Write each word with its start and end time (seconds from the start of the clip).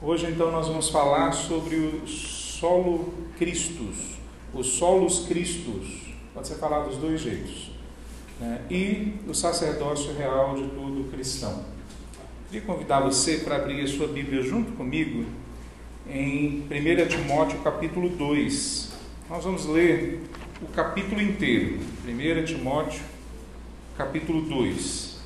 Hoje 0.00 0.26
então 0.30 0.52
nós 0.52 0.68
vamos 0.68 0.90
falar 0.90 1.32
sobre 1.32 1.74
o 1.74 2.06
solo 2.06 3.12
Christus, 3.36 3.96
os 4.54 4.68
solos 4.68 5.26
Cristos, 5.26 6.14
pode 6.32 6.46
ser 6.46 6.54
falado 6.54 6.90
dos 6.90 6.98
dois 6.98 7.20
jeitos, 7.20 7.72
né? 8.38 8.60
e 8.70 9.14
o 9.26 9.34
sacerdócio 9.34 10.14
real 10.14 10.54
de 10.54 10.68
todo 10.68 11.10
cristão. 11.10 11.64
Queria 12.48 12.64
convidar 12.64 13.00
você 13.00 13.38
para 13.38 13.56
abrir 13.56 13.82
a 13.82 13.88
sua 13.88 14.06
Bíblia 14.06 14.40
junto 14.40 14.70
comigo 14.76 15.26
em 16.08 16.62
1 16.70 17.08
Timóteo 17.08 17.58
capítulo 17.64 18.08
2. 18.08 18.92
Nós 19.28 19.42
vamos 19.42 19.66
ler 19.66 20.22
o 20.62 20.66
capítulo 20.66 21.20
inteiro, 21.20 21.80
1 22.06 22.44
Timóteo 22.44 23.02
capítulo 23.96 24.42
2. 24.42 25.18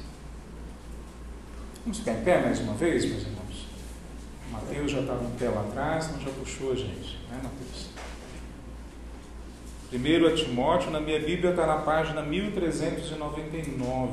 Vamos 1.84 1.98
ficar 1.98 2.12
em 2.12 2.24
pé 2.24 2.40
mais 2.40 2.58
uma 2.58 2.72
vez, 2.72 3.04
meus 3.04 3.20
irmãos? 3.20 3.41
Mateus 4.52 4.90
já 4.92 5.00
estava 5.00 5.24
em 5.24 5.30
pé 5.30 5.48
lá 5.48 5.62
atrás, 5.62 6.12
não 6.12 6.20
já 6.20 6.30
puxou 6.30 6.72
a 6.72 6.74
gente, 6.74 7.18
né, 7.30 7.40
Mateus? 7.42 7.88
Primeiro 9.88 10.26
a 10.26 10.34
Timóteo, 10.34 10.90
na 10.90 11.00
minha 11.00 11.18
Bíblia 11.18 11.50
está 11.50 11.66
na 11.66 11.78
página 11.78 12.22
1399 12.22 14.12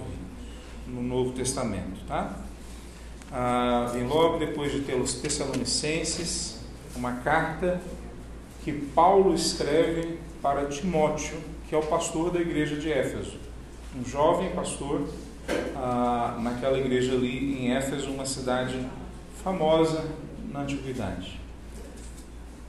no 0.88 1.04
Novo 1.04 1.32
Testamento, 1.34 2.06
tá? 2.08 2.38
Ah, 3.32 3.90
vem 3.94 4.08
logo 4.08 4.38
depois 4.38 4.72
de 4.72 4.80
ter 4.82 4.96
os 4.96 5.16
Tessalonicenses, 5.16 6.60
uma 6.96 7.18
carta 7.18 7.80
que 8.64 8.72
Paulo 8.74 9.34
escreve 9.34 10.20
para 10.42 10.66
Timóteo, 10.66 11.38
que 11.68 11.76
é 11.76 11.78
o 11.78 11.86
pastor 11.86 12.32
da 12.32 12.40
igreja 12.40 12.76
de 12.76 12.92
Éfeso, 12.92 13.38
um 13.96 14.04
jovem 14.04 14.50
pastor 14.52 15.08
ah, 15.76 16.38
naquela 16.42 16.78
igreja 16.80 17.14
ali 17.14 17.66
em 17.66 17.72
Éfeso, 17.74 18.10
uma 18.10 18.26
cidade 18.26 18.86
famosa 19.44 20.04
na 20.52 20.62
antiguidade. 20.62 21.40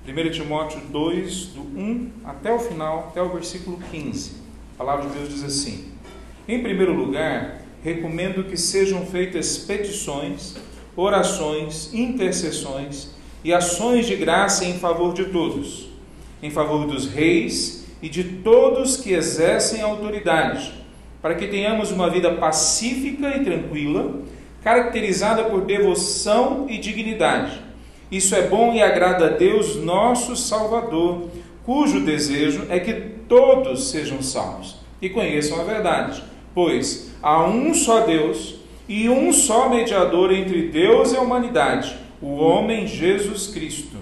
1 0.07 0.31
Timóteo 0.31 0.81
2, 0.91 1.47
do 1.47 1.61
1 1.61 2.11
até 2.25 2.53
o 2.53 2.59
final, 2.59 3.09
até 3.11 3.23
o 3.23 3.29
versículo 3.31 3.79
15. 3.91 4.33
A 4.75 4.79
palavra 4.79 5.09
de 5.09 5.17
Deus 5.17 5.29
diz 5.29 5.45
assim: 5.45 5.93
Em 6.49 6.63
primeiro 6.63 6.95
lugar, 6.95 7.63
recomendo 7.83 8.45
que 8.45 8.57
sejam 8.57 9.07
feitas 9.07 9.59
petições, 9.59 10.57
orações, 10.97 11.93
intercessões 11.93 13.15
e 13.45 13.53
ações 13.53 14.07
de 14.07 14.17
graça 14.17 14.65
em 14.65 14.79
favor 14.79 15.15
de 15.15 15.27
todos, 15.27 15.89
em 16.43 16.51
favor 16.51 16.87
dos 16.87 17.07
reis 17.07 17.87
e 18.03 18.09
de 18.09 18.25
todos 18.25 18.97
que 18.97 19.13
exercem 19.13 19.83
autoridade, 19.83 20.73
para 21.21 21.35
que 21.35 21.47
tenhamos 21.47 21.91
uma 21.91 22.09
vida 22.09 22.35
pacífica 22.35 23.37
e 23.37 23.45
tranquila, 23.45 24.23
caracterizada 24.63 25.45
por 25.45 25.65
devoção 25.67 26.67
e 26.69 26.79
dignidade 26.79 27.70
isso 28.11 28.35
é 28.35 28.43
bom 28.43 28.73
e 28.73 28.83
agrada 28.83 29.27
a 29.27 29.31
Deus, 29.31 29.77
nosso 29.77 30.35
Salvador, 30.35 31.29
cujo 31.65 32.01
desejo 32.01 32.67
é 32.69 32.81
que 32.81 32.93
todos 33.29 33.91
sejam 33.91 34.21
salvos 34.21 34.77
e 35.01 35.09
conheçam 35.09 35.61
a 35.61 35.65
verdade. 35.65 36.23
Pois 36.53 37.15
há 37.23 37.45
um 37.45 37.73
só 37.73 38.01
Deus 38.01 38.57
e 38.89 39.09
um 39.09 39.33
só 39.33 39.69
mediador 39.69 40.33
entre 40.33 40.69
Deus 40.69 41.13
e 41.13 41.17
a 41.17 41.21
humanidade, 41.21 41.97
o 42.21 42.35
homem 42.35 42.89
Jesus 42.89 43.47
Cristo. 43.47 43.97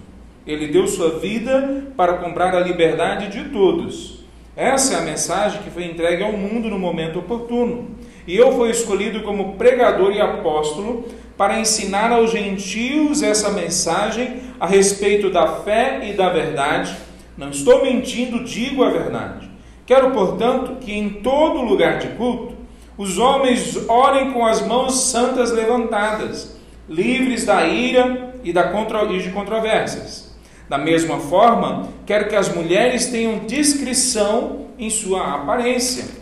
Ele 0.47 0.69
deu 0.69 0.87
sua 0.87 1.19
vida 1.19 1.93
para 1.95 2.15
comprar 2.15 2.55
a 2.55 2.61
liberdade 2.61 3.29
de 3.29 3.51
todos. 3.51 4.25
Essa 4.57 4.95
é 4.95 4.97
a 4.97 5.03
mensagem 5.03 5.63
que 5.63 5.71
foi 5.71 5.85
entregue 5.85 6.23
ao 6.23 6.33
mundo 6.33 6.71
no 6.71 6.79
momento 6.79 7.19
oportuno. 7.19 7.91
E 8.29 8.37
eu 8.37 8.53
fui 8.53 8.69
escolhido 8.69 9.23
como 9.23 9.55
pregador 9.55 10.13
e 10.13 10.21
apóstolo 10.21 11.09
para 11.35 11.59
ensinar 11.59 12.13
aos 12.13 12.31
gentios 12.31 13.23
essa 13.23 13.49
mensagem 13.49 14.41
a 14.61 14.67
respeito 14.67 15.31
da 15.31 15.47
fé 15.63 16.01
e 16.11 16.13
da 16.13 16.29
verdade. 16.29 16.95
Não 17.39 17.49
estou 17.49 17.83
mentindo, 17.83 18.45
digo 18.45 18.85
a 18.85 18.91
verdade. 18.91 19.49
Quero, 19.87 20.11
portanto, 20.11 20.77
que 20.79 20.93
em 20.93 21.09
todo 21.09 21.63
lugar 21.63 21.99
de 22.01 22.09
culto 22.09 22.55
os 22.99 23.17
homens 23.17 23.89
orem 23.89 24.33
com 24.33 24.45
as 24.45 24.61
mãos 24.61 25.05
santas 25.05 25.51
levantadas, 25.51 26.55
livres 26.87 27.47
da 27.47 27.67
ira 27.67 28.35
e, 28.45 28.53
da 28.53 28.71
e 29.11 29.19
de 29.23 29.31
controvérsias. 29.31 30.37
Da 30.69 30.77
mesma 30.77 31.19
forma, 31.19 31.89
quero 32.05 32.29
que 32.29 32.37
as 32.37 32.55
mulheres 32.55 33.07
tenham 33.07 33.39
discrição 33.47 34.67
em 34.79 34.91
sua 34.91 35.37
aparência, 35.37 36.18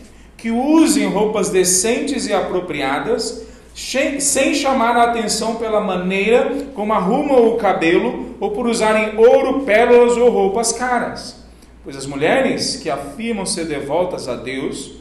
que 0.47 0.51
usem 0.53 1.09
roupas 1.09 1.51
decentes 1.51 2.29
e 2.29 2.33
apropriadas 2.33 3.45
sem 3.75 4.55
chamar 4.55 4.97
a 4.97 5.11
atenção 5.11 5.57
pela 5.57 5.81
maneira 5.81 6.69
como 6.73 6.93
arrumam 6.93 7.49
o 7.49 7.57
cabelo 7.57 8.37
ou 8.39 8.53
por 8.53 8.65
usarem 8.69 9.19
ouro, 9.19 9.63
pérolas 9.63 10.17
ou 10.17 10.31
roupas 10.31 10.71
caras. 10.71 11.45
Pois 11.83 11.97
as 11.97 12.07
mulheres 12.07 12.77
que 12.77 12.89
afirmam 12.89 13.45
ser 13.45 13.65
devotas 13.65 14.29
a 14.29 14.37
Deus 14.37 14.93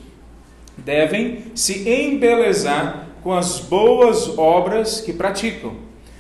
devem 0.76 1.44
se 1.54 1.88
embelezar 1.88 3.10
com 3.22 3.32
as 3.32 3.60
boas 3.60 4.36
obras 4.40 5.00
que 5.00 5.14
praticam. 5.14 5.74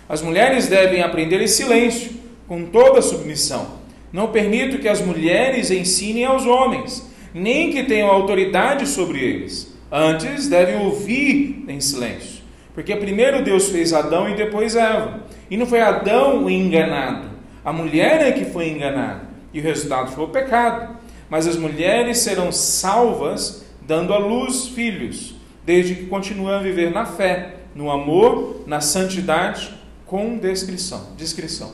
As 0.08 0.22
mulheres 0.22 0.68
devem 0.68 1.02
aprender 1.02 1.41
em 1.41 1.47
silêncio, 1.47 2.12
com 2.47 2.68
toda 2.68 3.02
submissão. 3.02 3.66
Não 4.14 4.28
permito 4.28 4.78
que 4.78 4.88
as 4.88 5.02
mulheres 5.02 5.72
ensinem 5.72 6.25
aos 6.25 6.46
homens, 6.46 7.15
nem 7.35 7.72
que 7.72 7.84
tenham 7.84 8.09
autoridade 8.09 8.88
sobre 8.88 9.19
eles. 9.19 9.75
Antes, 9.91 10.47
devem 10.47 10.78
ouvir 10.78 11.66
em 11.68 11.79
silêncio 11.79 12.35
porque 12.75 12.94
primeiro 12.97 13.41
Deus 13.41 13.69
fez 13.69 13.94
Adão 13.94 14.29
e 14.29 14.35
depois 14.35 14.75
Eva. 14.75 15.22
E 15.50 15.56
não 15.56 15.66
foi 15.66 15.79
Adão 15.79 16.44
o 16.44 16.50
enganado, 16.50 17.29
a 17.63 17.72
mulher 17.72 18.22
é 18.22 18.31
que 18.34 18.46
foi 18.46 18.69
enganada. 18.69 19.29
E 19.53 19.59
o 19.62 19.63
resultado 19.63 20.12
foi 20.12 20.25
o 20.25 20.28
pecado. 20.28 20.97
Mas 21.29 21.47
as 21.47 21.56
mulheres 21.56 22.19
serão 22.19 22.51
salvas 22.51 23.66
dando 23.81 24.13
à 24.13 24.17
luz 24.17 24.67
filhos, 24.67 25.35
desde 25.66 25.96
que 25.96 26.06
continuem 26.07 26.53
a 26.53 26.59
viver 26.59 26.91
na 26.91 27.06
fé, 27.06 27.56
no 27.73 27.90
amor, 27.90 28.63
na 28.67 28.81
santidade, 28.81 29.73
com 30.06 30.38
descrição. 30.38 31.13
descrição. 31.16 31.73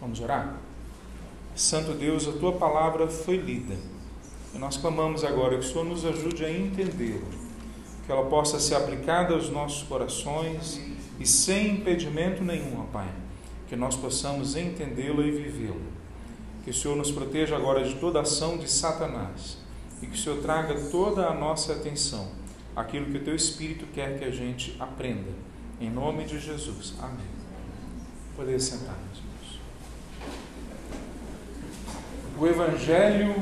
Vamos 0.00 0.20
orar? 0.20 0.56
Santo 1.54 1.92
Deus, 1.92 2.28
a 2.28 2.32
tua 2.32 2.52
palavra 2.52 3.08
foi 3.08 3.36
lida. 3.36 3.74
E 4.54 4.58
nós 4.58 4.76
clamamos 4.76 5.24
agora 5.24 5.58
que 5.58 5.64
o 5.64 5.68
Senhor 5.68 5.84
nos 5.84 6.04
ajude 6.04 6.44
a 6.44 6.50
entendê-la 6.50 7.42
que 8.04 8.10
ela 8.10 8.24
possa 8.24 8.58
ser 8.58 8.74
aplicada 8.74 9.34
aos 9.34 9.48
nossos 9.48 9.84
corações 9.84 10.80
e 11.18 11.26
sem 11.26 11.76
impedimento 11.76 12.42
nenhum, 12.42 12.80
ó 12.80 12.84
Pai, 12.92 13.08
que 13.68 13.76
nós 13.76 13.94
possamos 13.96 14.56
entendê-la 14.56 15.24
e 15.24 15.30
vivê-la. 15.30 15.92
Que 16.64 16.70
o 16.70 16.74
Senhor 16.74 16.96
nos 16.96 17.10
proteja 17.10 17.56
agora 17.56 17.84
de 17.84 17.94
toda 17.96 18.20
ação 18.20 18.56
de 18.58 18.70
Satanás 18.70 19.58
e 20.00 20.06
que 20.06 20.14
o 20.14 20.18
Senhor 20.18 20.40
traga 20.42 20.74
toda 20.90 21.26
a 21.26 21.34
nossa 21.34 21.72
atenção 21.72 22.28
aquilo 22.74 23.06
que 23.06 23.18
o 23.18 23.24
Teu 23.24 23.34
Espírito 23.34 23.86
quer 23.92 24.18
que 24.18 24.24
a 24.24 24.30
gente 24.30 24.76
aprenda. 24.80 25.30
Em 25.80 25.90
nome 25.90 26.24
de 26.24 26.38
Jesus. 26.38 26.94
Amém. 27.00 27.26
Poder 28.36 28.58
sentar, 28.60 28.96
meus 29.06 29.18
irmãos. 29.18 29.60
O 32.38 32.46
Evangelho 32.46 33.34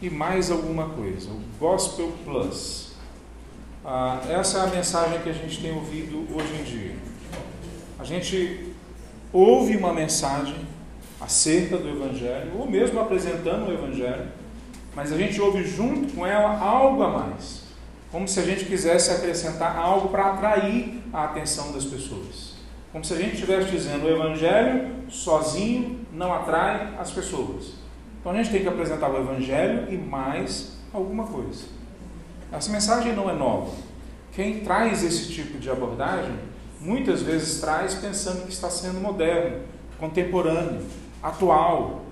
e 0.00 0.08
mais 0.08 0.50
alguma 0.50 0.90
coisa. 0.90 1.30
O 1.30 1.40
Gospel 1.58 2.12
Plus. 2.24 2.92
Ah, 3.84 4.20
essa 4.28 4.58
é 4.58 4.60
a 4.62 4.66
mensagem 4.66 5.20
que 5.20 5.28
a 5.28 5.32
gente 5.32 5.60
tem 5.60 5.72
ouvido 5.72 6.26
hoje 6.34 6.54
em 6.60 6.64
dia. 6.64 6.96
A 7.98 8.04
gente 8.04 8.74
ouve 9.32 9.76
uma 9.76 9.92
mensagem 9.92 10.66
acerca 11.20 11.76
do 11.76 11.88
Evangelho, 11.88 12.52
ou 12.58 12.68
mesmo 12.68 13.00
apresentando 13.00 13.68
o 13.68 13.72
Evangelho, 13.72 14.28
mas 14.94 15.12
a 15.12 15.16
gente 15.16 15.40
ouve 15.40 15.64
junto 15.64 16.14
com 16.14 16.26
ela 16.26 16.58
algo 16.58 17.02
a 17.02 17.08
mais, 17.08 17.62
como 18.10 18.28
se 18.28 18.38
a 18.38 18.44
gente 18.44 18.64
quisesse 18.64 19.10
acrescentar 19.10 19.76
algo 19.76 20.08
para 20.08 20.32
atrair 20.32 21.02
a 21.12 21.24
atenção 21.24 21.72
das 21.72 21.84
pessoas. 21.84 22.56
Como 22.92 23.04
se 23.04 23.12
a 23.12 23.16
gente 23.16 23.34
estivesse 23.34 23.70
dizendo 23.70 24.06
o 24.06 24.10
Evangelho 24.10 24.90
sozinho 25.10 26.00
não 26.12 26.32
atrai 26.32 26.94
as 26.98 27.10
pessoas. 27.10 27.74
Então 28.20 28.32
a 28.32 28.34
gente 28.36 28.50
tem 28.50 28.62
que 28.62 28.68
apresentar 28.68 29.10
o 29.10 29.18
Evangelho 29.18 29.92
e 29.92 29.96
mais 29.96 30.76
alguma 30.92 31.26
coisa. 31.26 31.64
Essa 32.52 32.70
mensagem 32.70 33.14
não 33.14 33.28
é 33.28 33.34
nova. 33.34 33.72
Quem 34.32 34.60
traz 34.60 35.02
esse 35.04 35.32
tipo 35.32 35.58
de 35.58 35.70
abordagem, 35.70 36.34
muitas 36.80 37.22
vezes 37.22 37.60
traz 37.60 37.94
pensando 37.94 38.44
que 38.46 38.52
está 38.52 38.70
sendo 38.70 39.00
moderno, 39.00 39.62
contemporâneo, 39.98 40.82
atual, 41.22 42.02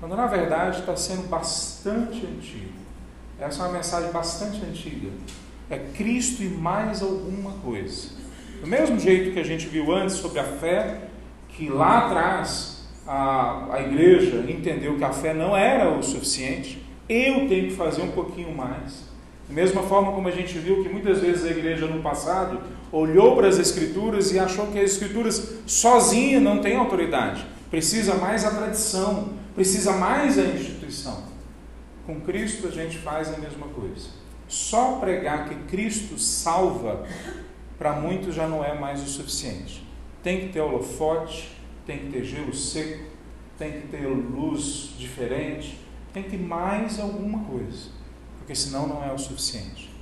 quando 0.00 0.16
na 0.16 0.26
verdade 0.26 0.80
está 0.80 0.96
sendo 0.96 1.28
bastante 1.28 2.26
antigo. 2.26 2.72
Essa 3.38 3.62
é 3.62 3.66
uma 3.66 3.72
mensagem 3.74 4.10
bastante 4.10 4.64
antiga. 4.64 5.08
É 5.68 5.78
Cristo 5.78 6.42
e 6.42 6.48
mais 6.48 7.02
alguma 7.02 7.52
coisa. 7.52 8.10
Do 8.60 8.66
mesmo 8.66 8.98
jeito 8.98 9.32
que 9.32 9.40
a 9.40 9.44
gente 9.44 9.66
viu 9.66 9.92
antes 9.92 10.16
sobre 10.16 10.40
a 10.40 10.44
fé, 10.44 11.08
que 11.48 11.68
lá 11.68 12.06
atrás 12.06 12.75
a, 13.06 13.74
a 13.74 13.82
igreja 13.82 14.44
entendeu 14.48 14.96
que 14.96 15.04
a 15.04 15.12
fé 15.12 15.32
não 15.32 15.56
era 15.56 15.90
o 15.90 16.02
suficiente, 16.02 16.82
eu 17.08 17.48
tenho 17.48 17.68
que 17.68 17.74
fazer 17.74 18.02
um 18.02 18.10
pouquinho 18.10 18.54
mais. 18.54 19.06
Da 19.48 19.54
mesma 19.54 19.82
forma 19.82 20.12
como 20.12 20.26
a 20.26 20.32
gente 20.32 20.58
viu 20.58 20.82
que 20.82 20.88
muitas 20.88 21.20
vezes 21.20 21.44
a 21.44 21.50
igreja 21.50 21.86
no 21.86 22.02
passado 22.02 22.60
olhou 22.90 23.36
para 23.36 23.46
as 23.46 23.58
Escrituras 23.58 24.32
e 24.32 24.38
achou 24.38 24.66
que 24.68 24.78
as 24.78 24.92
Escrituras 24.92 25.58
sozinha 25.66 26.40
não 26.40 26.60
tem 26.60 26.76
autoridade. 26.76 27.46
Precisa 27.70 28.14
mais 28.16 28.44
a 28.44 28.50
tradição, 28.50 29.30
precisa 29.54 29.92
mais 29.92 30.38
a 30.38 30.42
instituição. 30.42 31.24
Com 32.06 32.20
Cristo 32.20 32.66
a 32.66 32.70
gente 32.70 32.98
faz 32.98 33.32
a 33.32 33.38
mesma 33.38 33.68
coisa. 33.68 34.08
Só 34.48 34.96
pregar 34.96 35.48
que 35.48 35.54
Cristo 35.66 36.18
salva, 36.18 37.04
para 37.78 37.92
muitos 37.92 38.34
já 38.34 38.48
não 38.48 38.64
é 38.64 38.74
mais 38.74 39.02
o 39.02 39.06
suficiente. 39.06 39.86
Tem 40.22 40.40
que 40.40 40.48
ter 40.48 40.60
holofote, 40.60 41.55
tem 41.86 41.98
que 41.98 42.06
ter 42.06 42.24
gelo 42.24 42.54
seco, 42.54 43.04
tem 43.56 43.80
que 43.80 43.88
ter 43.88 44.06
luz 44.06 44.90
diferente, 44.98 45.78
tem 46.12 46.22
que 46.22 46.30
ter 46.30 46.38
mais 46.38 46.98
alguma 46.98 47.44
coisa, 47.44 47.90
porque 48.38 48.54
senão 48.54 48.86
não 48.86 49.04
é 49.04 49.12
o 49.12 49.18
suficiente. 49.18 49.94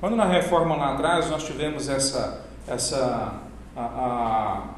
Quando 0.00 0.14
na 0.14 0.26
reforma 0.26 0.76
lá 0.76 0.94
atrás 0.94 1.28
nós 1.28 1.44
tivemos 1.44 1.88
essa, 1.88 2.46
essa 2.66 3.42
a, 3.76 3.82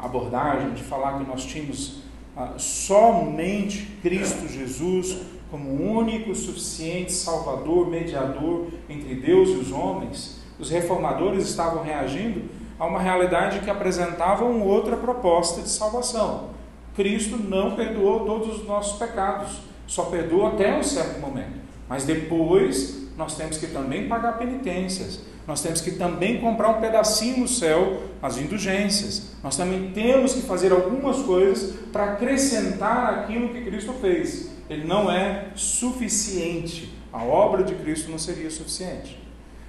a 0.00 0.04
abordagem 0.06 0.72
de 0.72 0.82
falar 0.82 1.18
que 1.18 1.28
nós 1.28 1.44
tínhamos 1.44 2.00
a, 2.36 2.58
somente 2.58 3.86
Cristo 4.02 4.48
Jesus 4.48 5.18
como 5.50 5.98
único, 5.98 6.34
suficiente 6.34 7.12
Salvador, 7.12 7.88
mediador 7.88 8.68
entre 8.88 9.14
Deus 9.16 9.48
e 9.50 9.56
os 9.56 9.72
homens, 9.72 10.40
os 10.58 10.70
reformadores 10.70 11.48
estavam 11.48 11.82
reagindo 11.82 12.48
a 12.80 12.86
uma 12.86 12.98
realidade 12.98 13.60
que 13.60 13.68
apresentava 13.68 14.42
uma 14.46 14.64
outra 14.64 14.96
proposta 14.96 15.60
de 15.60 15.68
salvação. 15.68 16.48
Cristo 16.96 17.36
não 17.36 17.76
perdoou 17.76 18.24
todos 18.24 18.56
os 18.56 18.66
nossos 18.66 18.98
pecados, 18.98 19.58
só 19.86 20.04
perdoou 20.04 20.46
até 20.46 20.74
um 20.74 20.82
certo 20.82 21.20
momento. 21.20 21.60
Mas 21.86 22.04
depois 22.04 23.08
nós 23.18 23.36
temos 23.36 23.58
que 23.58 23.66
também 23.66 24.08
pagar 24.08 24.38
penitências, 24.38 25.20
nós 25.46 25.60
temos 25.60 25.82
que 25.82 25.90
também 25.90 26.40
comprar 26.40 26.70
um 26.70 26.80
pedacinho 26.80 27.40
no 27.40 27.48
céu, 27.48 28.00
as 28.22 28.38
indulgências. 28.38 29.32
Nós 29.42 29.56
também 29.56 29.90
temos 29.90 30.32
que 30.32 30.42
fazer 30.42 30.72
algumas 30.72 31.18
coisas 31.18 31.74
para 31.92 32.12
acrescentar 32.12 33.20
aquilo 33.20 33.50
que 33.50 33.62
Cristo 33.62 33.92
fez. 33.94 34.50
Ele 34.70 34.86
não 34.86 35.10
é 35.10 35.48
suficiente. 35.54 36.94
A 37.12 37.24
obra 37.24 37.62
de 37.64 37.74
Cristo 37.74 38.10
não 38.10 38.18
seria 38.18 38.50
suficiente. 38.50 39.20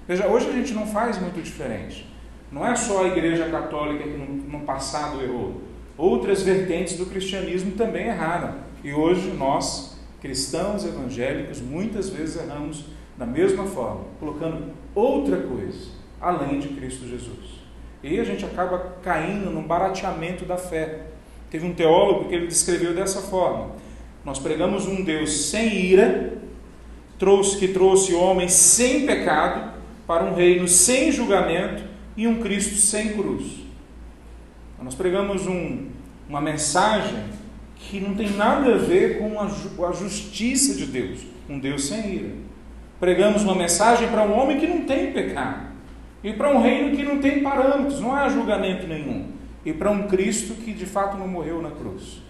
Veja, 0.08 0.28
hoje 0.28 0.48
a 0.50 0.54
gente 0.54 0.74
não 0.74 0.86
faz 0.86 1.20
muito 1.20 1.42
diferente. 1.42 2.11
Não 2.52 2.68
é 2.68 2.76
só 2.76 3.06
a 3.06 3.08
Igreja 3.08 3.48
Católica 3.50 4.04
que 4.04 4.18
no, 4.18 4.60
passado 4.62 5.24
errou. 5.24 5.62
Outras 5.98 6.44
vertentes 6.44 6.98
do 6.98 7.06
cristianismo 7.06 7.72
também 7.72 8.08
erraram. 8.08 8.56
E 8.84 8.94
hoje 8.94 9.32
nós, 9.32 9.98
cristãos 10.20 10.86
evangélicos, 10.86 11.62
muitas 11.62 12.10
vezes 12.10 12.42
erramos 12.42 12.86
da 13.18 13.26
mesma 13.26 13.66
forma, 13.66 14.02
colocando 14.20 14.74
outra 14.94 15.38
coisa 15.38 16.02
além 16.20 16.60
de 16.60 16.70
Cristo 16.70 17.08
Jesus. 17.08 17.62
E 18.04 18.20
a 18.20 18.24
gente 18.24 18.44
acaba 18.44 18.98
caindo 19.02 19.50
num 19.50 19.64
barateamento 19.64 20.44
da 20.44 20.58
fé. 20.58 21.08
Teve 21.50 21.66
um 21.66 21.74
teólogo 21.74 22.28
que 22.28 22.36
ele 22.36 22.48
descreveu 22.48 22.94
dessa 22.94 23.22
forma: 23.22 23.72
Nós 24.26 24.40
pregamos 24.40 24.88
um 24.88 25.04
Deus 25.04 25.50
sem 25.50 25.74
ira, 25.86 26.34
trouxe 27.18 27.58
que 27.58 27.70
trouxe 27.70 28.14
homens 28.14 28.54
sem 28.54 29.06
pecado 29.06 29.72
para 30.08 30.24
um 30.24 30.34
reino 30.34 30.68
sem 30.68 31.12
julgamento 31.12 31.91
e 32.16 32.28
um 32.28 32.42
Cristo 32.42 32.76
sem 32.76 33.14
cruz. 33.14 33.62
Nós 34.82 34.96
pregamos 34.96 35.46
um, 35.46 35.88
uma 36.28 36.42
mensagem 36.42 37.24
que 37.76 38.00
não 38.00 38.16
tem 38.16 38.32
nada 38.32 38.76
a 38.76 38.78
ver 38.78 39.20
com 39.20 39.40
a, 39.40 39.46
a 39.46 39.92
justiça 39.92 40.76
de 40.76 40.86
Deus, 40.86 41.22
um 41.50 41.60
Deus 41.60 41.86
sem 41.88 42.16
ira. 42.16 42.32
Pregamos 43.00 43.44
uma 43.44 43.56
mensagem 43.56 44.08
para 44.10 44.24
um 44.24 44.38
homem 44.38 44.60
que 44.60 44.68
não 44.68 44.86
tem 44.86 45.12
pecado, 45.12 45.68
e 46.24 46.34
para 46.34 46.50
um 46.50 46.62
reino 46.62 46.96
que 46.96 47.04
não 47.04 47.20
tem 47.20 47.42
parâmetros, 47.42 48.00
não 48.00 48.14
há 48.14 48.30
julgamento 48.30 48.88
nenhum, 48.88 49.30
e 49.66 49.74
para 49.74 49.92
um 49.92 50.08
Cristo 50.08 50.54
que 50.56 50.74
de 50.74 50.86
fato 50.86 51.18
não 51.18 51.28
morreu 51.28 51.62
na 51.62 51.72
cruz. 51.72 52.22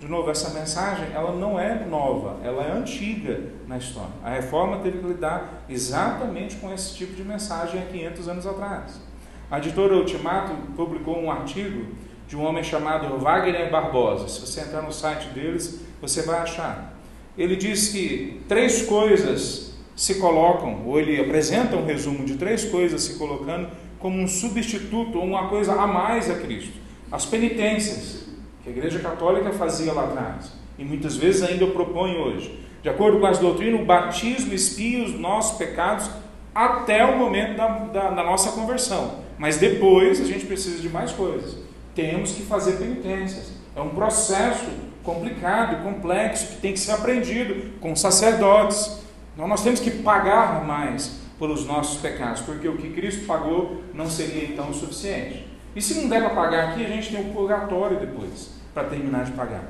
De 0.00 0.08
novo, 0.08 0.30
essa 0.30 0.50
mensagem 0.58 1.08
ela 1.12 1.36
não 1.36 1.60
é 1.60 1.84
nova, 1.84 2.38
ela 2.42 2.64
é 2.64 2.72
antiga 2.72 3.40
na 3.68 3.76
história. 3.76 4.10
A 4.24 4.30
reforma 4.30 4.78
teve 4.78 4.98
que 4.98 5.06
lidar 5.06 5.64
exatamente 5.68 6.56
com 6.56 6.72
esse 6.72 6.94
tipo 6.94 7.14
de 7.14 7.22
mensagem 7.22 7.82
há 7.82 7.84
500 7.84 8.28
anos 8.28 8.46
atrás. 8.46 9.09
A 9.50 9.58
editora 9.58 9.96
Ultimato 9.96 10.52
publicou 10.76 11.18
um 11.18 11.28
artigo 11.28 11.86
de 12.28 12.36
um 12.36 12.44
homem 12.44 12.62
chamado 12.62 13.18
Wagner 13.18 13.68
Barbosa. 13.68 14.28
Se 14.28 14.40
você 14.40 14.60
entrar 14.60 14.80
no 14.80 14.92
site 14.92 15.26
deles, 15.30 15.80
você 16.00 16.22
vai 16.22 16.38
achar. 16.38 16.94
Ele 17.36 17.56
diz 17.56 17.88
que 17.88 18.40
três 18.46 18.82
coisas 18.82 19.74
se 19.96 20.20
colocam, 20.20 20.86
ou 20.86 21.00
ele 21.00 21.20
apresenta 21.20 21.74
um 21.74 21.84
resumo 21.84 22.24
de 22.24 22.36
três 22.36 22.64
coisas 22.64 23.02
se 23.02 23.18
colocando 23.18 23.68
como 23.98 24.22
um 24.22 24.28
substituto 24.28 25.18
ou 25.18 25.24
uma 25.24 25.48
coisa 25.48 25.72
a 25.74 25.84
mais 25.84 26.30
a 26.30 26.34
Cristo. 26.34 26.78
As 27.10 27.26
penitências, 27.26 28.28
que 28.62 28.68
a 28.68 28.72
Igreja 28.72 29.00
Católica 29.00 29.50
fazia 29.50 29.92
lá 29.92 30.04
atrás, 30.04 30.52
e 30.78 30.84
muitas 30.84 31.16
vezes 31.16 31.42
ainda 31.42 31.66
propõe 31.66 32.16
hoje. 32.16 32.56
De 32.84 32.88
acordo 32.88 33.18
com 33.18 33.26
as 33.26 33.38
doutrinas, 33.38 33.80
o 33.80 33.84
batismo 33.84 34.54
expia 34.54 35.04
os 35.04 35.18
nossos 35.18 35.58
pecados 35.58 36.08
até 36.54 37.04
o 37.04 37.18
momento 37.18 37.56
da, 37.56 37.66
da, 37.66 38.10
da 38.10 38.22
nossa 38.22 38.52
conversão. 38.52 39.19
Mas 39.40 39.56
depois 39.56 40.20
a 40.20 40.24
gente 40.24 40.44
precisa 40.44 40.82
de 40.82 40.90
mais 40.90 41.12
coisas. 41.12 41.56
Temos 41.94 42.32
que 42.32 42.42
fazer 42.42 42.72
penitências. 42.72 43.50
É 43.74 43.80
um 43.80 43.88
processo 43.88 44.66
complicado, 45.02 45.82
complexo, 45.82 46.46
que 46.48 46.56
tem 46.56 46.74
que 46.74 46.78
ser 46.78 46.92
aprendido 46.92 47.70
com 47.80 47.96
sacerdotes. 47.96 49.00
Então 49.32 49.48
nós 49.48 49.62
temos 49.64 49.80
que 49.80 49.90
pagar 49.90 50.66
mais 50.66 51.20
pelos 51.38 51.64
nossos 51.64 52.02
pecados, 52.02 52.42
porque 52.42 52.68
o 52.68 52.76
que 52.76 52.90
Cristo 52.90 53.24
pagou 53.24 53.82
não 53.94 54.10
seria 54.10 54.44
então 54.44 54.68
o 54.68 54.74
suficiente. 54.74 55.46
E 55.74 55.80
se 55.80 55.94
não 55.94 56.06
der 56.06 56.20
para 56.20 56.34
pagar 56.34 56.68
aqui, 56.68 56.84
a 56.84 56.88
gente 56.88 57.10
tem 57.10 57.22
o 57.22 57.32
purgatório 57.32 57.98
depois, 57.98 58.50
para 58.74 58.84
terminar 58.90 59.24
de 59.24 59.32
pagar. 59.32 59.64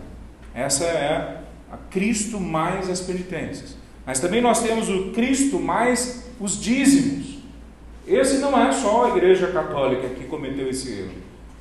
Essa 0.53 0.83
é 0.83 1.43
a 1.71 1.77
Cristo 1.77 2.41
mais 2.41 2.91
as 2.91 3.01
penitências. 3.01 3.77
Mas 4.05 4.19
também 4.19 4.41
nós 4.41 4.61
temos 4.61 4.89
o 4.89 5.13
Cristo 5.13 5.61
mais 5.61 6.29
os 6.41 6.61
dízimos. 6.61 7.40
Esse 8.11 8.39
não 8.39 8.61
é 8.61 8.73
só 8.73 9.05
a 9.05 9.17
Igreja 9.17 9.47
Católica 9.47 10.09
que 10.09 10.25
cometeu 10.25 10.69
esse 10.69 10.91
erro. 10.91 11.13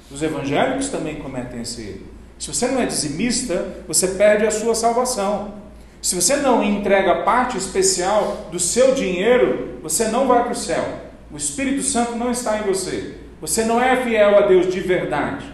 Os 0.10 0.24
evangélicos 0.24 0.90
também 0.90 1.18
cometem 1.18 1.62
esse 1.62 1.82
erro. 1.82 2.08
Se 2.40 2.52
você 2.52 2.68
não 2.68 2.82
é 2.82 2.88
dizimista, 2.88 3.84
você 3.88 4.08
perde 4.08 4.48
a 4.48 4.52
sua 4.52 4.74
salvação. 4.74 5.54
Se 6.02 6.16
você 6.16 6.38
não 6.38 6.64
entrega 6.64 7.22
parte 7.22 7.56
especial 7.56 8.48
do 8.52 8.60
seu 8.60 8.96
dinheiro, 8.96 9.78
você 9.84 10.08
não 10.08 10.28
vai 10.28 10.42
para 10.42 10.54
o 10.54 10.56
céu. 10.56 10.84
O 11.32 11.38
Espírito 11.38 11.84
Santo 11.84 12.16
não 12.16 12.32
está 12.32 12.58
em 12.58 12.64
você. 12.64 13.18
Você 13.40 13.64
não 13.66 13.80
é 13.80 13.98
fiel 13.98 14.40
a 14.40 14.42
Deus 14.48 14.74
de 14.74 14.80
verdade. 14.80 15.46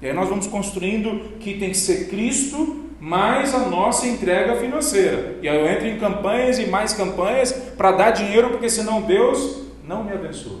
E 0.00 0.06
aí 0.06 0.14
nós 0.14 0.30
vamos 0.30 0.46
construindo 0.46 1.36
que 1.40 1.58
tem 1.58 1.70
que 1.70 1.76
ser 1.76 2.08
Cristo 2.08 2.86
mais 2.98 3.54
a 3.54 3.68
nossa 3.68 4.06
entrega 4.06 4.56
financeira. 4.56 5.36
E 5.42 5.48
aí 5.48 5.60
eu 5.60 5.68
entro 5.68 5.88
em 5.88 5.98
campanhas 5.98 6.58
e 6.58 6.66
mais 6.68 6.94
campanhas 6.94 7.52
para 7.76 7.92
dar 7.92 8.10
dinheiro, 8.12 8.48
porque 8.48 8.70
senão 8.70 9.02
Deus 9.02 9.62
não 9.92 10.02
me 10.02 10.12
abençoa. 10.12 10.60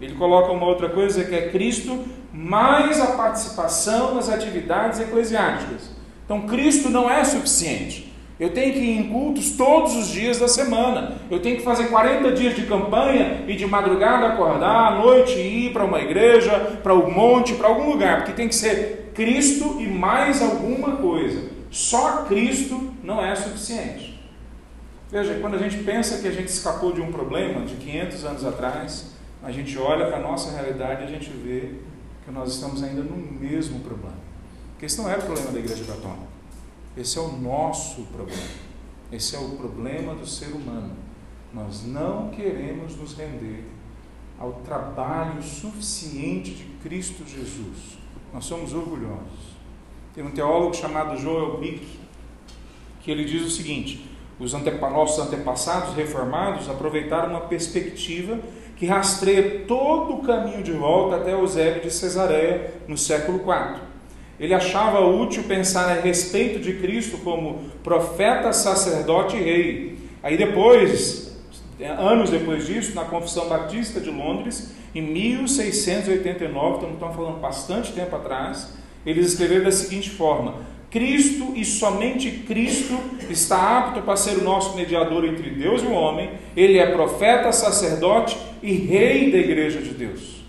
Ele 0.00 0.14
coloca 0.14 0.52
uma 0.52 0.66
outra 0.66 0.88
coisa 0.88 1.24
que 1.24 1.34
é 1.34 1.48
Cristo 1.48 2.04
mais 2.32 3.00
a 3.00 3.08
participação 3.08 4.14
nas 4.14 4.28
atividades 4.28 5.00
eclesiásticas. 5.00 5.90
Então, 6.24 6.42
Cristo 6.42 6.88
não 6.88 7.10
é 7.10 7.24
suficiente. 7.24 8.10
Eu 8.38 8.50
tenho 8.50 8.72
que 8.72 8.78
ir 8.78 8.98
em 8.98 9.08
cultos 9.10 9.50
todos 9.50 9.94
os 9.96 10.08
dias 10.08 10.38
da 10.38 10.48
semana. 10.48 11.18
Eu 11.30 11.42
tenho 11.42 11.56
que 11.56 11.62
fazer 11.62 11.88
40 11.88 12.32
dias 12.32 12.54
de 12.54 12.62
campanha 12.62 13.44
e 13.46 13.54
de 13.54 13.66
madrugada 13.66 14.28
acordar, 14.28 14.92
à 14.92 14.98
noite 14.98 15.32
ir 15.32 15.72
para 15.72 15.84
uma 15.84 16.00
igreja, 16.00 16.78
para 16.82 16.94
o 16.94 17.06
um 17.06 17.10
monte, 17.10 17.54
para 17.54 17.68
algum 17.68 17.90
lugar, 17.90 18.18
porque 18.18 18.32
tem 18.32 18.48
que 18.48 18.54
ser 18.54 19.10
Cristo 19.14 19.76
e 19.78 19.86
mais 19.86 20.40
alguma 20.40 20.96
coisa. 20.96 21.50
Só 21.70 22.24
Cristo 22.28 22.94
não 23.02 23.22
é 23.22 23.34
suficiente. 23.34 24.09
Veja, 25.10 25.40
quando 25.40 25.56
a 25.56 25.58
gente 25.58 25.82
pensa 25.82 26.18
que 26.18 26.28
a 26.28 26.30
gente 26.30 26.48
escapou 26.48 26.92
de 26.92 27.00
um 27.00 27.10
problema 27.10 27.66
de 27.66 27.74
500 27.74 28.24
anos 28.24 28.44
atrás, 28.44 29.10
a 29.42 29.50
gente 29.50 29.76
olha 29.76 30.06
para 30.06 30.18
a 30.18 30.20
nossa 30.20 30.52
realidade 30.52 31.02
e 31.02 31.04
a 31.04 31.08
gente 31.08 31.30
vê 31.30 31.74
que 32.24 32.30
nós 32.30 32.54
estamos 32.54 32.80
ainda 32.82 33.02
no 33.02 33.16
mesmo 33.16 33.80
problema. 33.80 34.18
Porque 34.72 34.86
esse 34.86 34.98
não 34.98 35.10
é 35.10 35.16
o 35.16 35.22
problema 35.22 35.50
da 35.50 35.58
Igreja 35.58 35.84
Católica. 35.84 36.28
Esse 36.96 37.18
é 37.18 37.20
o 37.20 37.32
nosso 37.32 38.02
problema. 38.02 38.42
Esse 39.10 39.34
é 39.34 39.38
o 39.40 39.50
problema 39.50 40.14
do 40.14 40.26
ser 40.26 40.52
humano. 40.52 40.94
Nós 41.52 41.84
não 41.84 42.28
queremos 42.30 42.96
nos 42.96 43.14
render 43.14 43.64
ao 44.38 44.52
trabalho 44.64 45.42
suficiente 45.42 46.52
de 46.52 46.64
Cristo 46.82 47.24
Jesus. 47.28 47.98
Nós 48.32 48.44
somos 48.44 48.72
orgulhosos. 48.72 49.56
Tem 50.14 50.22
um 50.22 50.30
teólogo 50.30 50.74
chamado 50.74 51.18
Joel 51.18 51.58
Bick 51.58 51.98
que 53.00 53.10
ele 53.10 53.24
diz 53.24 53.42
o 53.42 53.50
seguinte: 53.50 54.09
os 54.40 54.52
nossos 54.54 55.26
antepassados 55.26 55.94
reformados 55.94 56.68
aproveitaram 56.68 57.28
uma 57.28 57.42
perspectiva 57.42 58.38
que 58.76 58.86
rastreia 58.86 59.64
todo 59.68 60.14
o 60.14 60.22
caminho 60.22 60.62
de 60.62 60.72
volta 60.72 61.16
até 61.16 61.34
Eusébio 61.34 61.82
de 61.82 61.90
Cesareia 61.90 62.72
no 62.88 62.96
século 62.96 63.38
IV. 63.38 63.82
Ele 64.40 64.54
achava 64.54 65.00
útil 65.00 65.42
pensar 65.42 65.90
a 65.90 66.00
respeito 66.00 66.58
de 66.58 66.72
Cristo 66.78 67.18
como 67.18 67.58
profeta, 67.84 68.54
sacerdote 68.54 69.36
e 69.36 69.42
rei. 69.42 69.98
Aí 70.22 70.38
depois, 70.38 71.38
anos 71.98 72.30
depois 72.30 72.66
disso, 72.66 72.94
na 72.94 73.04
Confissão 73.04 73.46
Batista 73.46 74.00
de 74.00 74.08
Londres, 74.08 74.74
em 74.94 75.02
1689, 75.02 76.78
então 76.78 76.94
estamos 76.94 77.14
falando 77.14 77.38
bastante 77.38 77.92
tempo 77.92 78.16
atrás, 78.16 78.72
eles 79.04 79.26
escreveram 79.26 79.64
da 79.64 79.72
seguinte 79.72 80.08
forma: 80.08 80.54
Cristo 80.90 81.52
e 81.54 81.64
somente 81.64 82.30
Cristo 82.48 82.98
está 83.30 83.78
apto 83.78 84.02
para 84.02 84.16
ser 84.16 84.38
o 84.38 84.42
nosso 84.42 84.76
mediador 84.76 85.24
entre 85.24 85.50
Deus 85.50 85.82
e 85.82 85.86
o 85.86 85.92
homem. 85.92 86.32
Ele 86.56 86.78
é 86.78 86.92
profeta, 86.92 87.52
sacerdote 87.52 88.36
e 88.60 88.72
rei 88.72 89.30
da 89.30 89.38
igreja 89.38 89.80
de 89.80 89.90
Deus. 89.90 90.44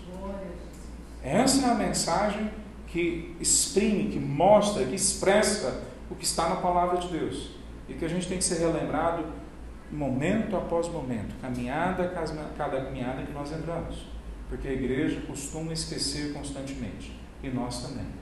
Essa 1.22 1.66
é 1.66 1.70
a 1.70 1.74
mensagem 1.74 2.50
que 2.88 3.34
exprime, 3.40 4.10
que 4.10 4.18
mostra, 4.18 4.84
que 4.84 4.96
expressa 4.96 5.84
o 6.10 6.16
que 6.16 6.24
está 6.24 6.48
na 6.48 6.56
palavra 6.56 6.98
de 6.98 7.08
Deus. 7.08 7.50
E 7.88 7.94
que 7.94 8.04
a 8.04 8.08
gente 8.08 8.26
tem 8.26 8.38
que 8.38 8.44
ser 8.44 8.58
relembrado 8.58 9.24
momento 9.90 10.56
após 10.56 10.88
momento, 10.88 11.34
caminhada 11.40 12.04
a 12.04 12.56
cada 12.56 12.80
caminhada 12.80 13.22
que 13.22 13.32
nós 13.32 13.52
entramos. 13.52 14.06
Porque 14.48 14.66
a 14.66 14.72
igreja 14.72 15.20
costuma 15.26 15.72
esquecer 15.72 16.32
constantemente. 16.32 17.12
E 17.42 17.48
nós 17.48 17.86
também. 17.86 18.21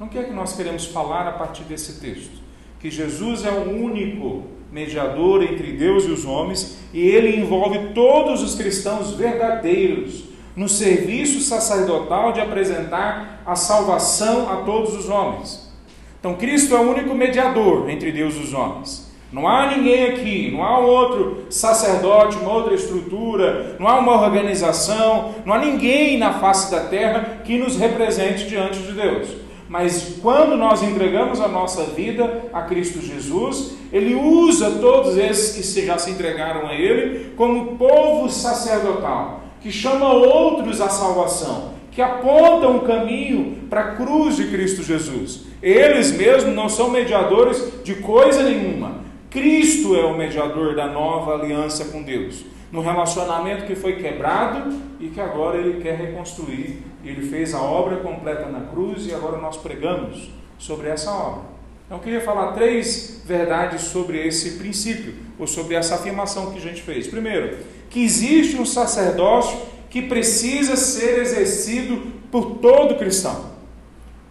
Então, 0.00 0.08
o 0.08 0.10
que 0.10 0.18
é 0.18 0.22
que 0.22 0.32
nós 0.32 0.56
queremos 0.56 0.86
falar 0.86 1.28
a 1.28 1.32
partir 1.32 1.62
desse 1.64 2.00
texto? 2.00 2.32
Que 2.80 2.90
Jesus 2.90 3.44
é 3.44 3.50
o 3.50 3.68
único 3.84 4.44
mediador 4.72 5.42
entre 5.42 5.74
Deus 5.74 6.04
e 6.04 6.10
os 6.10 6.24
homens 6.24 6.78
e 6.94 7.06
ele 7.06 7.36
envolve 7.36 7.92
todos 7.92 8.42
os 8.42 8.54
cristãos 8.54 9.12
verdadeiros 9.12 10.24
no 10.56 10.70
serviço 10.70 11.42
sacerdotal 11.42 12.32
de 12.32 12.40
apresentar 12.40 13.42
a 13.44 13.54
salvação 13.54 14.50
a 14.50 14.62
todos 14.62 14.96
os 14.96 15.06
homens. 15.10 15.70
Então, 16.18 16.34
Cristo 16.34 16.74
é 16.74 16.78
o 16.78 16.90
único 16.90 17.14
mediador 17.14 17.90
entre 17.90 18.10
Deus 18.10 18.36
e 18.36 18.38
os 18.38 18.54
homens. 18.54 19.12
Não 19.30 19.46
há 19.46 19.76
ninguém 19.76 20.04
aqui, 20.04 20.50
não 20.50 20.64
há 20.64 20.80
um 20.80 20.86
outro 20.86 21.44
sacerdote, 21.50 22.38
uma 22.38 22.54
outra 22.54 22.72
estrutura, 22.72 23.76
não 23.78 23.86
há 23.86 23.98
uma 23.98 24.18
organização, 24.22 25.34
não 25.44 25.52
há 25.52 25.58
ninguém 25.58 26.16
na 26.16 26.40
face 26.40 26.70
da 26.70 26.84
terra 26.84 27.42
que 27.44 27.58
nos 27.58 27.76
represente 27.76 28.48
diante 28.48 28.78
de 28.78 28.92
Deus. 28.92 29.49
Mas 29.70 30.16
quando 30.20 30.56
nós 30.56 30.82
entregamos 30.82 31.40
a 31.40 31.46
nossa 31.46 31.84
vida 31.84 32.46
a 32.52 32.62
Cristo 32.62 33.00
Jesus, 33.00 33.76
Ele 33.92 34.16
usa 34.16 34.68
todos 34.80 35.16
esses 35.16 35.72
que 35.72 35.86
já 35.86 35.96
se 35.96 36.10
entregaram 36.10 36.66
a 36.66 36.74
Ele 36.74 37.34
como 37.36 37.76
povo 37.76 38.28
sacerdotal, 38.28 39.44
que 39.60 39.70
chama 39.70 40.12
outros 40.12 40.80
à 40.80 40.88
salvação, 40.88 41.74
que 41.92 42.02
aponta 42.02 42.66
um 42.66 42.80
caminho 42.80 43.68
para 43.70 43.80
a 43.82 43.94
cruz 43.94 44.34
de 44.34 44.48
Cristo 44.48 44.82
Jesus. 44.82 45.42
Eles 45.62 46.10
mesmos 46.10 46.52
não 46.52 46.68
são 46.68 46.90
mediadores 46.90 47.84
de 47.84 47.94
coisa 47.94 48.42
nenhuma. 48.42 49.02
Cristo 49.30 49.94
é 49.94 50.04
o 50.04 50.18
mediador 50.18 50.74
da 50.74 50.88
nova 50.88 51.34
aliança 51.34 51.84
com 51.84 52.02
Deus. 52.02 52.44
No 52.72 52.80
relacionamento 52.80 53.66
que 53.66 53.76
foi 53.76 53.94
quebrado 54.02 54.76
e 54.98 55.06
que 55.06 55.20
agora 55.20 55.58
ele 55.58 55.80
quer 55.80 55.96
reconstruir. 55.96 56.89
Ele 57.04 57.28
fez 57.28 57.54
a 57.54 57.62
obra 57.62 57.96
completa 57.96 58.46
na 58.46 58.60
cruz 58.60 59.06
e 59.06 59.14
agora 59.14 59.38
nós 59.38 59.56
pregamos 59.56 60.30
sobre 60.58 60.88
essa 60.88 61.10
obra. 61.10 61.42
Então 61.86 61.98
eu 61.98 62.04
queria 62.04 62.20
falar 62.20 62.52
três 62.52 63.22
verdades 63.24 63.82
sobre 63.82 64.24
esse 64.24 64.58
princípio, 64.58 65.14
ou 65.38 65.46
sobre 65.46 65.74
essa 65.74 65.96
afirmação 65.96 66.52
que 66.52 66.58
a 66.58 66.60
gente 66.60 66.82
fez. 66.82 67.06
Primeiro, 67.08 67.58
que 67.88 68.04
existe 68.04 68.56
um 68.56 68.64
sacerdócio 68.64 69.58
que 69.88 70.02
precisa 70.02 70.76
ser 70.76 71.20
exercido 71.20 72.12
por 72.30 72.58
todo 72.58 72.96
cristão. 72.96 73.46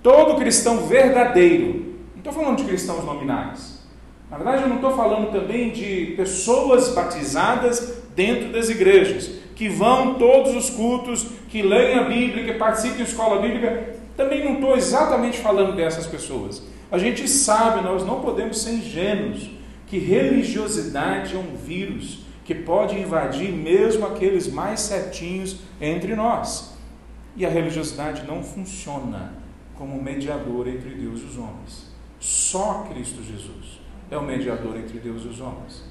Todo 0.01 0.37
cristão 0.39 0.87
verdadeiro. 0.87 1.97
Não 2.13 2.19
estou 2.19 2.31
falando 2.31 2.57
de 2.57 2.63
cristãos 2.63 3.03
nominais. 3.03 3.79
Na 4.31 4.37
verdade, 4.37 4.63
eu 4.63 4.69
não 4.69 4.75
estou 4.75 4.95
falando 4.95 5.31
também 5.31 5.71
de 5.71 6.13
pessoas 6.15 6.93
batizadas 6.93 8.03
dentro 8.15 8.53
das 8.53 8.69
igrejas, 8.69 9.31
que 9.59 9.67
vão 9.67 10.13
todos 10.13 10.55
os 10.55 10.69
cultos, 10.69 11.27
que 11.49 11.61
leem 11.61 11.99
a 11.99 12.03
Bíblia, 12.03 12.45
que 12.45 12.53
participam 12.53 12.95
de 12.95 13.03
escola 13.03 13.41
bíblica. 13.41 13.93
Também 14.15 14.41
não 14.41 14.53
estou 14.53 14.77
exatamente 14.77 15.37
falando 15.39 15.75
dessas 15.75 16.07
pessoas. 16.07 16.63
A 16.89 16.97
gente 16.97 17.27
sabe, 17.27 17.83
nós 17.83 18.05
não 18.05 18.21
podemos 18.21 18.61
ser 18.61 18.75
ingênuos, 18.75 19.49
que 19.85 19.97
religiosidade 19.97 21.35
é 21.35 21.37
um 21.37 21.57
vírus 21.57 22.19
que 22.45 22.55
pode 22.55 22.97
invadir 22.97 23.51
mesmo 23.51 24.05
aqueles 24.05 24.47
mais 24.47 24.79
certinhos 24.79 25.57
entre 25.81 26.15
nós. 26.15 26.73
E 27.35 27.45
a 27.45 27.49
religiosidade 27.49 28.25
não 28.25 28.41
funciona 28.41 29.33
como 29.75 30.01
mediador 30.01 30.69
entre 30.69 30.91
Deus 30.91 31.19
e 31.19 31.25
os 31.25 31.37
homens. 31.37 31.91
Só 32.17 32.87
Cristo 32.89 33.21
Jesus 33.21 33.81
é 34.09 34.17
o 34.17 34.23
mediador 34.23 34.77
entre 34.77 34.99
Deus 34.99 35.25
e 35.25 35.27
os 35.27 35.41
homens. 35.41 35.83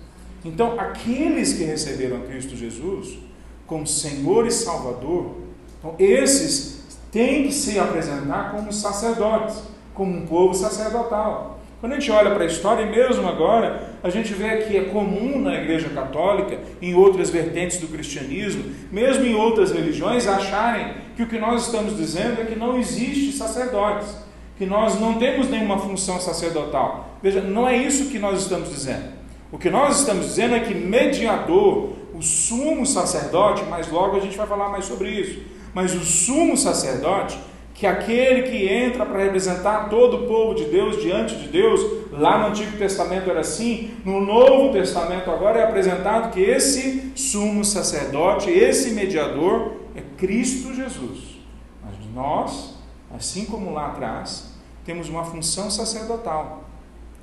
Então, 0.42 0.80
aqueles 0.80 1.52
que 1.52 1.64
receberam 1.64 2.22
Cristo 2.22 2.56
Jesus 2.56 3.27
como 3.68 3.86
Senhor 3.86 4.46
e 4.46 4.50
Salvador, 4.50 5.36
então, 5.78 5.94
esses 5.98 6.98
têm 7.12 7.44
que 7.44 7.52
se 7.52 7.78
apresentar 7.78 8.50
como 8.50 8.72
sacerdotes, 8.72 9.62
como 9.94 10.16
um 10.16 10.26
povo 10.26 10.54
sacerdotal. 10.54 11.60
Quando 11.80 11.92
a 11.92 11.94
gente 12.00 12.10
olha 12.10 12.32
para 12.32 12.42
a 12.42 12.46
história, 12.46 12.82
e 12.82 12.90
mesmo 12.90 13.28
agora, 13.28 13.94
a 14.02 14.10
gente 14.10 14.34
vê 14.34 14.62
que 14.62 14.76
é 14.76 14.84
comum 14.86 15.38
na 15.38 15.54
Igreja 15.54 15.88
Católica, 15.90 16.58
em 16.82 16.94
outras 16.94 17.30
vertentes 17.30 17.78
do 17.78 17.86
cristianismo, 17.86 18.64
mesmo 18.90 19.24
em 19.24 19.34
outras 19.34 19.70
religiões, 19.70 20.26
acharem 20.26 20.94
que 21.14 21.22
o 21.22 21.28
que 21.28 21.38
nós 21.38 21.66
estamos 21.66 21.96
dizendo 21.96 22.40
é 22.40 22.44
que 22.44 22.58
não 22.58 22.76
existe 22.76 23.30
sacerdotes, 23.36 24.08
que 24.56 24.66
nós 24.66 24.98
não 24.98 25.14
temos 25.14 25.48
nenhuma 25.48 25.78
função 25.78 26.18
sacerdotal. 26.18 27.16
Veja, 27.22 27.40
não 27.40 27.68
é 27.68 27.76
isso 27.76 28.10
que 28.10 28.18
nós 28.18 28.40
estamos 28.42 28.70
dizendo. 28.70 29.18
O 29.52 29.56
que 29.56 29.70
nós 29.70 30.00
estamos 30.00 30.26
dizendo 30.26 30.56
é 30.56 30.60
que 30.60 30.74
mediador, 30.74 31.90
o 32.14 32.22
sumo 32.22 32.86
sacerdote, 32.86 33.64
mas 33.68 33.90
logo 33.90 34.16
a 34.16 34.20
gente 34.20 34.36
vai 34.36 34.46
falar 34.46 34.68
mais 34.68 34.84
sobre 34.84 35.10
isso, 35.10 35.42
mas 35.74 35.94
o 35.94 36.00
sumo 36.00 36.56
sacerdote 36.56 37.38
que 37.78 37.86
aquele 37.86 38.42
que 38.42 38.66
entra 38.66 39.06
para 39.06 39.22
representar 39.22 39.88
todo 39.88 40.24
o 40.24 40.26
povo 40.26 40.52
de 40.52 40.64
Deus 40.64 41.00
diante 41.00 41.36
de 41.36 41.46
Deus, 41.46 41.80
lá 42.10 42.38
no 42.38 42.48
Antigo 42.48 42.76
Testamento 42.76 43.30
era 43.30 43.38
assim, 43.38 43.92
no 44.04 44.20
Novo 44.20 44.72
Testamento 44.72 45.30
agora 45.30 45.60
é 45.60 45.62
apresentado 45.62 46.32
que 46.32 46.40
esse 46.40 47.12
sumo 47.14 47.64
sacerdote, 47.64 48.50
esse 48.50 48.90
mediador 48.90 49.74
é 49.94 50.02
Cristo 50.16 50.74
Jesus. 50.74 51.38
Mas 51.84 51.94
nós, 52.12 52.74
assim 53.16 53.44
como 53.44 53.72
lá 53.72 53.86
atrás, 53.86 54.54
temos 54.84 55.08
uma 55.08 55.24
função 55.24 55.70
sacerdotal. 55.70 56.67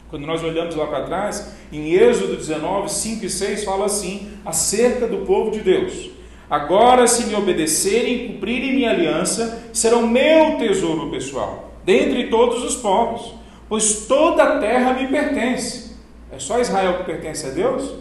Quando 0.09 0.25
nós 0.25 0.43
olhamos 0.43 0.75
lá 0.75 0.85
para 0.87 1.03
trás, 1.03 1.55
em 1.71 1.93
Êxodo 1.93 2.35
19, 2.35 2.89
5 2.89 3.25
e 3.25 3.29
6, 3.29 3.63
fala 3.63 3.85
assim, 3.85 4.31
acerca 4.45 5.07
do 5.07 5.25
povo 5.25 5.51
de 5.51 5.59
Deus. 5.61 6.11
Agora, 6.49 7.07
se 7.07 7.25
me 7.25 7.35
obedecerem 7.35 8.13
e 8.13 8.27
cumprirem 8.29 8.75
minha 8.75 8.91
aliança, 8.91 9.69
serão 9.73 10.07
meu 10.07 10.57
tesouro 10.57 11.09
pessoal, 11.09 11.71
dentre 11.83 12.29
todos 12.29 12.63
os 12.63 12.75
povos, 12.75 13.33
pois 13.67 14.05
toda 14.05 14.43
a 14.43 14.59
terra 14.59 14.93
me 14.93 15.07
pertence. 15.07 15.95
É 16.31 16.37
só 16.37 16.59
Israel 16.59 16.99
que 16.99 17.03
pertence 17.05 17.47
a 17.47 17.49
Deus? 17.49 17.95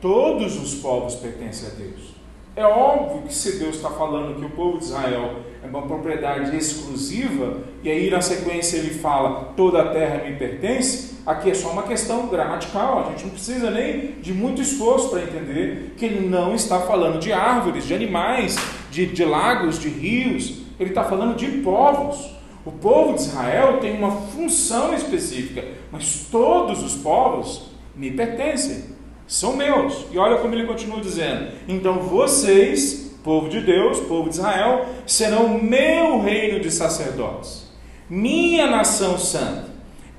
Todos 0.00 0.60
os 0.60 0.74
povos 0.74 1.14
pertencem 1.14 1.68
a 1.68 1.74
Deus. 1.74 2.12
É 2.54 2.66
óbvio 2.66 3.22
que 3.22 3.34
se 3.34 3.58
Deus 3.58 3.76
está 3.76 3.88
falando 3.88 4.38
que 4.38 4.44
o 4.44 4.50
povo 4.50 4.78
de 4.78 4.84
Israel 4.84 5.36
é 5.62 5.66
uma 5.66 5.82
propriedade 5.82 6.56
exclusiva, 6.56 7.58
e 7.82 7.90
aí 7.90 8.10
na 8.10 8.20
sequência 8.20 8.76
ele 8.76 8.94
fala 8.94 9.52
toda 9.56 9.80
a 9.80 9.92
terra 9.92 10.24
me 10.24 10.36
pertence, 10.36 11.18
aqui 11.24 11.50
é 11.50 11.54
só 11.54 11.70
uma 11.70 11.84
questão 11.84 12.26
gramatical, 12.26 13.06
a 13.06 13.10
gente 13.10 13.24
não 13.24 13.30
precisa 13.30 13.70
nem 13.70 14.16
de 14.20 14.32
muito 14.32 14.60
esforço 14.60 15.08
para 15.08 15.22
entender 15.22 15.94
que 15.96 16.04
ele 16.04 16.28
não 16.28 16.54
está 16.54 16.80
falando 16.80 17.20
de 17.20 17.32
árvores, 17.32 17.86
de 17.86 17.94
animais, 17.94 18.56
de, 18.90 19.06
de 19.06 19.24
lagos, 19.24 19.78
de 19.78 19.88
rios, 19.88 20.62
ele 20.78 20.90
está 20.90 21.04
falando 21.04 21.36
de 21.36 21.46
povos. 21.58 22.32
O 22.64 22.70
povo 22.70 23.14
de 23.14 23.22
Israel 23.22 23.78
tem 23.80 23.96
uma 23.96 24.10
função 24.10 24.94
específica, 24.94 25.64
mas 25.90 26.26
todos 26.30 26.82
os 26.82 26.94
povos 26.94 27.70
me 27.94 28.10
pertencem 28.10 28.92
são 29.26 29.56
meus. 29.56 30.06
E 30.12 30.18
olha 30.18 30.38
como 30.38 30.54
ele 30.54 30.66
continua 30.66 31.00
dizendo: 31.00 31.48
então 31.66 32.00
vocês, 32.00 33.11
povo 33.22 33.48
de 33.48 33.60
Deus, 33.60 34.00
povo 34.00 34.28
de 34.28 34.36
Israel, 34.36 34.86
serão 35.06 35.60
meu 35.60 36.20
reino 36.20 36.60
de 36.60 36.70
sacerdotes, 36.70 37.70
minha 38.08 38.66
nação 38.66 39.18
santa. 39.18 39.70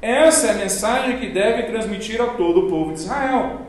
Essa 0.02 0.48
é 0.48 0.52
a 0.52 0.56
mensagem 0.56 1.20
que 1.20 1.30
deve 1.30 1.64
transmitir 1.64 2.22
a 2.22 2.28
todo 2.28 2.66
o 2.66 2.70
povo 2.70 2.94
de 2.94 3.00
Israel. 3.00 3.62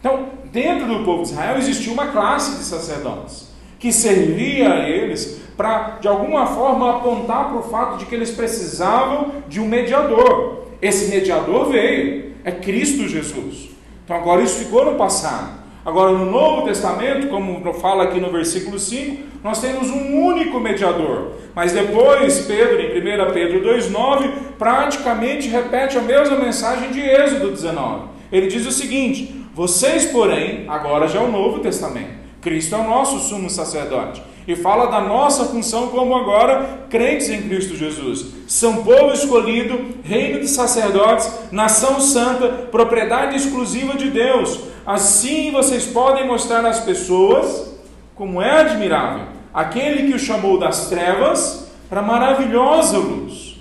Então, 0.00 0.28
dentro 0.50 0.86
do 0.86 1.04
povo 1.04 1.22
de 1.22 1.30
Israel 1.30 1.58
existia 1.58 1.92
uma 1.92 2.08
classe 2.08 2.56
de 2.56 2.64
sacerdotes 2.64 3.48
que 3.78 3.92
servia 3.92 4.72
a 4.72 4.88
eles 4.88 5.40
para, 5.56 5.98
de 6.00 6.08
alguma 6.08 6.46
forma, 6.46 6.96
apontar 6.96 7.48
para 7.48 7.58
o 7.58 7.62
fato 7.62 7.98
de 7.98 8.06
que 8.06 8.14
eles 8.14 8.30
precisavam 8.30 9.42
de 9.48 9.60
um 9.60 9.66
mediador. 9.66 10.66
Esse 10.80 11.10
mediador 11.10 11.68
veio, 11.68 12.34
é 12.44 12.52
Cristo 12.52 13.08
Jesus. 13.08 13.70
Então 14.04 14.16
agora 14.16 14.42
isso 14.42 14.64
ficou 14.64 14.84
no 14.84 14.96
passado. 14.96 15.58
Agora 15.88 16.12
no 16.12 16.30
Novo 16.30 16.66
Testamento, 16.66 17.28
como 17.28 17.72
fala 17.72 18.04
aqui 18.04 18.20
no 18.20 18.30
versículo 18.30 18.78
5, 18.78 19.22
nós 19.42 19.58
temos 19.58 19.88
um 19.88 20.22
único 20.22 20.60
mediador. 20.60 21.30
Mas 21.54 21.72
depois 21.72 22.40
Pedro, 22.40 22.78
em 22.78 22.98
1 22.98 23.32
Pedro 23.32 23.62
2,9, 23.62 24.30
praticamente 24.58 25.48
repete 25.48 25.96
a 25.96 26.02
mesma 26.02 26.36
mensagem 26.36 26.90
de 26.90 27.00
Êxodo 27.00 27.52
19. 27.52 28.02
Ele 28.30 28.48
diz 28.48 28.66
o 28.66 28.70
seguinte: 28.70 29.34
Vocês, 29.54 30.04
porém, 30.04 30.66
agora 30.68 31.08
já 31.08 31.20
é 31.20 31.24
o 31.24 31.32
Novo 31.32 31.60
Testamento. 31.60 32.18
Cristo 32.42 32.74
é 32.74 32.78
o 32.78 32.84
nosso 32.84 33.18
sumo 33.20 33.48
sacerdote. 33.48 34.22
E 34.46 34.54
fala 34.54 34.90
da 34.90 35.00
nossa 35.00 35.46
função 35.46 35.88
como 35.88 36.14
agora 36.14 36.86
crentes 36.90 37.30
em 37.30 37.48
Cristo 37.48 37.74
Jesus. 37.74 38.26
São 38.46 38.84
povo 38.84 39.14
escolhido, 39.14 39.94
reino 40.04 40.40
de 40.40 40.48
sacerdotes, 40.48 41.30
nação 41.50 41.98
santa, 41.98 42.48
propriedade 42.70 43.36
exclusiva 43.36 43.94
de 43.94 44.10
Deus. 44.10 44.67
Assim 44.88 45.50
vocês 45.50 45.84
podem 45.84 46.26
mostrar 46.26 46.64
às 46.64 46.80
pessoas 46.80 47.74
como 48.14 48.40
é 48.40 48.60
admirável 48.60 49.26
aquele 49.52 50.08
que 50.08 50.14
o 50.14 50.18
chamou 50.18 50.58
das 50.58 50.88
trevas 50.88 51.68
para 51.90 52.00
maravilhosa 52.00 52.96
luz. 52.96 53.58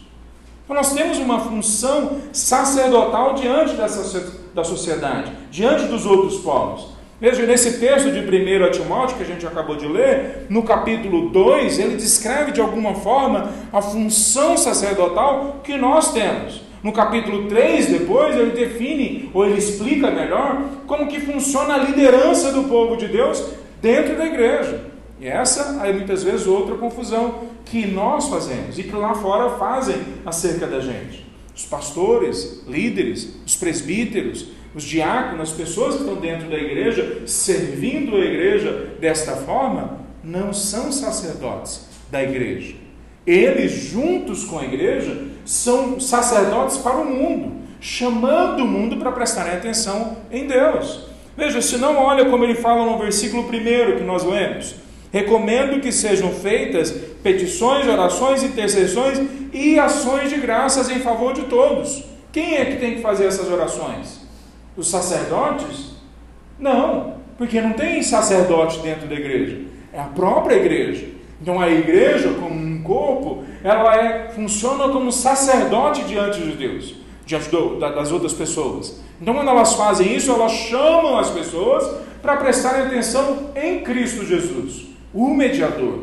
Então 0.63 0.73
nós 0.73 0.93
temos 0.93 1.17
uma 1.17 1.41
função 1.41 2.21
sacerdotal 2.31 3.33
diante 3.33 3.73
dessa, 3.73 4.39
da 4.55 4.63
sociedade, 4.63 5.33
diante 5.51 5.83
dos 5.87 6.05
outros 6.05 6.37
povos. 6.37 6.91
Veja, 7.19 7.45
nesse 7.45 7.77
texto 7.77 8.09
de 8.09 8.19
1 8.19 8.71
Timóteo 8.71 9.17
que 9.17 9.23
a 9.23 9.25
gente 9.25 9.45
acabou 9.45 9.75
de 9.75 9.85
ler, 9.85 10.45
no 10.49 10.63
capítulo 10.63 11.29
2, 11.31 11.77
ele 11.77 11.97
descreve 11.97 12.53
de 12.53 12.61
alguma 12.61 12.95
forma 12.95 13.51
a 13.73 13.81
função 13.81 14.55
sacerdotal 14.55 15.59
que 15.61 15.75
nós 15.75 16.13
temos. 16.13 16.66
No 16.83 16.91
capítulo 16.91 17.47
3, 17.47 17.87
depois, 17.87 18.35
ele 18.35 18.51
define, 18.51 19.29
ou 19.33 19.45
ele 19.45 19.57
explica 19.57 20.11
melhor, 20.11 20.61
como 20.85 21.07
que 21.07 21.19
funciona 21.19 21.75
a 21.75 21.77
liderança 21.77 22.51
do 22.51 22.63
povo 22.65 22.95
de 22.95 23.07
Deus 23.07 23.43
dentro 23.81 24.15
da 24.15 24.25
igreja. 24.25 24.85
E 25.19 25.27
essa 25.27 25.85
é 25.85 25.91
muitas 25.91 26.23
vezes 26.23 26.45
outra 26.45 26.75
confusão 26.75 27.45
que 27.65 27.87
nós 27.87 28.27
fazemos 28.29 28.77
e 28.77 28.83
que 28.83 28.95
lá 28.95 29.15
fora 29.15 29.57
fazem 29.57 29.95
acerca 30.25 30.67
da 30.67 30.79
gente. 30.79 31.25
Os 31.55 31.65
pastores, 31.65 32.63
líderes, 32.67 33.35
os 33.45 33.55
presbíteros, 33.55 34.49
os 34.75 34.83
diáconos, 34.83 35.49
as 35.49 35.57
pessoas 35.57 35.95
que 35.95 36.01
estão 36.01 36.17
dentro 36.17 36.47
da 36.49 36.57
igreja, 36.57 37.23
servindo 37.25 38.15
a 38.15 38.19
igreja 38.19 38.91
desta 38.99 39.31
forma, 39.37 40.01
não 40.23 40.53
são 40.53 40.91
sacerdotes 40.91 41.87
da 42.11 42.21
igreja. 42.21 42.75
Eles, 43.25 43.71
juntos 43.71 44.45
com 44.45 44.59
a 44.59 44.63
igreja, 44.65 45.25
são 45.47 45.97
sacerdotes 45.97 46.77
para 46.77 46.97
o 46.97 47.05
mundo, 47.05 47.53
chamando 47.79 48.63
o 48.63 48.67
mundo 48.67 48.97
para 48.97 49.13
prestarem 49.13 49.53
atenção 49.53 50.17
em 50.29 50.45
Deus. 50.45 51.05
Veja, 51.37 51.61
se 51.61 51.77
não 51.77 51.95
olha 51.95 52.25
como 52.25 52.43
ele 52.43 52.55
fala 52.55 52.85
no 52.85 52.99
versículo 52.99 53.43
1 53.43 53.97
que 53.97 54.03
nós 54.03 54.25
lemos. 54.25 54.75
Recomendo 55.09 55.79
que 55.79 55.89
sejam 55.89 56.31
feitas 56.31 56.91
petições, 57.23 57.87
orações, 57.87 58.43
intercessões 58.43 59.21
e 59.53 59.79
ações 59.79 60.29
de 60.29 60.35
graças 60.35 60.89
em 60.89 60.99
favor 60.99 61.33
de 61.33 61.43
todos. 61.43 62.03
Quem 62.33 62.57
é 62.57 62.65
que 62.65 62.75
tem 62.75 62.95
que 62.95 63.01
fazer 63.01 63.27
essas 63.27 63.49
orações? 63.49 64.27
Os 64.75 64.89
sacerdotes? 64.89 65.95
Não, 66.59 67.13
porque 67.37 67.61
não 67.61 67.71
tem 67.71 68.03
sacerdote 68.03 68.79
dentro 68.79 69.07
da 69.07 69.15
igreja, 69.15 69.61
é 69.93 69.99
a 70.01 70.05
própria 70.05 70.55
igreja. 70.55 71.16
Então 71.41 71.59
a 71.59 71.69
igreja, 71.69 72.33
como 72.39 72.55
um 72.55 72.81
corpo, 72.81 73.43
ela 73.63 73.95
é, 73.95 74.29
funciona 74.29 74.89
como 74.89 75.11
sacerdote 75.11 76.03
diante 76.03 76.41
de 76.41 76.51
Deus, 76.51 76.95
diante 77.25 77.49
do, 77.49 77.79
das 77.79 78.11
outras 78.11 78.33
pessoas. 78.33 79.01
Então 79.21 79.33
quando 79.33 79.49
elas 79.49 79.73
fazem 79.73 80.15
isso, 80.15 80.31
elas 80.31 80.51
chamam 80.51 81.17
as 81.17 81.29
pessoas 81.29 82.07
para 82.21 82.37
prestarem 82.37 82.87
atenção 82.87 83.51
em 83.55 83.81
Cristo 83.81 84.25
Jesus, 84.25 84.87
o 85.13 85.29
mediador. 85.29 85.99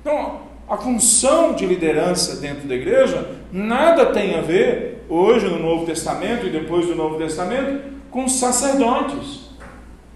Então, 0.00 0.40
a 0.68 0.76
função 0.76 1.54
de 1.54 1.66
liderança 1.66 2.36
dentro 2.36 2.68
da 2.68 2.74
igreja 2.74 3.30
nada 3.50 4.06
tem 4.06 4.38
a 4.38 4.42
ver, 4.42 5.04
hoje 5.08 5.48
no 5.48 5.58
Novo 5.58 5.86
Testamento 5.86 6.46
e 6.46 6.50
depois 6.50 6.86
do 6.86 6.94
Novo 6.94 7.16
Testamento, 7.16 7.82
com 8.10 8.28
sacerdotes. 8.28 9.48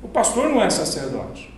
O 0.02 0.09
pastor 0.09 0.49
não 0.50 0.62
é 0.62 0.68
sacerdote. 0.68 1.52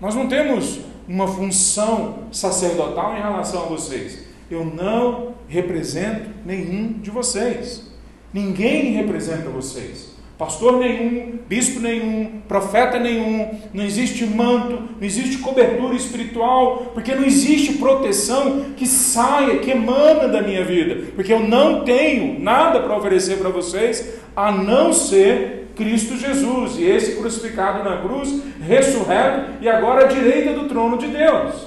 Nós 0.00 0.14
não 0.14 0.26
temos 0.26 0.80
uma 1.08 1.28
função 1.28 2.24
sacerdotal 2.32 3.16
em 3.16 3.20
relação 3.20 3.64
a 3.64 3.66
vocês. 3.66 4.24
Eu 4.50 4.64
não 4.64 5.34
represento 5.48 6.30
nenhum 6.44 6.92
de 7.00 7.10
vocês. 7.10 7.90
Ninguém 8.32 8.92
representa 8.92 9.48
vocês. 9.48 10.14
Pastor 10.36 10.78
nenhum, 10.78 11.38
bispo 11.48 11.78
nenhum, 11.78 12.40
profeta 12.48 12.98
nenhum, 12.98 13.50
não 13.72 13.84
existe 13.84 14.26
manto, 14.26 14.82
não 14.98 15.06
existe 15.06 15.38
cobertura 15.38 15.94
espiritual, 15.94 16.90
porque 16.92 17.14
não 17.14 17.24
existe 17.24 17.74
proteção 17.74 18.72
que 18.76 18.84
saia, 18.84 19.58
que 19.60 19.70
emana 19.70 20.26
da 20.26 20.42
minha 20.42 20.64
vida, 20.64 21.12
porque 21.14 21.32
eu 21.32 21.38
não 21.38 21.84
tenho 21.84 22.40
nada 22.40 22.80
para 22.80 22.96
oferecer 22.96 23.38
para 23.38 23.48
vocês 23.48 24.14
a 24.34 24.50
não 24.50 24.92
ser 24.92 25.63
Cristo 25.76 26.16
Jesus, 26.16 26.76
e 26.76 26.84
esse 26.84 27.16
crucificado 27.16 27.88
na 27.88 28.00
cruz, 28.00 28.42
ressurreto 28.60 29.52
e 29.60 29.68
agora 29.68 30.04
à 30.04 30.08
direita 30.08 30.52
do 30.52 30.68
trono 30.68 30.98
de 30.98 31.08
Deus. 31.08 31.66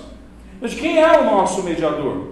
Mas 0.61 0.73
quem 0.73 0.99
é 0.99 1.19
o 1.19 1.25
nosso 1.25 1.63
mediador? 1.63 2.29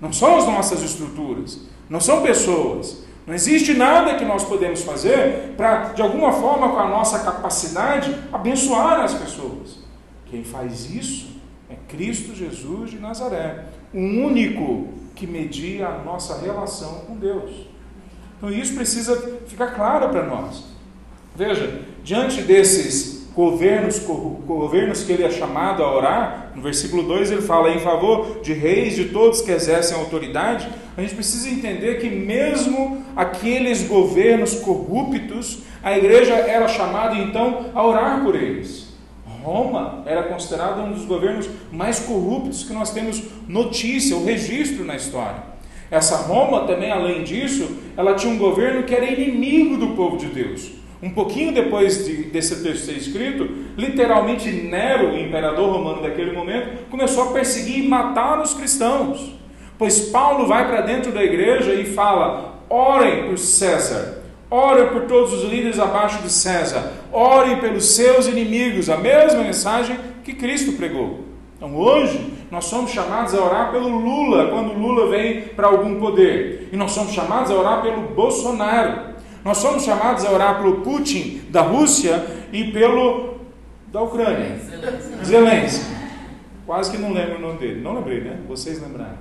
Não 0.00 0.12
são 0.12 0.36
as 0.36 0.46
nossas 0.46 0.82
estruturas, 0.82 1.60
não 1.88 2.00
são 2.00 2.22
pessoas. 2.22 3.04
Não 3.26 3.34
existe 3.34 3.74
nada 3.74 4.14
que 4.14 4.24
nós 4.24 4.42
podemos 4.44 4.82
fazer 4.82 5.54
para, 5.54 5.92
de 5.92 6.00
alguma 6.00 6.32
forma, 6.32 6.70
com 6.70 6.78
a 6.78 6.88
nossa 6.88 7.18
capacidade, 7.18 8.16
abençoar 8.32 9.00
as 9.00 9.12
pessoas. 9.12 9.80
Quem 10.26 10.42
faz 10.42 10.88
isso 10.90 11.36
é 11.68 11.74
Cristo 11.88 12.34
Jesus 12.34 12.90
de 12.90 12.98
Nazaré, 12.98 13.66
o 13.92 13.98
único 13.98 14.88
que 15.14 15.26
media 15.26 15.88
a 15.88 15.98
nossa 15.98 16.40
relação 16.40 17.00
com 17.06 17.16
Deus. 17.16 17.66
Então 18.38 18.50
isso 18.50 18.74
precisa 18.74 19.14
ficar 19.46 19.74
claro 19.74 20.08
para 20.08 20.24
nós. 20.24 20.77
Veja, 21.38 21.82
diante 22.02 22.42
desses 22.42 23.28
governos, 23.32 24.00
governos 24.00 25.04
que 25.04 25.12
ele 25.12 25.22
é 25.22 25.30
chamado 25.30 25.84
a 25.84 25.96
orar, 25.96 26.50
no 26.56 26.60
versículo 26.60 27.04
2 27.04 27.30
ele 27.30 27.42
fala 27.42 27.70
em 27.70 27.78
favor 27.78 28.40
de 28.42 28.52
reis, 28.52 28.96
de 28.96 29.04
todos 29.10 29.40
que 29.40 29.52
exercem 29.52 29.96
autoridade, 29.96 30.68
a 30.96 31.00
gente 31.00 31.14
precisa 31.14 31.48
entender 31.48 32.00
que 32.00 32.10
mesmo 32.10 33.04
aqueles 33.14 33.86
governos 33.86 34.56
corruptos, 34.56 35.60
a 35.80 35.96
igreja 35.96 36.34
era 36.34 36.66
chamada 36.66 37.14
então 37.14 37.66
a 37.72 37.86
orar 37.86 38.24
por 38.24 38.34
eles. 38.34 38.88
Roma 39.40 40.02
era 40.06 40.24
considerada 40.24 40.82
um 40.82 40.90
dos 40.90 41.04
governos 41.04 41.48
mais 41.70 42.00
corruptos 42.00 42.64
que 42.64 42.72
nós 42.72 42.90
temos 42.90 43.22
notícia, 43.46 44.16
o 44.16 44.24
registro 44.24 44.84
na 44.84 44.96
história. 44.96 45.44
Essa 45.88 46.16
Roma 46.16 46.66
também, 46.66 46.90
além 46.90 47.22
disso, 47.22 47.78
ela 47.96 48.14
tinha 48.14 48.32
um 48.32 48.38
governo 48.38 48.82
que 48.82 48.92
era 48.92 49.04
inimigo 49.08 49.76
do 49.76 49.94
povo 49.94 50.16
de 50.16 50.26
Deus. 50.26 50.78
Um 51.02 51.10
pouquinho 51.10 51.54
depois 51.54 52.04
de, 52.04 52.24
desse 52.24 52.62
texto 52.62 52.86
ser 52.86 52.96
escrito, 52.96 53.48
literalmente 53.76 54.50
Nero, 54.50 55.12
o 55.12 55.18
imperador 55.18 55.70
romano 55.70 56.02
daquele 56.02 56.32
momento, 56.32 56.88
começou 56.90 57.24
a 57.24 57.32
perseguir 57.32 57.84
e 57.84 57.88
matar 57.88 58.40
os 58.42 58.52
cristãos. 58.52 59.32
Pois 59.78 60.00
Paulo 60.08 60.46
vai 60.46 60.66
para 60.66 60.80
dentro 60.80 61.12
da 61.12 61.22
igreja 61.22 61.72
e 61.72 61.84
fala: 61.84 62.64
orem 62.68 63.28
por 63.28 63.38
César, 63.38 64.24
orem 64.50 64.88
por 64.88 65.02
todos 65.02 65.32
os 65.32 65.44
líderes 65.44 65.78
abaixo 65.78 66.20
de 66.20 66.32
César, 66.32 66.92
orem 67.12 67.60
pelos 67.60 67.94
seus 67.94 68.26
inimigos. 68.26 68.90
A 68.90 68.96
mesma 68.96 69.44
mensagem 69.44 69.96
que 70.24 70.34
Cristo 70.34 70.72
pregou. 70.72 71.20
Então 71.56 71.76
hoje 71.76 72.32
nós 72.50 72.64
somos 72.64 72.90
chamados 72.90 73.34
a 73.34 73.44
orar 73.44 73.70
pelo 73.70 73.88
Lula, 73.88 74.48
quando 74.48 74.72
Lula 74.72 75.10
vem 75.10 75.42
para 75.42 75.68
algum 75.68 76.00
poder. 76.00 76.68
E 76.72 76.76
nós 76.76 76.90
somos 76.90 77.12
chamados 77.12 77.52
a 77.52 77.54
orar 77.54 77.82
pelo 77.82 78.02
Bolsonaro. 78.14 79.07
Nós 79.44 79.58
somos 79.58 79.84
chamados 79.84 80.24
a 80.24 80.30
orar 80.30 80.58
pelo 80.58 80.80
Putin 80.82 81.42
da 81.50 81.62
Rússia 81.62 82.24
e 82.52 82.64
pelo 82.72 83.38
da 83.92 84.02
Ucrânia. 84.02 84.58
Zelensky. 85.24 85.96
Quase 86.66 86.90
que 86.90 86.98
não 86.98 87.12
lembro 87.12 87.36
o 87.36 87.40
nome 87.40 87.58
dele. 87.58 87.80
Não 87.80 87.94
lembrei, 87.94 88.20
né? 88.20 88.38
Vocês 88.46 88.80
lembraram. 88.82 89.18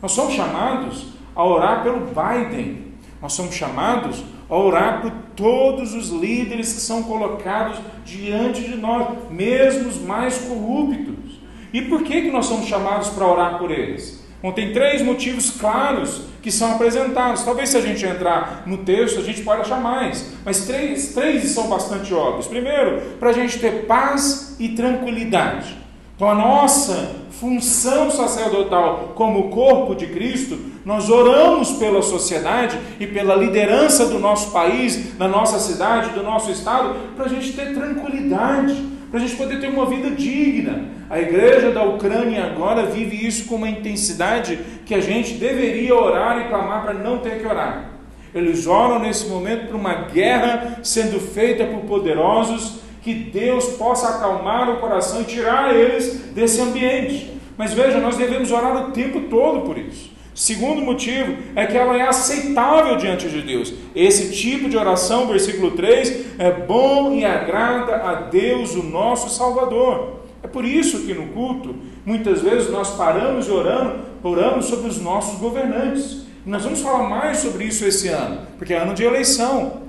Nós 0.00 0.12
somos 0.12 0.34
chamados 0.34 1.08
a 1.34 1.44
orar 1.44 1.82
pelo 1.82 2.06
Biden. 2.06 2.88
Nós 3.20 3.32
somos 3.32 3.54
chamados 3.54 4.24
a 4.48 4.56
orar 4.56 5.02
por 5.02 5.12
todos 5.36 5.94
os 5.94 6.08
líderes 6.08 6.72
que 6.72 6.80
são 6.80 7.02
colocados 7.02 7.78
diante 8.04 8.62
de 8.62 8.76
nós, 8.76 9.08
mesmo 9.30 9.88
os 9.88 10.00
mais 10.00 10.38
corruptos. 10.38 11.38
E 11.72 11.82
por 11.82 12.02
que, 12.02 12.22
que 12.22 12.30
nós 12.30 12.46
somos 12.46 12.66
chamados 12.66 13.10
para 13.10 13.26
orar 13.26 13.58
por 13.58 13.70
eles? 13.70 14.24
Bom, 14.42 14.52
tem 14.52 14.72
três 14.72 15.02
motivos 15.02 15.50
claros 15.50 16.22
que 16.48 16.52
são 16.52 16.72
apresentados. 16.72 17.42
Talvez 17.42 17.68
se 17.68 17.76
a 17.76 17.80
gente 17.82 18.06
entrar 18.06 18.62
no 18.64 18.78
texto, 18.78 19.20
a 19.20 19.22
gente 19.22 19.42
pode 19.42 19.60
achar 19.60 19.78
mais. 19.82 20.32
Mas 20.46 20.64
três, 20.64 21.12
três 21.12 21.50
são 21.50 21.68
bastante 21.68 22.14
óbvios. 22.14 22.46
Primeiro, 22.46 23.02
para 23.20 23.28
a 23.28 23.32
gente 23.34 23.58
ter 23.58 23.84
paz 23.84 24.56
e 24.58 24.70
tranquilidade. 24.70 25.76
Então, 26.16 26.30
a 26.30 26.34
nossa 26.34 27.16
função 27.32 28.10
sacerdotal 28.10 29.12
como 29.14 29.50
corpo 29.50 29.94
de 29.94 30.06
Cristo, 30.06 30.58
nós 30.86 31.10
oramos 31.10 31.72
pela 31.72 32.00
sociedade 32.00 32.78
e 32.98 33.06
pela 33.06 33.36
liderança 33.36 34.06
do 34.06 34.18
nosso 34.18 34.50
país, 34.50 35.18
da 35.18 35.28
nossa 35.28 35.58
cidade, 35.58 36.14
do 36.14 36.22
nosso 36.22 36.50
estado, 36.50 36.96
para 37.14 37.26
a 37.26 37.28
gente 37.28 37.52
ter 37.52 37.74
tranquilidade, 37.74 38.74
para 39.10 39.18
a 39.18 39.22
gente 39.22 39.36
poder 39.36 39.60
ter 39.60 39.68
uma 39.68 39.86
vida 39.86 40.10
digna. 40.10 40.84
A 41.08 41.18
igreja 41.18 41.70
da 41.70 41.82
Ucrânia 41.82 42.44
agora 42.44 42.86
vive 42.86 43.26
isso 43.26 43.46
com 43.46 43.56
uma 43.56 43.68
intensidade 43.68 44.58
que 44.84 44.94
a 44.94 45.00
gente 45.00 45.34
deveria 45.34 45.94
orar 45.94 46.40
e 46.40 46.48
clamar 46.48 46.82
para 46.82 46.94
não 46.94 47.18
ter 47.18 47.40
que 47.40 47.46
orar. 47.46 47.90
Eles 48.34 48.66
oram 48.66 48.98
nesse 48.98 49.26
momento 49.28 49.68
por 49.68 49.76
uma 49.76 49.94
guerra 49.94 50.80
sendo 50.82 51.18
feita 51.18 51.64
por 51.64 51.80
poderosos, 51.80 52.80
que 53.02 53.14
Deus 53.14 53.70
possa 53.76 54.16
acalmar 54.16 54.68
o 54.70 54.76
coração 54.76 55.22
e 55.22 55.24
tirar 55.24 55.74
eles 55.74 56.30
desse 56.34 56.60
ambiente. 56.60 57.32
Mas 57.56 57.72
veja, 57.72 57.98
nós 57.98 58.16
devemos 58.16 58.52
orar 58.52 58.76
o 58.76 58.92
tempo 58.92 59.22
todo 59.22 59.62
por 59.62 59.78
isso. 59.78 60.07
Segundo 60.38 60.80
motivo 60.80 61.36
é 61.56 61.66
que 61.66 61.76
ela 61.76 61.96
é 61.96 62.02
aceitável 62.02 62.96
diante 62.96 63.28
de 63.28 63.42
Deus. 63.42 63.74
Esse 63.92 64.30
tipo 64.30 64.68
de 64.68 64.76
oração, 64.76 65.26
versículo 65.26 65.72
3, 65.72 66.38
é 66.38 66.52
bom 66.52 67.12
e 67.12 67.24
agrada 67.24 67.96
a 67.96 68.14
Deus, 68.14 68.76
o 68.76 68.84
nosso 68.84 69.28
Salvador. 69.30 70.20
É 70.40 70.46
por 70.46 70.64
isso 70.64 71.04
que 71.04 71.12
no 71.12 71.32
culto, 71.32 71.74
muitas 72.06 72.40
vezes 72.40 72.70
nós 72.70 72.92
paramos 72.92 73.48
e 73.48 73.50
oramos, 73.50 74.00
oramos 74.22 74.66
sobre 74.66 74.86
os 74.88 75.02
nossos 75.02 75.40
governantes. 75.40 76.22
E 76.46 76.48
nós 76.48 76.62
vamos 76.62 76.82
falar 76.82 77.08
mais 77.08 77.38
sobre 77.38 77.64
isso 77.64 77.84
esse 77.84 78.06
ano, 78.06 78.42
porque 78.56 78.72
é 78.72 78.78
ano 78.78 78.94
de 78.94 79.02
eleição. 79.02 79.82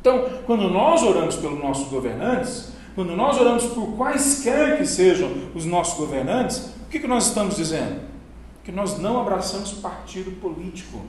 Então, 0.00 0.24
quando 0.46 0.70
nós 0.70 1.02
oramos 1.02 1.36
pelos 1.36 1.62
nossos 1.62 1.88
governantes, 1.88 2.72
quando 2.94 3.14
nós 3.14 3.38
oramos 3.38 3.66
por 3.66 3.94
quaisquer 3.98 4.78
que 4.78 4.86
sejam 4.86 5.30
os 5.54 5.66
nossos 5.66 5.98
governantes, 5.98 6.72
o 6.86 6.88
que, 6.90 6.98
que 6.98 7.06
nós 7.06 7.26
estamos 7.26 7.56
dizendo? 7.56 8.10
Que 8.64 8.72
nós 8.72 8.98
não 8.98 9.20
abraçamos 9.20 9.72
partido 9.72 10.30
político, 10.40 11.00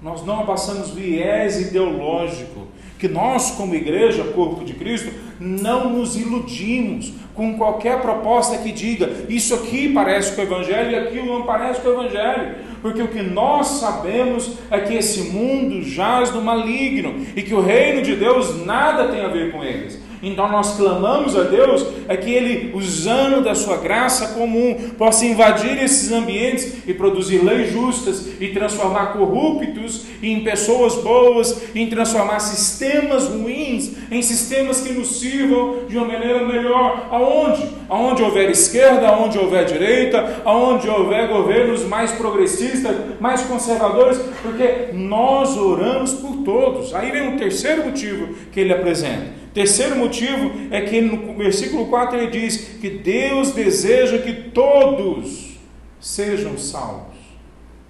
nós 0.00 0.24
não 0.24 0.40
abraçamos 0.40 0.90
viés 0.90 1.60
ideológico, 1.60 2.66
que 2.98 3.08
nós, 3.08 3.50
como 3.52 3.74
igreja, 3.74 4.24
corpo 4.34 4.64
de 4.64 4.74
Cristo, 4.74 5.12
não 5.40 5.90
nos 5.90 6.16
iludimos 6.16 7.12
com 7.34 7.58
qualquer 7.58 8.00
proposta 8.00 8.58
que 8.58 8.70
diga 8.70 9.10
isso 9.28 9.54
aqui 9.54 9.92
parece 9.92 10.34
com 10.34 10.42
o 10.42 10.44
Evangelho 10.44 10.90
e 10.90 10.96
aquilo 10.96 11.26
não 11.26 11.42
parece 11.42 11.80
com 11.80 11.88
o 11.88 11.92
Evangelho, 11.92 12.54
porque 12.80 13.02
o 13.02 13.08
que 13.08 13.22
nós 13.22 13.66
sabemos 13.66 14.58
é 14.70 14.80
que 14.80 14.94
esse 14.94 15.30
mundo 15.30 15.82
jaz 15.82 16.32
no 16.32 16.42
maligno 16.42 17.26
e 17.34 17.42
que 17.42 17.54
o 17.54 17.60
reino 17.60 18.02
de 18.02 18.14
Deus 18.14 18.64
nada 18.64 19.08
tem 19.08 19.22
a 19.22 19.28
ver 19.28 19.52
com 19.52 19.64
eles. 19.64 19.98
Então 20.24 20.50
nós 20.50 20.76
clamamos 20.76 21.36
a 21.36 21.42
Deus 21.42 21.86
é 22.08 22.16
que 22.16 22.30
Ele, 22.30 22.72
usando 22.74 23.42
da 23.42 23.54
sua 23.54 23.76
graça 23.76 24.28
comum, 24.28 24.90
possa 24.96 25.24
invadir 25.26 25.82
esses 25.82 26.10
ambientes 26.12 26.86
e 26.86 26.94
produzir 26.94 27.44
leis 27.44 27.72
justas 27.72 28.28
e 28.40 28.48
transformar 28.48 29.12
corruptos 29.12 30.06
em 30.22 30.42
pessoas 30.42 30.94
boas, 30.96 31.62
em 31.74 31.88
transformar 31.88 32.40
sistemas 32.40 33.28
ruins 33.28 33.92
em 34.10 34.22
sistemas 34.22 34.80
que 34.80 34.92
nos 34.92 35.20
sirvam 35.20 35.86
de 35.88 35.96
uma 35.96 36.06
maneira 36.06 36.46
melhor. 36.46 37.08
Aonde? 37.10 37.68
Aonde 37.88 38.22
houver 38.22 38.50
esquerda, 38.50 39.08
aonde 39.08 39.38
houver 39.38 39.64
direita, 39.64 40.42
aonde 40.44 40.88
houver 40.88 41.28
governos 41.28 41.84
mais 41.84 42.12
progressistas, 42.12 42.96
mais 43.20 43.42
conservadores, 43.42 44.18
porque 44.42 44.92
nós 44.92 45.56
oramos 45.56 46.12
por 46.14 46.44
todos. 46.44 46.94
Aí 46.94 47.10
vem 47.10 47.28
um 47.28 47.36
terceiro 47.36 47.84
motivo 47.84 48.34
que 48.52 48.60
ele 48.60 48.72
apresenta. 48.72 49.43
Terceiro 49.54 49.96
motivo 49.96 50.50
é 50.72 50.80
que 50.80 51.00
no 51.00 51.36
versículo 51.36 51.86
4 51.86 52.18
ele 52.18 52.30
diz 52.30 52.56
que 52.80 52.90
Deus 52.90 53.52
deseja 53.52 54.18
que 54.18 54.50
todos 54.50 55.56
sejam 56.00 56.58
salvos, 56.58 57.14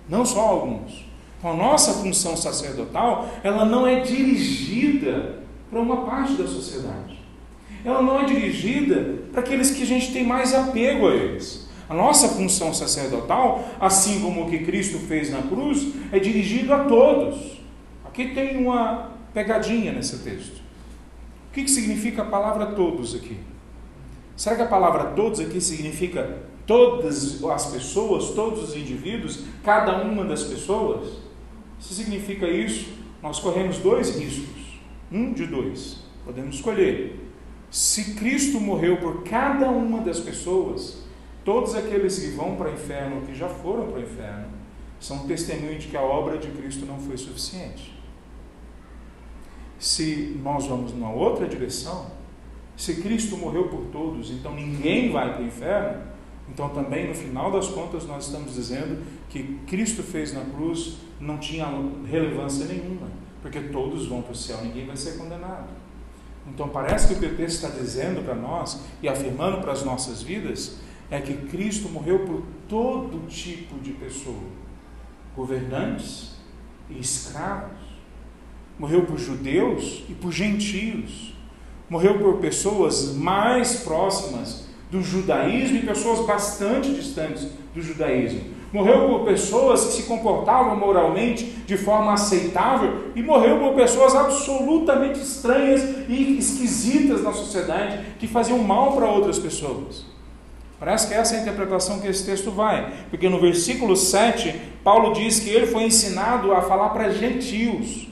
não 0.07 0.27
só 0.27 0.41
alguns. 0.41 1.07
Então, 1.39 1.53
a 1.53 1.57
nossa 1.57 1.95
função 1.95 2.37
sacerdotal, 2.37 3.29
ela 3.43 3.65
não 3.65 3.87
é 3.87 4.01
dirigida 4.01 5.43
para 5.71 5.81
uma 5.81 6.05
parte 6.05 6.35
da 6.35 6.47
sociedade. 6.47 7.19
Ela 7.83 8.03
não 8.03 8.21
é 8.21 8.25
dirigida 8.25 9.21
para 9.33 9.41
aqueles 9.41 9.71
que 9.71 9.83
a 9.83 9.87
gente 9.87 10.13
tem 10.13 10.25
mais 10.25 10.55
apego 10.55 11.09
a 11.09 11.15
eles. 11.15 11.67
A 11.89 11.95
nossa 11.95 12.29
função 12.29 12.73
sacerdotal, 12.73 13.65
assim 13.81 14.21
como 14.21 14.43
o 14.43 14.51
que 14.51 14.59
Cristo 14.61 14.99
fez 14.99 15.31
na 15.31 15.43
cruz, 15.43 15.95
é 16.13 16.19
dirigido 16.19 16.73
a 16.73 16.85
todos. 16.85 17.59
Aqui 18.05 18.35
tem 18.35 18.57
uma 18.57 19.13
pegadinha 19.35 19.93
nesse 19.93 20.19
texto. 20.19 20.64
Que, 21.55 21.63
que 21.63 21.71
significa 21.71 22.23
a 22.23 22.25
palavra 22.25 22.67
todos 22.67 23.15
aqui? 23.15 23.39
Será 24.37 24.57
que 24.57 24.63
a 24.63 24.67
palavra 24.67 25.13
todos 25.13 25.39
aqui 25.39 25.61
significa 25.61 26.43
todas 26.67 27.43
as 27.45 27.67
pessoas, 27.67 28.31
todos 28.31 28.71
os 28.71 28.77
indivíduos, 28.77 29.45
cada 29.63 30.03
uma 30.03 30.25
das 30.25 30.43
pessoas? 30.43 31.09
Se 31.79 31.95
significa 31.95 32.49
isso, 32.49 32.95
nós 33.23 33.39
corremos 33.39 33.79
dois 33.79 34.19
riscos. 34.19 34.81
Um 35.13 35.33
de 35.33 35.47
dois. 35.47 35.99
Podemos 36.25 36.57
escolher. 36.57 37.21
Se 37.71 38.15
Cristo 38.15 38.59
morreu 38.59 38.97
por 38.97 39.23
cada 39.23 39.71
uma 39.71 40.01
das 40.01 40.19
pessoas, 40.19 41.05
todos 41.45 41.77
aqueles 41.77 42.19
que 42.19 42.31
vão 42.31 42.57
para 42.57 42.71
o 42.71 42.75
inferno, 42.75 43.23
que 43.23 43.35
já 43.35 43.49
foram 43.49 43.87
para 43.87 44.01
o 44.01 44.03
inferno, 44.03 44.49
são 44.99 45.21
testemunho 45.29 45.79
de 45.79 45.87
que 45.87 45.97
a 45.97 46.03
obra 46.03 46.37
de 46.37 46.49
Cristo 46.49 46.85
não 46.85 46.99
foi 46.99 47.17
suficiente. 47.17 47.95
Se 49.79 50.41
nós 50.43 50.67
vamos 50.67 50.93
numa 50.93 51.13
outra 51.13 51.47
direção, 51.47 52.07
se 52.77 52.97
Cristo 52.97 53.37
morreu 53.37 53.69
por 53.69 53.87
todos, 53.93 54.31
então 54.31 54.55
ninguém 54.55 55.13
vai 55.13 55.33
para 55.33 55.43
o 55.43 55.47
inferno, 55.47 56.03
então 56.49 56.69
também 56.71 57.09
no 57.09 57.15
final 57.15 57.51
das 57.51 57.69
contas 57.69 58.07
nós 58.07 58.27
estamos 58.27 58.55
dizendo 58.55 59.03
que 59.29 59.59
Cristo 59.67 60.03
fez 60.03 60.33
na 60.33 60.45
cruz 60.45 60.99
não 61.21 61.39
tinha 61.39 61.67
relevância 62.07 62.67
nenhuma, 62.67 63.09
porque 63.41 63.61
todos 63.61 64.07
vão 64.07 64.23
para 64.23 64.33
o 64.33 64.37
céu, 64.37 64.59
ninguém 64.63 64.87
vai 64.87 64.97
ser 64.97 65.17
condenado. 65.17 65.69
Então 66.47 66.69
parece 66.69 67.15
que 67.15 67.25
o 67.25 67.37
texto 67.37 67.65
está 67.65 67.69
dizendo 67.69 68.23
para 68.25 68.35
nós 68.35 68.81
e 69.03 69.09
afirmando 69.09 69.61
para 69.61 69.73
as 69.73 69.85
nossas 69.85 70.23
vidas 70.23 70.79
é 71.11 71.21
que 71.21 71.35
Cristo 71.49 71.89
morreu 71.89 72.27
por 72.27 72.43
todo 72.69 73.27
tipo 73.29 73.79
de 73.79 73.93
pessoa, 73.93 74.43
governantes 75.37 76.35
e 76.91 76.99
escravos, 76.99 77.84
morreu 78.79 79.03
por 79.03 79.19
judeus 79.19 80.05
e 80.09 80.15
por 80.15 80.33
gentios, 80.33 81.35
morreu 81.89 82.19
por 82.19 82.39
pessoas 82.39 83.15
mais 83.15 83.77
próximas 83.77 84.65
do 84.91 85.03
judaísmo 85.03 85.79
e 85.79 85.87
pessoas 85.87 86.27
bastante 86.27 86.93
distantes 86.93 87.49
do 87.75 87.83
judaísmo. 87.83 88.41
Morreu 88.73 89.09
por 89.09 89.25
pessoas 89.25 89.85
que 89.87 89.93
se 89.93 90.03
comportavam 90.05 90.77
moralmente 90.77 91.45
de 91.45 91.77
forma 91.77 92.13
aceitável 92.13 93.05
e 93.15 93.23
morreu 93.23 93.59
por 93.59 93.75
pessoas 93.75 94.15
absolutamente 94.15 95.21
estranhas 95.21 95.83
e 96.09 96.39
esquisitas 96.39 97.23
na 97.23 97.33
sociedade 97.33 98.05
que 98.19 98.27
faziam 98.27 98.59
mal 98.59 98.93
para 98.93 99.09
outras 99.09 99.39
pessoas. 99.39 100.05
Parece 100.79 101.07
que 101.09 101.15
essa 101.15 101.35
é 101.35 101.39
a 101.39 101.43
interpretação 101.43 102.01
que 102.01 102.09
esse 102.09 102.27
texto 102.27 102.51
vai, 102.51 102.93
porque 103.11 103.29
no 103.29 103.41
versículo 103.41 103.97
7, 103.97 104.55
Paulo 104.83 105.13
diz 105.15 105.39
que 105.41 105.51
ele 105.51 105.67
foi 105.67 105.85
ensinado 105.85 106.53
a 106.53 106.63
falar 106.63 106.91
para 106.91 107.11
gentios. 107.11 108.09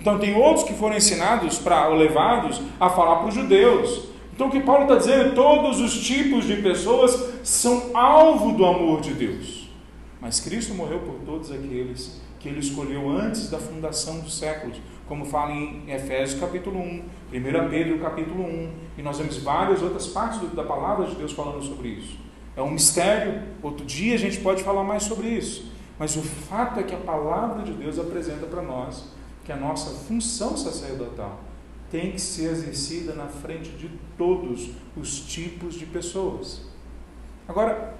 Então 0.00 0.16
tem 0.16 0.36
outros 0.36 0.64
que 0.64 0.74
foram 0.74 0.96
ensinados 0.96 1.58
para 1.58 1.88
levados 1.88 2.62
a 2.78 2.88
falar 2.88 3.16
para 3.16 3.28
os 3.28 3.34
judeus. 3.34 4.04
Então 4.32 4.46
o 4.46 4.50
que 4.50 4.60
Paulo 4.60 4.82
está 4.82 4.94
dizendo 4.94 5.30
é 5.30 5.34
todos 5.34 5.80
os 5.80 6.00
tipos 6.00 6.46
de 6.46 6.54
pessoas 6.62 7.30
são 7.42 7.90
alvo 7.94 8.52
do 8.52 8.64
amor 8.64 9.00
de 9.00 9.12
Deus. 9.12 9.68
Mas 10.20 10.38
Cristo 10.38 10.72
morreu 10.72 11.00
por 11.00 11.16
todos 11.26 11.50
aqueles 11.50 12.20
que 12.38 12.48
ele 12.48 12.60
escolheu 12.60 13.10
antes 13.10 13.50
da 13.50 13.58
fundação 13.58 14.20
dos 14.20 14.38
séculos, 14.38 14.80
como 15.08 15.24
fala 15.24 15.50
em 15.50 15.90
Efésios 15.90 16.38
capítulo 16.38 16.78
1, 16.78 17.02
1 17.32 17.68
Pedro 17.68 17.98
capítulo 17.98 18.44
1, 18.44 18.70
e 18.98 19.02
nós 19.02 19.18
vemos 19.18 19.36
várias 19.38 19.82
outras 19.82 20.06
partes 20.06 20.38
da 20.52 20.62
palavra 20.62 21.06
de 21.06 21.16
Deus 21.16 21.32
falando 21.32 21.60
sobre 21.64 21.88
isso. 21.88 22.16
É 22.56 22.62
um 22.62 22.70
mistério, 22.70 23.42
outro 23.60 23.84
dia 23.84 24.14
a 24.14 24.18
gente 24.18 24.38
pode 24.38 24.62
falar 24.62 24.84
mais 24.84 25.02
sobre 25.02 25.26
isso. 25.26 25.72
Mas 25.98 26.14
o 26.14 26.22
fato 26.22 26.78
é 26.78 26.84
que 26.84 26.94
a 26.94 26.98
palavra 26.98 27.64
de 27.64 27.72
Deus 27.72 27.98
apresenta 27.98 28.46
para 28.46 28.62
nós 28.62 29.17
que 29.48 29.52
a 29.52 29.56
nossa 29.56 29.88
função 30.04 30.58
sacerdotal 30.58 31.40
tem 31.90 32.12
que 32.12 32.20
ser 32.20 32.50
exercida 32.50 33.14
na 33.14 33.28
frente 33.28 33.70
de 33.70 33.88
todos 34.18 34.68
os 34.94 35.20
tipos 35.20 35.74
de 35.74 35.86
pessoas. 35.86 36.60
Agora, 37.48 37.94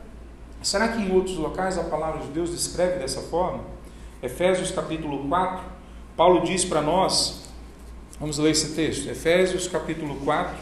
será 0.62 0.88
que 0.88 1.00
em 1.00 1.10
outros 1.10 1.38
locais 1.38 1.78
a 1.78 1.84
palavra 1.84 2.20
de 2.20 2.28
Deus 2.32 2.50
descreve 2.50 2.98
dessa 2.98 3.22
forma? 3.22 3.64
Efésios 4.22 4.70
capítulo 4.72 5.26
4, 5.26 5.64
Paulo 6.14 6.44
diz 6.44 6.66
para 6.66 6.82
nós, 6.82 7.48
vamos 8.20 8.36
ler 8.36 8.50
esse 8.50 8.74
texto, 8.74 9.08
Efésios 9.08 9.66
capítulo 9.66 10.16
4, 10.16 10.54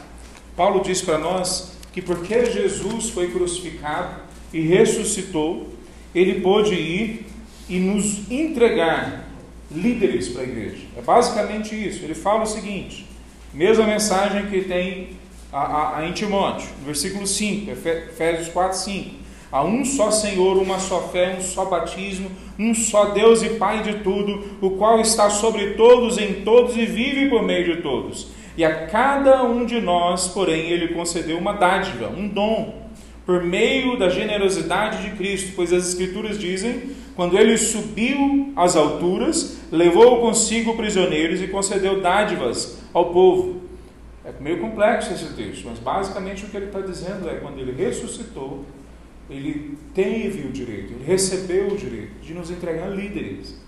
Paulo 0.55 0.85
diz 0.85 1.03
para 1.03 1.18
nós 1.18 1.72
que 1.92 2.01
porque 2.01 2.46
Jesus 2.46 3.11
foi 3.11 3.33
crucificado 3.33 4.20
e 4.53 4.61
ressuscitou, 4.61 5.66
ele 6.14 6.42
pôde 6.42 6.75
ir 6.75 7.27
e 7.68 7.81
nos 7.81 8.31
entregar 8.31 9.26
líderes 9.70 10.29
para 10.29 10.42
a 10.42 10.44
igreja. 10.44 10.85
É 10.96 11.02
basicamente 11.02 11.74
isso. 11.74 12.05
Ele 12.05 12.14
fala 12.14 12.42
o 12.42 12.46
seguinte: 12.46 13.07
mesma 13.52 13.87
mensagem 13.87 14.46
que 14.46 14.62
tem 14.62 15.11
a, 15.52 15.61
a, 15.61 15.98
a 15.98 16.09
em 16.09 16.12
Timóteo, 16.12 16.68
versículo 16.85 17.26
5, 17.26 17.70
Efésios 17.70 18.48
4, 18.48 18.79
5. 18.79 19.26
Há 19.50 19.62
um 19.62 19.85
só 19.85 20.11
Senhor, 20.11 20.59
uma 20.59 20.79
só 20.79 21.09
fé, 21.09 21.37
um 21.38 21.40
só 21.40 21.64
batismo, 21.64 22.31
um 22.59 22.74
só 22.74 23.07
Deus 23.07 23.42
e 23.42 23.50
Pai 23.50 23.83
de 23.83 24.00
tudo, 24.00 24.57
o 24.61 24.70
qual 24.70 25.00
está 25.00 25.31
sobre 25.31 25.74
todos, 25.74 26.18
em 26.18 26.42
todos 26.42 26.76
e 26.76 26.85
vive 26.85 27.29
por 27.29 27.42
meio 27.42 27.76
de 27.76 27.83
todos. 27.83 28.29
E 28.57 28.64
a 28.64 28.87
cada 28.87 29.44
um 29.44 29.64
de 29.64 29.81
nós, 29.81 30.29
porém, 30.29 30.70
ele 30.70 30.88
concedeu 30.88 31.38
uma 31.38 31.52
dádiva, 31.52 32.09
um 32.09 32.26
dom, 32.26 32.87
por 33.24 33.42
meio 33.42 33.98
da 33.98 34.09
generosidade 34.09 35.02
de 35.02 35.16
Cristo, 35.16 35.52
pois 35.55 35.72
as 35.72 35.88
Escrituras 35.88 36.38
dizem: 36.38 36.90
quando 37.16 37.38
ele 37.38 37.57
subiu 37.57 38.52
às 38.55 38.76
alturas, 38.76 39.59
levou 39.72 40.20
consigo 40.20 40.76
prisioneiros 40.76 41.40
e 41.40 41.48
concedeu 41.48 42.02
dádivas 42.02 42.79
ao 42.92 43.11
povo. 43.11 43.62
É 44.22 44.33
meio 44.38 44.61
complexo 44.61 45.14
esse 45.14 45.33
texto, 45.33 45.66
mas 45.66 45.79
basicamente 45.79 46.44
o 46.44 46.48
que 46.48 46.57
ele 46.57 46.66
está 46.66 46.81
dizendo 46.81 47.29
é: 47.29 47.37
quando 47.37 47.59
ele 47.59 47.72
ressuscitou, 47.72 48.66
ele 49.31 49.79
teve 49.94 50.46
o 50.46 50.52
direito, 50.52 50.92
ele 50.92 51.05
recebeu 51.05 51.68
o 51.68 51.76
direito 51.76 52.20
de 52.20 52.35
nos 52.35 52.50
entregar 52.50 52.90
líderes 52.90 53.59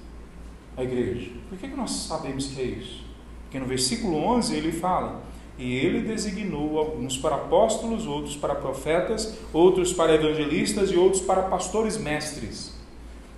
à 0.77 0.85
igreja. 0.85 1.31
Por 1.49 1.57
que, 1.57 1.69
que 1.69 1.77
nós 1.77 1.91
sabemos 1.91 2.49
que 2.49 2.61
é 2.61 2.65
isso? 2.65 3.03
Porque 3.45 3.59
no 3.59 3.67
versículo 3.67 4.15
11 4.17 4.55
ele 4.55 4.73
fala: 4.73 5.23
E 5.59 5.75
ele 5.75 6.03
designou 6.03 6.79
alguns 6.79 7.17
para 7.17 7.37
apóstolos, 7.37 8.07
outros 8.07 8.37
para 8.37 8.55
profetas, 8.55 9.39
outros 9.55 9.91
para 9.91 10.15
evangelistas 10.15 10.91
e 10.91 10.97
outros 10.97 11.23
para 11.23 11.43
pastores 11.43 11.97
mestres. 11.97 12.78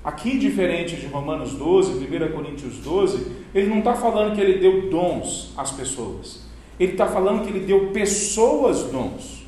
Aqui, 0.03 0.39
diferente 0.39 0.97
de 0.97 1.07
Romanos 1.07 1.53
12, 1.53 1.93
1 1.93 2.33
Coríntios 2.33 2.77
12, 2.77 3.27
ele 3.55 3.69
não 3.69 3.81
está 3.81 3.95
falando 3.95 4.35
que 4.35 4.41
ele 4.41 4.59
deu 4.59 4.89
dons 4.89 5.53
às 5.57 5.71
pessoas. 5.71 6.41
Ele 6.79 6.93
está 6.93 7.07
falando 7.07 7.45
que 7.45 7.51
ele 7.51 7.67
deu 7.67 7.91
pessoas 7.91 8.85
dons. 8.85 9.45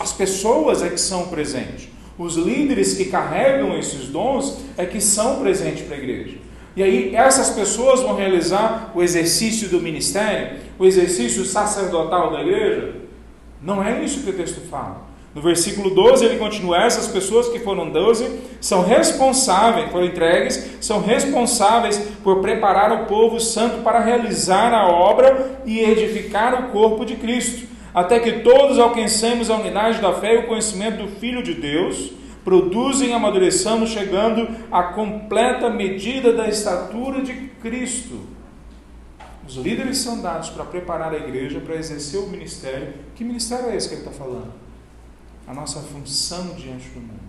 As 0.00 0.12
pessoas 0.12 0.82
é 0.82 0.88
que 0.88 0.98
são 0.98 1.28
presentes. 1.28 1.88
Os 2.18 2.36
líderes 2.36 2.94
que 2.94 3.06
carregam 3.06 3.78
esses 3.78 4.08
dons 4.08 4.58
é 4.76 4.86
que 4.86 5.00
são 5.00 5.40
presentes 5.40 5.82
para 5.82 5.96
a 5.96 5.98
igreja. 5.98 6.38
E 6.74 6.82
aí 6.82 7.14
essas 7.14 7.50
pessoas 7.50 8.00
vão 8.00 8.16
realizar 8.16 8.90
o 8.94 9.02
exercício 9.02 9.68
do 9.68 9.80
ministério, 9.80 10.58
o 10.78 10.86
exercício 10.86 11.44
sacerdotal 11.44 12.32
da 12.32 12.40
igreja? 12.40 12.94
Não 13.60 13.84
é 13.84 14.02
isso 14.02 14.22
que 14.22 14.30
o 14.30 14.32
texto 14.32 14.62
fala. 14.68 15.11
No 15.34 15.40
versículo 15.40 15.90
12 15.90 16.24
ele 16.24 16.38
continua: 16.38 16.82
essas 16.82 17.06
pessoas 17.06 17.48
que 17.48 17.58
foram 17.60 17.90
12 17.90 18.40
são 18.60 18.82
responsáveis, 18.82 19.90
foram 19.90 20.06
entregues, 20.06 20.76
são 20.80 21.00
responsáveis 21.00 21.98
por 22.22 22.40
preparar 22.40 22.92
o 22.92 23.06
povo 23.06 23.40
santo 23.40 23.82
para 23.82 24.00
realizar 24.00 24.72
a 24.72 24.86
obra 24.86 25.62
e 25.64 25.80
edificar 25.80 26.64
o 26.64 26.68
corpo 26.70 27.04
de 27.04 27.16
Cristo 27.16 27.72
até 27.94 28.18
que 28.18 28.40
todos 28.40 28.78
alcancemos 28.78 29.50
a 29.50 29.56
unidade 29.56 30.00
da 30.00 30.14
fé 30.14 30.34
e 30.34 30.38
o 30.38 30.46
conhecimento 30.46 31.02
do 31.02 31.08
Filho 31.08 31.42
de 31.42 31.54
Deus, 31.54 32.12
produzem 32.42 33.10
e 33.10 33.12
amadureçamos, 33.12 33.90
chegando 33.90 34.48
à 34.70 34.82
completa 34.84 35.68
medida 35.68 36.32
da 36.32 36.48
estatura 36.48 37.22
de 37.22 37.34
Cristo. 37.60 38.20
Os 39.46 39.56
líderes 39.56 39.98
são 39.98 40.22
dados 40.22 40.48
para 40.50 40.64
preparar 40.64 41.12
a 41.12 41.18
igreja 41.18 41.60
para 41.60 41.74
exercer 41.74 42.20
o 42.20 42.28
ministério. 42.28 42.94
Que 43.14 43.24
ministério 43.24 43.70
é 43.70 43.76
esse 43.76 43.88
que 43.88 43.94
ele 43.94 44.02
está 44.02 44.12
falando? 44.12 44.61
A 45.46 45.54
nossa 45.54 45.80
função 45.80 46.54
diante 46.54 46.88
do 46.90 47.00
mundo, 47.00 47.20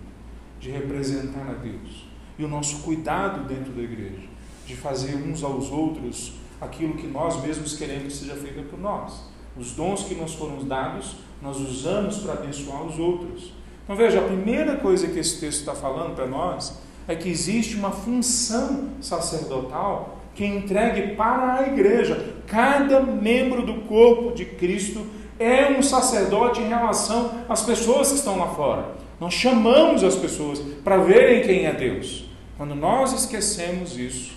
de 0.60 0.70
representar 0.70 1.48
a 1.48 1.54
Deus. 1.54 2.06
E 2.38 2.44
o 2.44 2.48
nosso 2.48 2.82
cuidado 2.82 3.46
dentro 3.46 3.72
da 3.72 3.82
igreja, 3.82 4.28
de 4.66 4.76
fazer 4.76 5.14
uns 5.16 5.42
aos 5.42 5.70
outros 5.70 6.34
aquilo 6.60 6.94
que 6.94 7.06
nós 7.06 7.42
mesmos 7.42 7.76
queremos 7.76 8.14
que 8.14 8.20
seja 8.20 8.34
feito 8.34 8.68
por 8.70 8.78
nós. 8.78 9.24
Os 9.56 9.72
dons 9.72 10.04
que 10.04 10.14
nos 10.14 10.34
foram 10.34 10.64
dados, 10.64 11.16
nós 11.42 11.58
usamos 11.58 12.18
para 12.18 12.34
abençoar 12.34 12.82
os 12.82 12.98
outros. 12.98 13.52
Então 13.84 13.94
veja, 13.94 14.18
a 14.18 14.24
primeira 14.24 14.76
coisa 14.76 15.06
que 15.06 15.18
esse 15.18 15.38
texto 15.38 15.60
está 15.60 15.74
falando 15.74 16.14
para 16.14 16.26
nós 16.26 16.78
é 17.06 17.14
que 17.14 17.28
existe 17.28 17.76
uma 17.76 17.90
função 17.90 18.90
sacerdotal 19.00 20.18
que 20.34 20.42
é 20.42 20.48
entregue 20.48 21.14
para 21.14 21.60
a 21.60 21.68
igreja. 21.68 22.34
Cada 22.46 23.00
membro 23.00 23.64
do 23.64 23.82
corpo 23.82 24.34
de 24.34 24.44
Cristo 24.44 25.06
é 25.38 25.70
um 25.70 25.82
sacerdote 25.82 26.60
em 26.60 26.68
relação 26.68 27.44
às 27.48 27.62
pessoas 27.62 28.10
que 28.10 28.16
estão 28.16 28.38
lá 28.38 28.48
fora. 28.48 28.94
Nós 29.20 29.34
chamamos 29.34 30.02
as 30.04 30.16
pessoas 30.16 30.60
para 30.82 30.98
verem 30.98 31.42
quem 31.42 31.66
é 31.66 31.72
Deus. 31.72 32.28
Quando 32.56 32.74
nós 32.74 33.12
esquecemos 33.12 33.98
isso, 33.98 34.34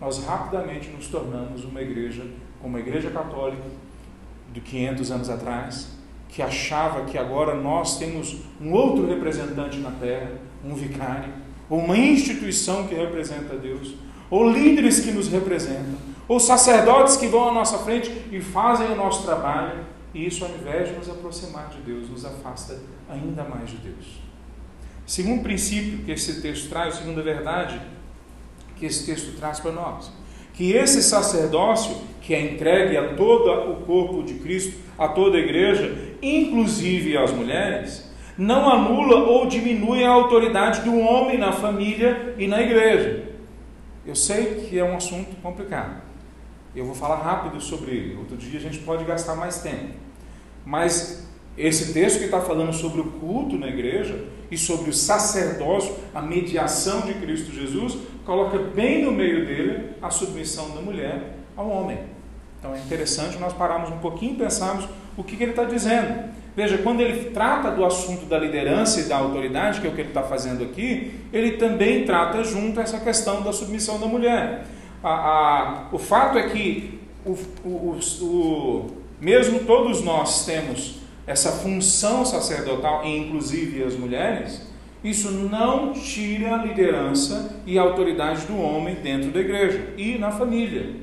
nós 0.00 0.24
rapidamente 0.24 0.88
nos 0.90 1.08
tornamos 1.08 1.64
uma 1.64 1.82
igreja, 1.82 2.24
como 2.62 2.76
a 2.76 2.80
igreja 2.80 3.10
católica, 3.10 3.62
de 4.52 4.60
500 4.60 5.10
anos 5.10 5.30
atrás, 5.30 5.88
que 6.28 6.42
achava 6.42 7.04
que 7.04 7.18
agora 7.18 7.54
nós 7.54 7.98
temos 7.98 8.36
um 8.60 8.72
outro 8.72 9.06
representante 9.06 9.78
na 9.78 9.90
terra, 9.90 10.32
um 10.64 10.74
vicário, 10.74 11.32
ou 11.68 11.78
uma 11.78 11.96
instituição 11.96 12.86
que 12.86 12.94
representa 12.94 13.56
Deus, 13.56 13.94
ou 14.30 14.50
líderes 14.50 15.00
que 15.00 15.10
nos 15.10 15.28
representam, 15.28 15.96
ou 16.26 16.38
sacerdotes 16.38 17.16
que 17.16 17.26
vão 17.26 17.48
à 17.48 17.52
nossa 17.52 17.78
frente 17.78 18.10
e 18.30 18.40
fazem 18.40 18.90
o 18.92 18.96
nosso 18.96 19.24
trabalho, 19.24 19.84
e 20.14 20.26
isso, 20.26 20.44
ao 20.44 20.50
invés 20.50 20.88
de 20.88 20.94
nos 20.94 21.08
aproximar 21.08 21.68
de 21.68 21.78
Deus, 21.80 22.08
nos 22.08 22.24
afasta 22.24 22.78
ainda 23.08 23.44
mais 23.44 23.70
de 23.70 23.76
Deus. 23.76 24.20
Segundo 25.06 25.42
princípio 25.42 26.04
que 26.04 26.12
esse 26.12 26.40
texto 26.40 26.68
traz, 26.68 26.96
segunda 26.96 27.22
verdade 27.22 27.80
que 28.76 28.86
esse 28.86 29.04
texto 29.06 29.36
traz 29.36 29.58
para 29.58 29.72
nós, 29.72 30.12
que 30.54 30.72
esse 30.72 31.02
sacerdócio 31.02 31.96
que 32.20 32.34
é 32.34 32.40
entregue 32.40 32.96
a 32.96 33.14
todo 33.14 33.72
o 33.72 33.76
corpo 33.84 34.22
de 34.22 34.34
Cristo, 34.34 34.78
a 34.98 35.08
toda 35.08 35.36
a 35.36 35.40
igreja, 35.40 36.14
inclusive 36.22 37.16
às 37.16 37.32
mulheres, 37.32 38.08
não 38.36 38.68
anula 38.70 39.16
ou 39.28 39.46
diminui 39.46 40.04
a 40.04 40.10
autoridade 40.10 40.82
do 40.82 40.96
homem 40.98 41.38
na 41.38 41.52
família 41.52 42.34
e 42.38 42.46
na 42.46 42.62
igreja. 42.62 43.24
Eu 44.06 44.14
sei 44.14 44.66
que 44.68 44.78
é 44.78 44.84
um 44.84 44.96
assunto 44.96 45.34
complicado. 45.42 46.07
Eu 46.74 46.84
vou 46.84 46.94
falar 46.94 47.16
rápido 47.16 47.60
sobre 47.60 47.92
ele. 47.92 48.16
Outro 48.16 48.36
dia 48.36 48.58
a 48.58 48.62
gente 48.62 48.78
pode 48.78 49.04
gastar 49.04 49.34
mais 49.34 49.62
tempo. 49.62 49.94
Mas 50.64 51.26
esse 51.56 51.92
texto 51.92 52.18
que 52.18 52.26
está 52.26 52.40
falando 52.40 52.72
sobre 52.72 53.00
o 53.00 53.04
culto 53.04 53.56
na 53.56 53.66
igreja 53.66 54.24
e 54.50 54.56
sobre 54.56 54.90
o 54.90 54.92
sacerdócio, 54.92 55.94
a 56.14 56.22
mediação 56.22 57.00
de 57.02 57.14
Cristo 57.14 57.52
Jesus, 57.52 57.98
coloca 58.24 58.58
bem 58.58 59.04
no 59.04 59.10
meio 59.10 59.44
dele 59.44 59.90
a 60.00 60.10
submissão 60.10 60.70
da 60.74 60.80
mulher 60.80 61.34
ao 61.56 61.68
homem. 61.68 61.98
Então 62.58 62.74
é 62.74 62.78
interessante 62.78 63.38
nós 63.38 63.52
pararmos 63.52 63.90
um 63.90 63.98
pouquinho 63.98 64.34
e 64.34 64.36
pensarmos 64.36 64.88
o 65.16 65.24
que, 65.24 65.36
que 65.36 65.42
ele 65.42 65.52
está 65.52 65.64
dizendo. 65.64 66.28
Veja, 66.54 66.78
quando 66.78 67.00
ele 67.00 67.30
trata 67.30 67.70
do 67.70 67.84
assunto 67.84 68.26
da 68.26 68.38
liderança 68.38 69.00
e 69.00 69.04
da 69.04 69.16
autoridade, 69.16 69.80
que 69.80 69.86
é 69.86 69.90
o 69.90 69.94
que 69.94 70.00
ele 70.00 70.08
está 70.08 70.22
fazendo 70.22 70.64
aqui, 70.64 71.12
ele 71.32 71.52
também 71.52 72.04
trata 72.04 72.42
junto 72.42 72.80
essa 72.80 72.98
questão 72.98 73.42
da 73.42 73.52
submissão 73.52 74.00
da 74.00 74.06
mulher. 74.06 74.66
A, 75.02 75.10
a, 75.10 75.88
o 75.92 75.98
fato 75.98 76.38
é 76.38 76.48
que, 76.48 77.00
o, 77.24 77.36
o, 77.64 77.98
o, 78.22 78.86
mesmo 79.20 79.60
todos 79.60 80.02
nós 80.02 80.44
temos 80.44 80.98
essa 81.26 81.52
função 81.52 82.24
sacerdotal, 82.24 83.04
inclusive 83.04 83.82
as 83.82 83.94
mulheres, 83.94 84.66
isso 85.02 85.30
não 85.30 85.92
tira 85.92 86.54
a 86.54 86.64
liderança 86.64 87.60
e 87.64 87.78
a 87.78 87.82
autoridade 87.82 88.46
do 88.46 88.58
homem 88.60 88.96
dentro 88.96 89.30
da 89.30 89.40
igreja 89.40 89.92
e 89.96 90.18
na 90.18 90.30
família. 90.30 90.96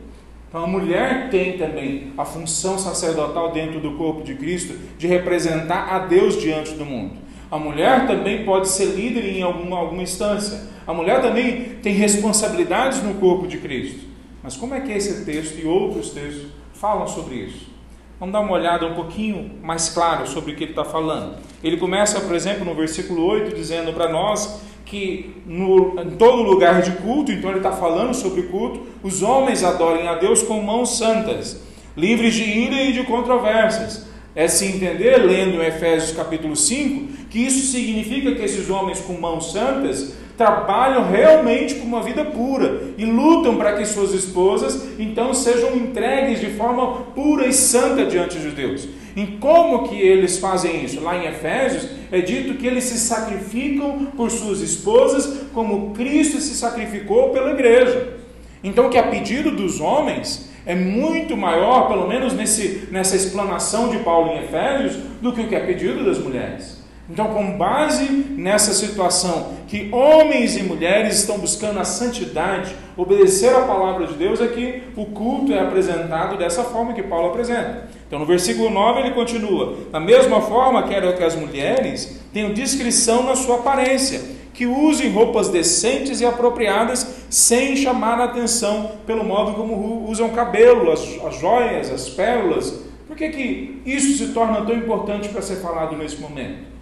Então 0.49 0.63
a 0.63 0.67
mulher 0.67 1.29
tem 1.29 1.57
também 1.57 2.13
a 2.17 2.25
função 2.25 2.77
sacerdotal 2.77 3.51
dentro 3.51 3.79
do 3.79 3.91
corpo 3.97 4.23
de 4.23 4.35
Cristo 4.35 4.73
de 4.97 5.07
representar 5.07 5.93
a 5.93 5.99
Deus 5.99 6.39
diante 6.41 6.71
do 6.73 6.85
mundo. 6.85 7.13
A 7.49 7.57
mulher 7.57 8.07
também 8.07 8.43
pode 8.43 8.67
ser 8.67 8.85
líder 8.85 9.25
em 9.25 9.41
alguma, 9.41 9.77
alguma 9.77 10.03
instância. 10.03 10.74
A 10.87 10.93
mulher 10.93 11.21
também 11.21 11.77
tem 11.81 11.93
responsabilidades 11.93 13.01
no 13.01 13.15
corpo 13.15 13.47
de 13.47 13.57
Cristo. 13.57 14.05
Mas 14.43 14.55
como 14.55 14.75
é 14.75 14.81
que 14.81 14.91
esse 14.91 15.25
texto 15.25 15.57
e 15.59 15.65
outros 15.65 16.11
textos 16.11 16.47
falam 16.73 17.07
sobre 17.07 17.35
isso? 17.35 17.73
Vamos 18.19 18.31
dar 18.31 18.41
uma 18.41 18.53
olhada 18.53 18.85
um 18.85 18.93
pouquinho 18.93 19.51
mais 19.61 19.89
claro 19.89 20.27
sobre 20.27 20.53
o 20.53 20.55
que 20.55 20.63
ele 20.63 20.71
está 20.71 20.85
falando. 20.85 21.37
Ele 21.63 21.77
começa, 21.77 22.21
por 22.21 22.35
exemplo, 22.35 22.63
no 22.63 22.73
versículo 22.75 23.25
8, 23.25 23.55
dizendo 23.55 23.91
para 23.91 24.07
nós 24.07 24.61
que 24.85 25.35
no, 25.45 25.99
em 25.99 26.11
todo 26.11 26.43
lugar 26.43 26.81
de 26.81 26.91
culto, 26.91 27.31
então 27.31 27.49
ele 27.49 27.59
está 27.59 27.71
falando 27.71 28.13
sobre 28.13 28.43
culto, 28.43 28.83
os 29.01 29.23
homens 29.23 29.63
adorem 29.63 30.07
a 30.07 30.15
Deus 30.15 30.43
com 30.43 30.61
mãos 30.61 30.97
santas, 30.97 31.61
livres 31.97 32.35
de 32.35 32.43
ira 32.43 32.83
e 32.83 32.93
de 32.93 33.03
controvérsias. 33.03 34.05
É 34.35 34.47
se 34.47 34.65
entender, 34.65 35.17
lendo 35.17 35.63
Efésios 35.63 36.15
capítulo 36.15 36.55
5, 36.55 37.27
que 37.29 37.39
isso 37.39 37.71
significa 37.71 38.35
que 38.35 38.43
esses 38.43 38.69
homens 38.69 38.99
com 38.99 39.13
mãos 39.13 39.51
santas 39.51 40.13
trabalham 40.37 41.09
realmente 41.09 41.75
por 41.75 41.85
uma 41.85 42.03
vida 42.03 42.25
pura 42.25 42.81
e 42.97 43.05
lutam 43.05 43.55
para 43.55 43.73
que 43.73 43.85
suas 43.85 44.13
esposas 44.13 44.87
então 44.99 45.33
sejam 45.33 45.75
entregues 45.75 46.39
de 46.39 46.51
forma 46.51 47.03
pura 47.15 47.47
e 47.47 47.53
santa 47.53 48.05
diante 48.05 48.37
de 48.39 48.49
Deus. 48.49 48.87
Em 49.15 49.37
como 49.37 49.87
que 49.87 49.99
eles 49.99 50.37
fazem 50.39 50.83
isso? 50.83 51.01
Lá 51.01 51.15
em 51.17 51.27
Efésios 51.27 51.87
é 52.11 52.19
dito 52.19 52.55
que 52.55 52.67
eles 52.67 52.83
se 52.83 52.99
sacrificam 52.99 54.07
por 54.17 54.29
suas 54.29 54.59
esposas 54.59 55.45
como 55.53 55.93
Cristo 55.93 56.41
se 56.41 56.53
sacrificou 56.53 57.29
pela 57.29 57.51
igreja. 57.51 58.15
Então 58.63 58.89
que 58.89 58.97
a 58.97 59.03
pedido 59.03 59.51
dos 59.51 59.79
homens 59.79 60.51
é 60.65 60.75
muito 60.75 61.37
maior, 61.37 61.87
pelo 61.87 62.07
menos 62.07 62.33
nesse, 62.33 62.87
nessa 62.91 63.15
explanação 63.15 63.89
de 63.89 63.99
Paulo 63.99 64.33
em 64.33 64.43
Efésios, 64.43 64.95
do 65.21 65.31
que 65.31 65.41
o 65.41 65.47
que 65.47 65.55
é 65.55 65.59
pedido 65.59 66.03
das 66.03 66.17
mulheres. 66.17 66.83
Então, 67.07 67.27
com 67.27 67.55
base 67.55 68.05
nessa 68.35 68.73
situação, 68.73 69.53
que 69.67 69.89
homens 69.91 70.57
e 70.57 70.63
mulheres 70.63 71.19
estão 71.19 71.37
buscando 71.37 71.79
a 71.79 71.83
santidade, 71.83 72.75
obedecer 72.97 73.55
a 73.55 73.61
palavra 73.61 74.07
de 74.07 74.15
Deus, 74.15 74.41
é 74.41 74.47
que 74.47 74.81
o 74.95 75.05
culto 75.05 75.53
é 75.53 75.59
apresentado 75.59 76.35
dessa 76.35 76.63
forma 76.63 76.93
que 76.93 77.03
Paulo 77.03 77.27
apresenta. 77.27 77.87
Então, 78.07 78.17
no 78.17 78.25
versículo 78.25 78.71
9 78.71 79.01
ele 79.01 79.11
continua: 79.11 79.75
Da 79.91 79.99
mesma 79.99 80.41
forma, 80.41 80.87
quero 80.87 81.15
que 81.15 81.23
as 81.23 81.35
mulheres 81.35 82.19
tenham 82.33 82.53
discrição 82.53 83.21
na 83.21 83.35
sua 83.35 83.57
aparência, 83.57 84.21
que 84.51 84.65
usem 84.65 85.11
roupas 85.11 85.49
decentes 85.49 86.21
e 86.21 86.25
apropriadas 86.25 87.25
sem 87.29 87.75
chamar 87.75 88.19
a 88.19 88.23
atenção 88.23 88.93
pelo 89.05 89.23
modo 89.23 89.53
como 89.53 90.09
usam 90.09 90.29
cabelo, 90.29 90.91
as, 90.91 91.01
as 91.23 91.39
joias, 91.39 91.91
as 91.91 92.09
pérolas. 92.09 92.83
Por 93.07 93.15
que, 93.15 93.29
que 93.29 93.81
isso 93.85 94.17
se 94.17 94.33
torna 94.33 94.65
tão 94.65 94.75
importante 94.75 95.29
para 95.29 95.43
ser 95.43 95.57
falado 95.57 95.95
nesse 95.95 96.19
momento? 96.19 96.74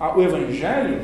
O 0.00 0.22
Evangelho 0.22 1.02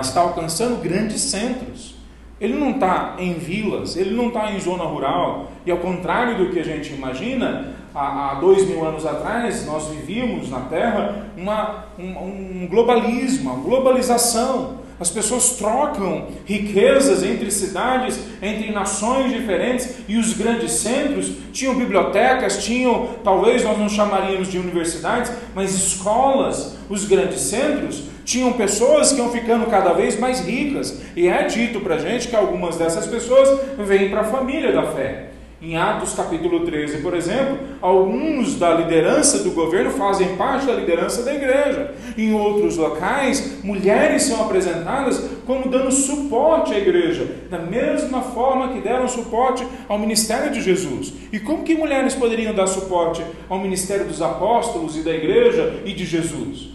está 0.00 0.20
alcançando 0.20 0.82
grandes 0.82 1.20
centros. 1.20 1.96
Ele 2.40 2.54
não 2.54 2.70
está 2.72 3.16
em 3.18 3.34
vilas, 3.34 3.96
ele 3.96 4.14
não 4.16 4.28
está 4.28 4.50
em 4.50 4.58
zona 4.58 4.84
rural, 4.84 5.50
e 5.64 5.70
ao 5.70 5.78
contrário 5.78 6.36
do 6.36 6.50
que 6.50 6.58
a 6.58 6.64
gente 6.64 6.92
imagina, 6.92 7.74
há, 7.94 8.32
há 8.32 8.34
dois 8.34 8.68
mil 8.68 8.84
anos 8.84 9.06
atrás 9.06 9.64
nós 9.66 9.88
vivíamos 9.88 10.50
na 10.50 10.60
Terra 10.60 11.26
uma, 11.36 11.84
um, 11.98 12.64
um 12.64 12.68
globalismo, 12.68 13.52
uma 13.52 13.62
globalização. 13.62 14.83
As 14.98 15.10
pessoas 15.10 15.50
trocam 15.56 16.28
riquezas 16.46 17.24
entre 17.24 17.50
cidades, 17.50 18.18
entre 18.40 18.70
nações 18.70 19.32
diferentes, 19.32 19.96
e 20.06 20.16
os 20.16 20.34
grandes 20.34 20.70
centros 20.72 21.32
tinham 21.52 21.74
bibliotecas, 21.74 22.64
tinham, 22.64 23.08
talvez 23.24 23.64
nós 23.64 23.76
não 23.76 23.88
chamaríamos 23.88 24.48
de 24.48 24.58
universidades, 24.58 25.32
mas 25.54 25.74
escolas. 25.74 26.76
Os 26.88 27.06
grandes 27.06 27.40
centros 27.40 28.04
tinham 28.24 28.52
pessoas 28.52 29.12
que 29.12 29.18
iam 29.18 29.30
ficando 29.30 29.66
cada 29.66 29.92
vez 29.92 30.18
mais 30.18 30.40
ricas, 30.40 31.00
e 31.16 31.26
é 31.26 31.42
dito 31.44 31.80
para 31.80 31.98
gente 31.98 32.28
que 32.28 32.36
algumas 32.36 32.76
dessas 32.76 33.06
pessoas 33.06 33.48
vêm 33.78 34.10
para 34.10 34.20
a 34.20 34.24
família 34.24 34.72
da 34.72 34.84
fé. 34.84 35.33
Em 35.64 35.78
Atos 35.78 36.12
capítulo 36.12 36.60
13, 36.66 36.98
por 36.98 37.14
exemplo, 37.14 37.58
alguns 37.80 38.56
da 38.56 38.74
liderança 38.74 39.38
do 39.38 39.52
governo 39.52 39.92
fazem 39.92 40.36
parte 40.36 40.66
da 40.66 40.74
liderança 40.74 41.22
da 41.22 41.34
igreja. 41.34 41.94
Em 42.18 42.34
outros 42.34 42.76
locais, 42.76 43.64
mulheres 43.64 44.24
são 44.24 44.42
apresentadas 44.44 45.24
como 45.46 45.70
dando 45.70 45.90
suporte 45.90 46.74
à 46.74 46.78
igreja, 46.78 47.46
da 47.48 47.58
mesma 47.58 48.20
forma 48.20 48.74
que 48.74 48.80
deram 48.82 49.08
suporte 49.08 49.66
ao 49.88 49.98
ministério 49.98 50.52
de 50.52 50.60
Jesus. 50.60 51.14
E 51.32 51.40
como 51.40 51.64
que 51.64 51.74
mulheres 51.74 52.14
poderiam 52.14 52.54
dar 52.54 52.66
suporte 52.66 53.24
ao 53.48 53.58
ministério 53.58 54.04
dos 54.04 54.20
apóstolos 54.20 54.98
e 54.98 55.00
da 55.00 55.14
igreja 55.14 55.80
e 55.86 55.94
de 55.94 56.04
Jesus? 56.04 56.74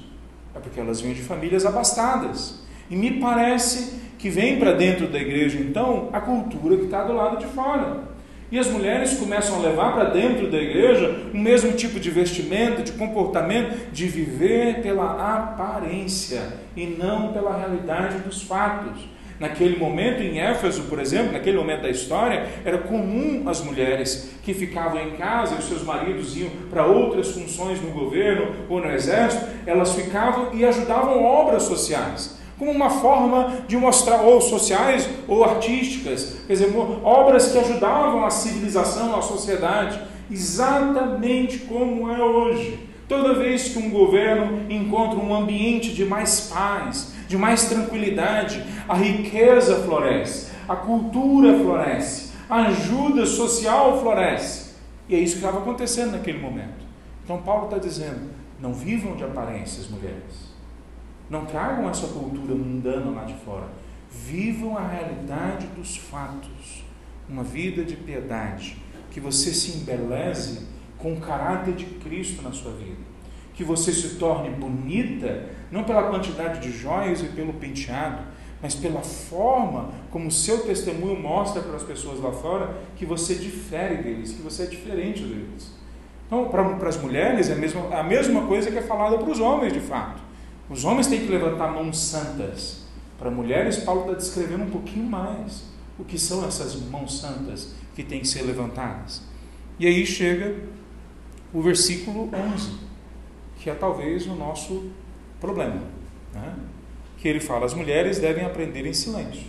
É 0.55 0.59
porque 0.59 0.79
elas 0.79 0.99
vinham 0.99 1.13
de 1.13 1.21
famílias 1.21 1.63
abastadas. 1.63 2.63
E 2.89 2.95
me 2.95 3.19
parece 3.19 3.99
que 4.17 4.31
vem 4.31 4.57
para 4.57 4.71
dentro 4.71 5.05
da 5.05 5.19
igreja, 5.19 5.59
então, 5.59 6.09
a 6.11 6.19
cultura 6.19 6.75
que 6.75 6.85
está 6.85 7.03
do 7.03 7.13
lado 7.13 7.37
de 7.37 7.45
fora. 7.45 8.09
E 8.51 8.57
as 8.57 8.67
mulheres 8.67 9.13
começam 9.13 9.57
a 9.57 9.59
levar 9.59 9.93
para 9.93 10.05
dentro 10.05 10.49
da 10.49 10.57
igreja 10.57 11.23
o 11.31 11.37
mesmo 11.37 11.71
tipo 11.73 11.99
de 11.99 12.09
vestimenta, 12.09 12.81
de 12.81 12.93
comportamento, 12.93 13.91
de 13.91 14.07
viver 14.07 14.81
pela 14.81 15.35
aparência 15.35 16.41
e 16.75 16.87
não 16.87 17.31
pela 17.31 17.55
realidade 17.55 18.17
dos 18.19 18.41
fatos. 18.41 19.07
Naquele 19.39 19.77
momento, 19.77 20.21
em 20.21 20.39
Éfeso, 20.39 20.83
por 20.83 20.99
exemplo, 20.99 21.31
naquele 21.31 21.57
momento 21.57 21.83
da 21.83 21.89
história, 21.89 22.47
era 22.65 22.79
comum 22.79 23.47
as 23.47 23.61
mulheres 23.61 24.31
que 24.43 24.53
ficavam 24.53 24.99
em 24.99 25.11
casa 25.11 25.55
e 25.55 25.59
os 25.59 25.65
seus 25.65 25.83
maridos 25.83 26.35
iam 26.35 26.49
para 26.69 26.85
outras 26.85 27.31
funções 27.31 27.79
no 27.81 27.91
governo 27.91 28.53
ou 28.67 28.81
no 28.81 28.91
exército, 28.91 29.45
elas 29.65 29.93
ficavam 29.93 30.53
e 30.53 30.65
ajudavam 30.65 31.23
obras 31.23 31.63
sociais 31.63 32.38
como 32.59 32.71
uma 32.71 32.89
forma 32.89 33.61
de 33.67 33.77
mostrar, 33.77 34.21
ou 34.21 34.41
sociais 34.41 35.09
ou 35.29 35.45
artísticas, 35.45 36.35
quer 36.45 36.53
dizer, 36.53 36.75
obras 37.03 37.53
que 37.53 37.57
ajudavam 37.57 38.25
a 38.25 38.29
civilização, 38.29 39.17
a 39.17 39.21
sociedade, 39.21 39.97
exatamente 40.29 41.59
como 41.59 42.11
é 42.11 42.21
hoje. 42.21 42.87
Toda 43.07 43.33
vez 43.33 43.69
que 43.69 43.79
um 43.79 43.89
governo 43.89 44.69
encontra 44.69 45.17
um 45.17 45.33
ambiente 45.33 45.93
de 45.93 46.03
mais 46.05 46.41
paz, 46.53 47.13
de 47.29 47.37
mais 47.37 47.69
tranquilidade, 47.69 48.61
a 48.87 48.93
riqueza 48.93 49.77
floresce, 49.77 50.51
a 50.67 50.75
cultura 50.75 51.57
floresce, 51.57 52.33
a 52.49 52.67
ajuda 52.67 53.25
social 53.25 54.01
floresce. 54.01 54.75
E 55.07 55.15
é 55.15 55.17
isso 55.17 55.37
que 55.37 55.39
estava 55.39 55.59
acontecendo 55.59 56.11
naquele 56.11 56.39
momento. 56.39 56.85
Então 57.23 57.41
Paulo 57.41 57.65
está 57.65 57.77
dizendo: 57.77 58.29
não 58.59 58.73
vivam 58.73 59.15
de 59.15 59.23
aparências, 59.23 59.87
mulheres. 59.87 60.48
Não 61.29 61.45
tragam 61.45 61.89
essa 61.89 62.07
cultura 62.07 62.55
mundana 62.55 63.11
lá 63.11 63.23
de 63.23 63.35
fora. 63.45 63.67
Vivam 64.11 64.77
a 64.77 64.87
realidade 64.87 65.67
dos 65.67 65.95
fatos. 65.95 66.83
Uma 67.27 67.43
vida 67.43 67.83
de 67.83 67.95
piedade. 67.95 68.77
Que 69.11 69.19
você 69.19 69.53
se 69.53 69.77
embeleze 69.77 70.67
com 70.97 71.13
o 71.13 71.21
caráter 71.21 71.75
de 71.75 71.85
Cristo 71.85 72.41
na 72.41 72.51
sua 72.51 72.71
vida. 72.71 72.97
Que 73.53 73.63
você 73.63 73.91
se 73.91 74.15
torne 74.15 74.49
bonita, 74.49 75.45
não 75.71 75.83
pela 75.83 76.09
quantidade 76.09 76.59
de 76.59 76.71
joias 76.71 77.21
e 77.21 77.27
pelo 77.27 77.53
penteado, 77.53 78.23
mas 78.61 78.75
pela 78.75 79.01
forma 79.01 79.91
como 80.09 80.27
o 80.27 80.31
seu 80.31 80.59
testemunho 80.59 81.19
mostra 81.19 81.61
para 81.61 81.75
as 81.75 81.83
pessoas 81.83 82.19
lá 82.19 82.31
fora 82.31 82.77
que 82.95 83.05
você 83.05 83.35
difere 83.35 83.97
deles, 83.97 84.31
que 84.31 84.41
você 84.41 84.63
é 84.63 84.65
diferente 84.65 85.23
deles. 85.23 85.73
Então, 86.27 86.47
para, 86.49 86.63
para 86.75 86.89
as 86.89 87.01
mulheres, 87.01 87.49
é 87.49 87.53
a 87.53 87.55
mesma, 87.55 87.99
a 87.99 88.03
mesma 88.03 88.45
coisa 88.47 88.69
que 88.69 88.77
é 88.77 88.81
falada 88.81 89.17
para 89.17 89.29
os 89.29 89.39
homens, 89.39 89.73
de 89.73 89.79
fato. 89.79 90.28
Os 90.69 90.85
homens 90.85 91.07
têm 91.07 91.21
que 91.25 91.31
levantar 91.31 91.71
mãos 91.71 91.99
santas. 91.99 92.83
Para 93.17 93.31
mulheres, 93.31 93.77
Paulo 93.77 94.01
está 94.01 94.13
descrevendo 94.13 94.63
um 94.65 94.69
pouquinho 94.69 95.05
mais 95.05 95.63
o 95.97 96.05
que 96.05 96.17
são 96.17 96.45
essas 96.45 96.75
mãos 96.75 97.19
santas 97.19 97.73
que 97.95 98.03
têm 98.03 98.21
que 98.21 98.27
ser 98.27 98.43
levantadas. 98.43 99.23
E 99.79 99.87
aí 99.87 100.05
chega 100.05 100.55
o 101.53 101.61
versículo 101.61 102.29
11, 102.33 102.77
que 103.57 103.69
é 103.69 103.73
talvez 103.73 104.27
o 104.27 104.35
nosso 104.35 104.91
problema. 105.41 105.81
Né? 106.33 106.55
Que 107.17 107.27
ele 107.27 107.39
fala: 107.39 107.65
as 107.65 107.73
mulheres 107.73 108.19
devem 108.19 108.45
aprender 108.45 108.85
em 108.85 108.93
silêncio. 108.93 109.47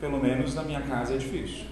Pelo 0.00 0.18
menos 0.18 0.54
na 0.54 0.62
minha 0.62 0.80
casa 0.80 1.14
é 1.14 1.18
difícil. 1.18 1.66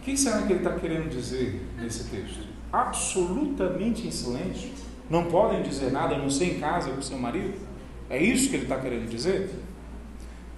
O 0.00 0.04
que 0.04 0.16
será 0.16 0.42
que 0.42 0.52
ele 0.54 0.60
está 0.60 0.72
querendo 0.72 1.10
dizer 1.10 1.60
nesse 1.76 2.04
texto? 2.04 2.47
Absolutamente 2.72 4.06
em 4.06 4.10
silêncio, 4.10 4.70
não 5.08 5.24
podem 5.24 5.62
dizer 5.62 5.90
nada, 5.90 6.14
a 6.14 6.18
não 6.18 6.30
ser 6.30 6.56
em 6.56 6.60
casa 6.60 6.90
com 6.90 7.00
seu 7.00 7.18
marido? 7.18 7.54
É 8.10 8.22
isso 8.22 8.50
que 8.50 8.56
ele 8.56 8.64
está 8.64 8.78
querendo 8.78 9.08
dizer? 9.08 9.50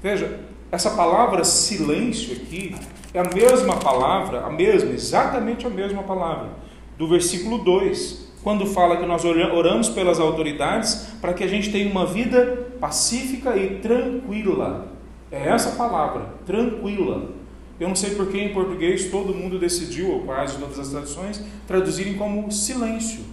Veja, 0.03 0.41
essa 0.71 0.91
palavra 0.91 1.45
silêncio 1.45 2.37
aqui 2.37 2.75
é 3.13 3.19
a 3.19 3.25
mesma 3.35 3.77
palavra, 3.77 4.45
a 4.45 4.51
mesma, 4.51 4.91
exatamente 4.91 5.67
a 5.67 5.71
mesma 5.71 6.03
palavra, 6.03 6.51
do 6.97 7.09
versículo 7.09 7.59
2, 7.59 8.31
quando 8.43 8.65
fala 8.67 8.97
que 8.97 9.07
nós 9.07 9.25
oramos 9.25 9.89
pelas 9.89 10.19
autoridades 10.19 11.09
para 11.21 11.35
que 11.35 11.45
a 11.45 11.49
gente 11.49 11.71
tenha 11.71 11.91
uma 11.91 12.07
vida 12.07 12.69
pacífica 12.81 13.57
e 13.57 13.81
tranquila. 13.81 14.89
É 15.31 15.49
essa 15.49 15.73
palavra, 15.73 16.35
tranquila. 16.47 17.40
Eu 17.81 17.89
não 17.89 17.97
sei 17.97 18.11
porque 18.11 18.39
em 18.39 18.53
português 18.53 19.11
todo 19.11 19.35
mundo 19.35 19.59
decidiu, 19.59 20.11
ou 20.11 20.21
quase 20.21 20.59
todas 20.59 20.79
as 20.79 20.91
traduções, 20.91 21.43
traduzirem 21.67 22.15
como 22.15 22.53
silêncio. 22.53 23.25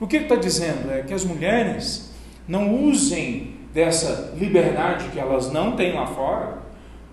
O 0.00 0.06
que 0.06 0.16
ele 0.16 0.24
está 0.26 0.36
dizendo 0.36 0.90
é 0.90 1.02
que 1.02 1.12
as 1.12 1.24
mulheres 1.24 2.12
não 2.46 2.84
usem 2.84 3.56
dessa 3.74 4.34
liberdade 4.38 5.08
que 5.08 5.18
elas 5.18 5.52
não 5.52 5.74
têm 5.74 5.94
lá 5.94 6.06
fora 6.06 6.62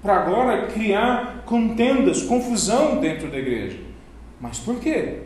para 0.02 0.16
agora 0.16 0.68
criar 0.68 1.44
contendas, 1.46 2.22
confusão 2.22 3.00
dentro 3.00 3.30
da 3.30 3.38
igreja. 3.38 3.78
Mas 4.40 4.60
por 4.60 4.80
quê? 4.80 5.22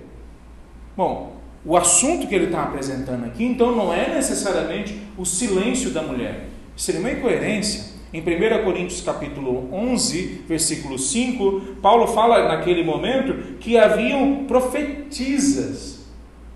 Bom, 0.95 1.35
o 1.65 1.77
assunto 1.77 2.27
que 2.27 2.35
ele 2.35 2.45
está 2.45 2.63
apresentando 2.63 3.25
aqui, 3.25 3.43
então, 3.43 3.75
não 3.75 3.93
é 3.93 4.13
necessariamente 4.13 4.99
o 5.17 5.25
silêncio 5.25 5.91
da 5.91 6.01
mulher. 6.01 6.47
Seria 6.75 6.99
uma 6.99 7.11
incoerência. 7.11 7.92
Em 8.13 8.21
1 8.21 8.63
Coríntios 8.63 9.01
capítulo 9.01 9.67
11, 9.73 10.43
versículo 10.47 10.99
5, 10.99 11.79
Paulo 11.81 12.05
fala 12.05 12.47
naquele 12.47 12.83
momento 12.83 13.57
que 13.59 13.75
haviam 13.75 14.45
profetisas. 14.45 16.05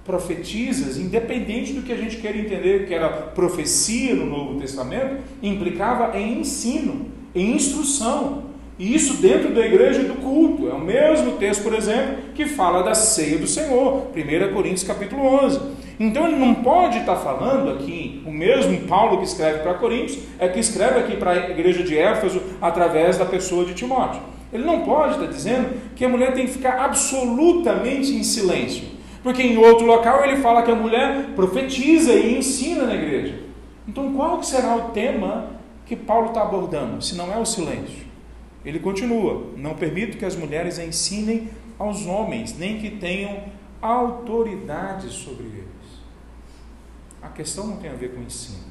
Profetisas, 0.06 0.98
independente 0.98 1.74
do 1.74 1.82
que 1.82 1.92
a 1.92 1.98
gente 1.98 2.18
queira 2.18 2.38
entender 2.38 2.86
que 2.86 2.94
era 2.94 3.10
profecia 3.10 4.14
no 4.14 4.28
Novo 4.28 4.60
Testamento, 4.60 5.18
implicava 5.42 6.16
em 6.16 6.42
ensino, 6.42 7.08
em 7.34 7.56
instrução. 7.56 8.44
E 8.78 8.94
isso 8.94 9.16
dentro 9.16 9.52
da 9.52 9.66
igreja 9.66 10.02
e 10.02 10.06
do 10.06 10.22
culto. 10.22 10.70
É 10.70 10.74
o 10.74 10.80
mesmo 10.80 11.38
texto, 11.38 11.64
por 11.64 11.74
exemplo, 11.74 12.18
que 12.36 12.46
fala 12.46 12.84
da 12.84 12.94
ceia 12.94 13.40
do 13.40 13.48
Senhor, 13.48 14.12
1 14.16 14.54
Coríntios 14.54 14.84
capítulo 14.84 15.24
11. 15.44 15.60
Então 16.00 16.28
ele 16.28 16.36
não 16.36 16.54
pode 16.56 17.00
estar 17.00 17.16
falando 17.16 17.72
aqui, 17.72 18.22
o 18.26 18.32
mesmo 18.32 18.82
Paulo 18.82 19.18
que 19.18 19.24
escreve 19.24 19.60
para 19.60 19.74
Coríntios, 19.74 20.20
é 20.38 20.48
que 20.48 20.60
escreve 20.60 21.00
aqui 21.00 21.18
para 21.18 21.32
a 21.32 21.50
igreja 21.50 21.84
de 21.84 21.98
Éfeso 21.98 22.42
através 22.62 23.18
da 23.18 23.26
pessoa 23.26 23.66
de 23.66 23.74
Timóteo. 23.74 24.22
Ele 24.54 24.64
não 24.64 24.82
pode 24.82 25.14
estar 25.16 25.26
dizendo 25.26 25.70
que 25.96 26.06
a 26.06 26.10
mulher 26.10 26.34
tem 26.34 26.46
que 26.46 26.54
ficar 26.54 26.80
absolutamente 26.80 28.14
em 28.14 28.24
silêncio. 28.24 28.98
Porque 29.24 29.42
em 29.42 29.58
outro 29.58 29.86
local 29.86 30.24
ele 30.24 30.38
fala 30.38 30.62
que 30.62 30.72
a 30.72 30.76
mulher 30.76 31.32
profetiza 31.36 32.14
e 32.14 32.38
ensina 32.38 32.86
na 32.86 32.96
igreja. 32.96 33.40
Então 33.88 34.14
qual 34.14 34.42
será 34.44 34.76
o 34.76 34.92
tema 34.92 35.48
que 35.86 35.96
Paulo 35.96 36.28
está 36.28 36.44
abordando, 36.44 37.02
se 37.02 37.16
não 37.16 37.34
é 37.34 37.38
o 37.38 37.46
silêncio? 37.46 38.06
Ele 38.64 38.80
continua: 38.80 39.48
Não 39.58 39.74
permito 39.74 40.18
que 40.18 40.26
as 40.26 40.36
mulheres 40.36 40.78
ensinem 40.78 41.50
aos 41.80 42.06
homens, 42.06 42.58
nem 42.58 42.80
que 42.80 42.90
tenham 42.92 43.44
autoridade 43.82 45.10
sobre 45.10 45.46
eles. 45.46 45.77
A 47.28 47.30
questão 47.30 47.68
não 47.68 47.78
tem 47.78 47.92
a 47.92 47.94
ver 47.94 48.16
com 48.16 48.22
ensino. 48.22 48.64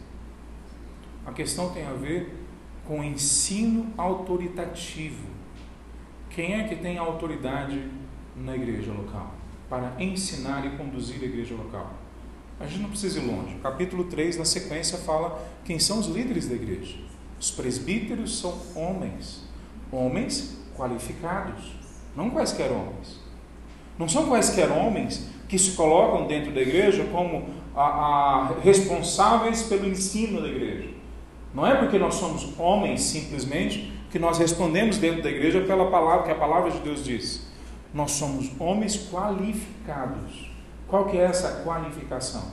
A 1.26 1.32
questão 1.32 1.70
tem 1.70 1.84
a 1.86 1.92
ver 1.92 2.34
com 2.86 3.04
ensino 3.04 3.92
autoritativo. 3.98 5.26
Quem 6.30 6.54
é 6.54 6.64
que 6.64 6.76
tem 6.76 6.96
autoridade 6.96 7.86
na 8.34 8.54
igreja 8.54 8.92
local 8.92 9.34
para 9.68 9.92
ensinar 10.02 10.64
e 10.66 10.76
conduzir 10.76 11.20
a 11.22 11.26
igreja 11.26 11.54
local? 11.54 11.92
A 12.58 12.66
gente 12.66 12.80
não 12.80 12.88
precisa 12.88 13.20
ir 13.20 13.26
longe. 13.26 13.56
capítulo 13.62 14.04
3, 14.04 14.38
na 14.38 14.44
sequência, 14.46 14.96
fala 14.98 15.46
quem 15.64 15.78
são 15.78 15.98
os 15.98 16.06
líderes 16.06 16.48
da 16.48 16.54
igreja. 16.54 16.96
Os 17.38 17.50
presbíteros 17.50 18.38
são 18.38 18.58
homens, 18.74 19.42
homens 19.92 20.56
qualificados, 20.74 21.74
não 22.16 22.30
quaisquer 22.30 22.70
homens. 22.70 23.20
Não 23.98 24.08
são 24.08 24.26
quaisquer 24.26 24.70
homens 24.70 25.26
que 25.48 25.58
se 25.58 25.72
colocam 25.72 26.26
dentro 26.26 26.52
da 26.52 26.60
igreja 26.60 27.04
como 27.12 27.44
a, 27.74 27.82
a, 27.82 28.60
responsáveis 28.62 29.62
pelo 29.64 29.86
ensino 29.86 30.40
da 30.40 30.48
igreja. 30.48 30.88
Não 31.54 31.66
é 31.66 31.74
porque 31.74 31.98
nós 31.98 32.14
somos 32.14 32.58
homens 32.58 33.02
simplesmente 33.02 33.92
que 34.10 34.18
nós 34.18 34.38
respondemos 34.38 34.98
dentro 34.98 35.22
da 35.22 35.30
igreja 35.30 35.60
pela 35.62 35.90
palavra 35.90 36.24
que 36.24 36.30
a 36.30 36.34
palavra 36.34 36.70
de 36.70 36.78
Deus 36.80 37.04
diz. 37.04 37.46
Nós 37.94 38.12
somos 38.12 38.50
homens 38.58 39.08
qualificados. 39.10 40.50
Qual 40.88 41.06
que 41.06 41.16
é 41.16 41.24
essa 41.24 41.62
qualificação? 41.64 42.52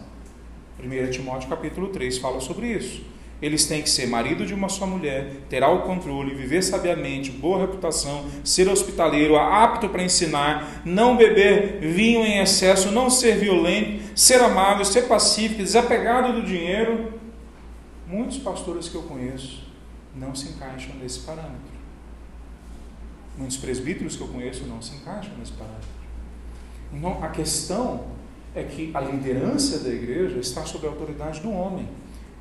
1 0.80 1.12
Timóteo 1.12 1.50
capítulo 1.50 1.90
3 1.90 2.18
fala 2.18 2.40
sobre 2.40 2.68
isso. 2.68 3.04
Eles 3.42 3.66
têm 3.66 3.82
que 3.82 3.90
ser 3.90 4.08
marido 4.08 4.46
de 4.46 4.54
uma 4.54 4.70
só 4.70 4.88
mulher, 4.88 5.32
ter 5.50 5.64
autocontrole, 5.64 6.34
viver 6.34 6.62
sabiamente, 6.62 7.30
boa 7.30 7.60
reputação, 7.60 8.26
ser 8.44 8.70
hospitaleiro, 8.70 9.36
apto 9.36 9.90
para 9.90 10.02
ensinar, 10.02 10.82
não 10.86 11.18
beber 11.18 11.80
vinho 11.82 12.24
em 12.24 12.40
excesso, 12.40 12.90
não 12.90 13.10
ser 13.10 13.38
violento, 13.38 14.18
ser 14.18 14.42
amável, 14.42 14.86
ser 14.86 15.04
pacífico, 15.04 15.62
desapegado 15.62 16.34
do 16.34 16.42
dinheiro. 16.42 17.14
Muitos 18.08 18.38
pastores 18.38 18.88
que 18.88 18.96
eu 18.96 19.04
conheço 19.04 19.64
não 20.16 20.34
se 20.34 20.50
encaixam 20.50 20.96
nesse 21.02 21.20
parâmetro. 21.20 21.74
Muitos 23.38 23.58
presbíteros 23.58 24.16
que 24.16 24.22
eu 24.22 24.28
conheço 24.28 24.66
não 24.66 24.82
se 24.82 24.96
encaixam 24.96 25.34
nesse 25.38 25.52
parâmetro. 25.54 25.90
Então, 26.94 27.24
a 27.24 27.30
questão 27.30 28.06
é 28.56 28.64
que 28.64 28.92
a 28.94 29.00
liderança 29.00 29.80
da 29.80 29.90
igreja 29.90 30.38
está 30.38 30.64
sob 30.64 30.86
a 30.86 30.90
autoridade 30.90 31.40
do 31.42 31.52
homem. 31.52 31.88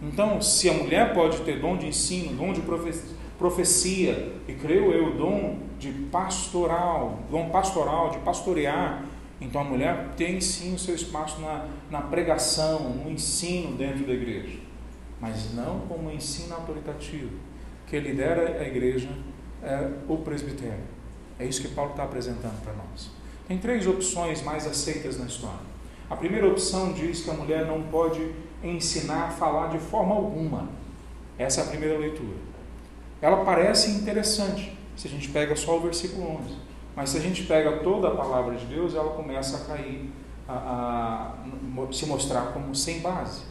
Então, 0.02 0.42
se 0.42 0.68
a 0.68 0.72
mulher 0.72 1.14
pode 1.14 1.40
ter 1.42 1.60
dom 1.60 1.76
de 1.76 1.86
ensino, 1.86 2.36
dom 2.36 2.52
de 2.52 2.60
profecia, 3.38 4.34
e 4.48 4.52
creio 4.54 4.90
eu, 4.92 5.14
dom 5.14 5.58
de 5.78 5.92
pastoral, 6.10 7.20
dom 7.30 7.50
pastoral, 7.50 8.10
de 8.10 8.18
pastorear, 8.18 9.04
então 9.40 9.60
a 9.60 9.64
mulher 9.64 10.10
tem 10.16 10.40
sim 10.40 10.74
o 10.74 10.78
seu 10.78 10.94
espaço 10.94 11.40
na, 11.40 11.66
na 11.90 12.00
pregação, 12.00 12.90
no 12.90 13.10
ensino 13.10 13.76
dentro 13.76 14.04
da 14.04 14.12
igreja, 14.12 14.58
mas 15.20 15.54
não 15.54 15.80
como 15.80 16.10
ensino 16.10 16.54
autoritativo. 16.54 17.30
Que 17.86 17.98
lidera 17.98 18.60
a 18.60 18.66
igreja 18.66 19.08
é 19.62 19.88
o 20.08 20.16
presbitério. 20.18 20.84
É 21.38 21.44
isso 21.44 21.60
que 21.60 21.68
Paulo 21.68 21.90
está 21.90 22.04
apresentando 22.04 22.60
para 22.62 22.72
nós. 22.72 23.10
Tem 23.46 23.58
três 23.58 23.86
opções 23.86 24.42
mais 24.42 24.66
aceitas 24.66 25.18
na 25.18 25.26
história. 25.26 25.72
A 26.08 26.16
primeira 26.16 26.46
opção 26.48 26.92
diz 26.92 27.22
que 27.22 27.30
a 27.30 27.34
mulher 27.34 27.66
não 27.66 27.82
pode 27.82 28.32
ensinar 28.62 29.24
a 29.24 29.30
falar 29.30 29.68
de 29.68 29.78
forma 29.78 30.14
alguma. 30.14 30.68
Essa 31.38 31.60
é 31.60 31.64
a 31.64 31.66
primeira 31.66 31.98
leitura. 31.98 32.36
Ela 33.20 33.44
parece 33.44 33.90
interessante 33.90 34.76
se 34.96 35.08
a 35.08 35.10
gente 35.10 35.28
pega 35.28 35.56
só 35.56 35.76
o 35.76 35.80
versículo 35.80 36.36
11. 36.42 36.56
Mas 36.94 37.10
se 37.10 37.18
a 37.18 37.20
gente 37.20 37.44
pega 37.44 37.78
toda 37.78 38.08
a 38.08 38.10
palavra 38.14 38.54
de 38.54 38.66
Deus, 38.66 38.94
ela 38.94 39.14
começa 39.14 39.56
a 39.56 39.60
cair, 39.64 40.10
a, 40.48 41.34
a 41.38 41.92
se 41.92 42.06
mostrar 42.06 42.52
como 42.52 42.74
sem 42.74 43.00
base. 43.00 43.42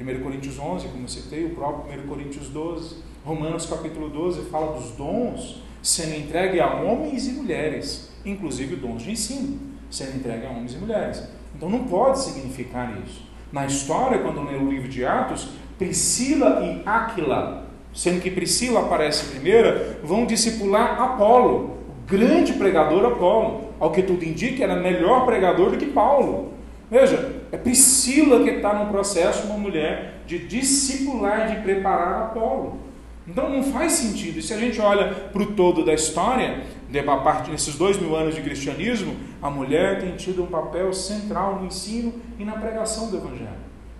1 0.00 0.22
Coríntios 0.22 0.58
11, 0.58 0.88
como 0.88 1.04
eu 1.04 1.08
citei, 1.08 1.44
o 1.46 1.54
próprio 1.54 2.02
1 2.02 2.06
Coríntios 2.08 2.48
12, 2.48 2.96
Romanos 3.24 3.66
capítulo 3.66 4.08
12 4.08 4.42
fala 4.50 4.78
dos 4.78 4.92
dons 4.92 5.62
sendo 5.82 6.14
entregue 6.14 6.60
a 6.60 6.74
homens 6.74 7.26
e 7.26 7.32
mulheres, 7.32 8.10
inclusive 8.24 8.76
dons 8.76 9.02
de 9.02 9.10
ensino, 9.10 9.60
sendo 9.90 10.16
entregue 10.16 10.46
a 10.46 10.50
homens 10.50 10.74
e 10.74 10.78
mulheres. 10.78 11.22
Então 11.54 11.68
não 11.68 11.84
pode 11.84 12.20
significar 12.20 12.96
isso. 13.04 13.22
Na 13.52 13.66
história, 13.66 14.18
quando 14.18 14.42
lê 14.42 14.56
o 14.56 14.70
livro 14.70 14.88
de 14.88 15.04
Atos, 15.04 15.50
Priscila 15.78 16.60
e 16.62 16.88
Áquila, 16.88 17.64
sendo 17.92 18.22
que 18.22 18.30
Priscila 18.30 18.80
aparece 18.80 19.30
primeira, 19.30 19.98
vão 20.02 20.24
discipular 20.24 21.00
Apolo, 21.00 21.76
o 21.88 22.06
grande 22.06 22.54
pregador 22.54 23.04
Apolo. 23.04 23.70
Ao 23.78 23.90
que 23.90 24.02
tudo 24.02 24.24
indica, 24.24 24.64
era 24.64 24.76
melhor 24.76 25.26
pregador 25.26 25.70
do 25.70 25.76
que 25.76 25.86
Paulo. 25.86 26.54
Veja, 26.90 27.42
é 27.50 27.56
Priscila 27.56 28.42
que 28.42 28.50
está 28.50 28.72
no 28.72 28.90
processo, 28.90 29.46
uma 29.46 29.58
mulher, 29.58 30.20
de 30.26 30.38
discipular, 30.38 31.48
de 31.48 31.62
preparar 31.62 32.22
Apolo. 32.22 32.78
Então 33.26 33.50
não 33.50 33.62
faz 33.62 33.92
sentido. 33.92 34.38
E 34.38 34.42
se 34.42 34.54
a 34.54 34.58
gente 34.58 34.80
olha 34.80 35.08
para 35.08 35.42
o 35.42 35.52
todo 35.52 35.84
da 35.84 35.92
história, 35.92 36.62
a 36.98 37.16
partir 37.18 37.50
desses 37.50 37.76
dois 37.76 37.98
mil 37.98 38.14
anos 38.16 38.34
de 38.34 38.42
cristianismo, 38.42 39.16
a 39.40 39.48
mulher 39.48 40.00
tem 40.00 40.16
tido 40.16 40.42
um 40.42 40.46
papel 40.46 40.92
central 40.92 41.60
no 41.60 41.66
ensino 41.66 42.14
e 42.38 42.44
na 42.44 42.52
pregação 42.52 43.10
do 43.10 43.16
Evangelho. 43.16 43.50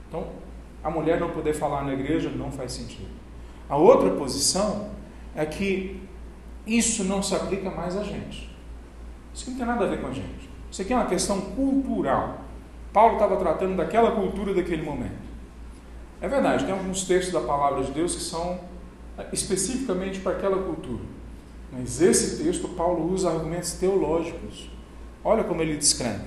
Então, 0.08 0.26
a 0.82 0.90
mulher 0.90 1.18
não 1.18 1.30
poder 1.30 1.54
falar 1.54 1.84
na 1.84 1.92
igreja 1.92 2.30
não 2.30 2.50
faz 2.50 2.72
sentido. 2.72 3.10
A 3.68 3.76
outra 3.76 4.10
posição 4.10 4.90
é 5.34 5.46
que 5.46 6.02
isso 6.66 7.04
não 7.04 7.22
se 7.22 7.34
aplica 7.34 7.70
mais 7.70 7.96
a 7.96 8.02
gente. 8.02 8.50
Isso 9.34 9.50
não 9.50 9.56
tem 9.56 9.66
nada 9.66 9.84
a 9.84 9.88
ver 9.88 10.00
com 10.00 10.08
a 10.08 10.12
gente. 10.12 10.50
Isso 10.70 10.82
aqui 10.82 10.92
é 10.92 10.96
uma 10.96 11.06
questão 11.06 11.40
cultural. 11.40 12.40
Paulo 12.92 13.14
estava 13.14 13.36
tratando 13.36 13.76
daquela 13.76 14.10
cultura 14.12 14.52
daquele 14.52 14.82
momento. 14.82 15.32
É 16.20 16.28
verdade, 16.28 16.64
tem 16.64 16.72
alguns 16.72 17.04
textos 17.04 17.32
da 17.32 17.40
palavra 17.40 17.82
de 17.82 17.90
Deus 17.92 18.14
que 18.14 18.22
são 18.22 18.60
especificamente 19.32 20.20
para 20.20 20.32
aquela 20.32 20.62
cultura. 20.62 21.02
Mas 21.72 22.02
esse 22.02 22.44
texto, 22.44 22.68
Paulo 22.68 23.10
usa 23.12 23.30
argumentos 23.30 23.72
teológicos. 23.72 24.70
Olha 25.24 25.42
como 25.42 25.62
ele 25.62 25.76
descreve. 25.76 26.24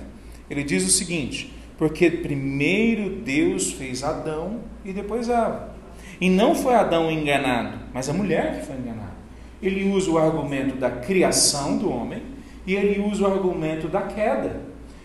Ele 0.50 0.64
diz 0.64 0.84
o 0.84 0.90
seguinte: 0.90 1.54
porque 1.78 2.10
primeiro 2.10 3.16
Deus 3.20 3.72
fez 3.72 4.02
Adão 4.02 4.60
e 4.84 4.92
depois 4.92 5.28
Eva. 5.28 5.74
E 6.20 6.30
não 6.30 6.54
foi 6.54 6.74
Adão 6.74 7.10
enganado, 7.10 7.78
mas 7.92 8.08
a 8.08 8.12
mulher 8.12 8.58
que 8.58 8.66
foi 8.66 8.76
enganada. 8.76 9.16
Ele 9.62 9.88
usa 9.90 10.10
o 10.10 10.18
argumento 10.18 10.76
da 10.76 10.90
criação 10.90 11.76
do 11.78 11.90
homem 11.90 12.22
e 12.66 12.74
ele 12.74 13.00
usa 13.00 13.28
o 13.28 13.32
argumento 13.32 13.88
da 13.88 14.02
queda. 14.02 14.60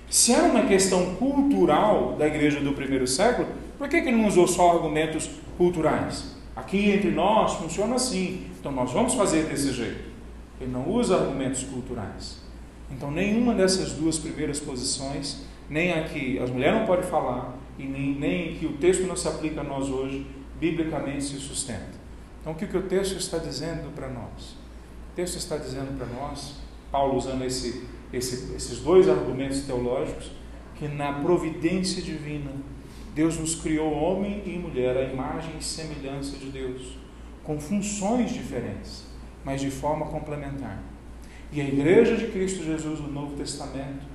Se 0.10 0.34
era 0.34 0.44
uma 0.44 0.66
questão 0.66 1.16
cultural 1.16 2.16
da 2.18 2.28
igreja 2.28 2.60
do 2.60 2.74
primeiro 2.74 3.08
século, 3.08 3.48
por 3.78 3.88
que, 3.88 4.02
que 4.02 4.10
ele 4.10 4.18
não 4.18 4.28
usou 4.28 4.48
só 4.48 4.72
argumentos 4.72 5.30
culturais? 5.58 6.36
Aqui 6.56 6.92
entre 6.92 7.12
nós 7.12 7.54
funciona 7.54 7.96
assim, 7.96 8.46
então 8.60 8.72
nós 8.72 8.92
vamos 8.92 9.14
fazer 9.14 9.46
desse 9.46 9.72
jeito. 9.72 10.11
Ele 10.62 10.72
não 10.72 10.88
usa 10.88 11.16
argumentos 11.16 11.64
culturais. 11.64 12.38
Então, 12.92 13.10
nenhuma 13.10 13.56
dessas 13.56 13.94
duas 13.94 14.20
primeiras 14.20 14.60
posições, 14.60 15.42
nem 15.68 15.92
a 15.92 16.04
que 16.04 16.38
as 16.38 16.52
mulheres 16.52 16.80
não 16.80 16.86
podem 16.86 17.10
falar, 17.10 17.58
e 17.80 17.84
nem, 17.84 18.14
nem 18.14 18.56
que 18.56 18.68
o 18.68 18.74
texto 18.74 19.08
não 19.08 19.16
se 19.16 19.28
aplica 19.28 19.62
a 19.62 19.64
nós 19.64 19.90
hoje, 19.90 20.28
biblicamente 20.60 21.24
se 21.24 21.38
sustenta. 21.38 22.00
Então, 22.40 22.54
o 22.54 22.56
que, 22.56 22.68
que 22.68 22.78
o 22.78 22.84
texto 22.84 23.18
está 23.18 23.40
dizendo 23.40 23.92
para 23.96 24.08
nós? 24.08 24.52
O 25.12 25.16
texto 25.16 25.38
está 25.38 25.58
dizendo 25.58 25.98
para 25.98 26.06
nós, 26.08 26.56
Paulo 26.92 27.18
usando 27.18 27.44
esse, 27.44 27.88
esse, 28.14 28.54
esses 28.54 28.80
dois 28.80 29.10
argumentos 29.10 29.62
teológicos, 29.62 30.32
que 30.76 30.88
na 30.88 31.14
providência 31.14 32.02
divina, 32.02 32.52
Deus 33.16 33.38
nos 33.38 33.56
criou 33.56 33.92
homem 33.92 34.44
e 34.46 34.58
mulher 34.58 34.96
à 34.96 35.04
imagem 35.04 35.54
e 35.60 35.64
semelhança 35.64 36.38
de 36.38 36.48
Deus, 36.48 36.98
com 37.44 37.60
funções 37.60 38.32
diferentes, 38.32 39.11
mas 39.44 39.62
de 39.62 39.72
forma 39.72 40.06
complementar. 40.06 40.80
E 41.52 41.60
a 41.60 41.64
Igreja 41.64 42.16
de 42.16 42.28
Cristo 42.28 42.64
Jesus 42.64 43.00
no 43.00 43.12
Novo 43.12 43.36
Testamento 43.36 44.06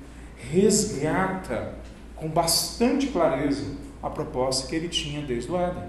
resgata 0.51 1.75
com 2.15 2.29
bastante 2.29 3.09
clareza 3.09 3.65
a 4.03 4.09
proposta 4.09 4.69
que 4.69 4.77
ele 4.77 4.89
tinha 4.89 5.21
desde 5.21 5.51
o 5.51 5.57
Éden: 5.57 5.85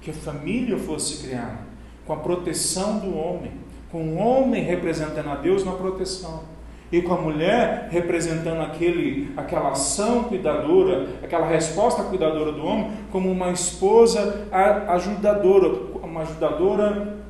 que 0.00 0.10
a 0.10 0.14
família 0.14 0.78
fosse 0.78 1.22
criada 1.24 1.72
com 2.06 2.12
a 2.12 2.16
proteção 2.16 2.98
do 2.98 3.16
homem, 3.16 3.52
com 3.90 4.02
o 4.02 4.16
homem 4.16 4.64
representando 4.64 5.30
a 5.30 5.36
Deus 5.36 5.64
na 5.64 5.72
proteção 5.72 6.42
e 6.90 7.00
com 7.00 7.14
a 7.14 7.20
mulher 7.20 7.88
representando 7.90 8.60
aquele, 8.60 9.32
aquela 9.34 9.70
ação 9.70 10.24
cuidadora, 10.24 11.08
aquela 11.22 11.46
resposta 11.46 12.02
cuidadora 12.02 12.52
do 12.52 12.62
homem, 12.62 12.90
como 13.10 13.30
uma 13.30 13.50
esposa 13.50 14.46
ajudadora, 14.88 15.68
uma 16.02 16.20
ajudadora 16.20 17.21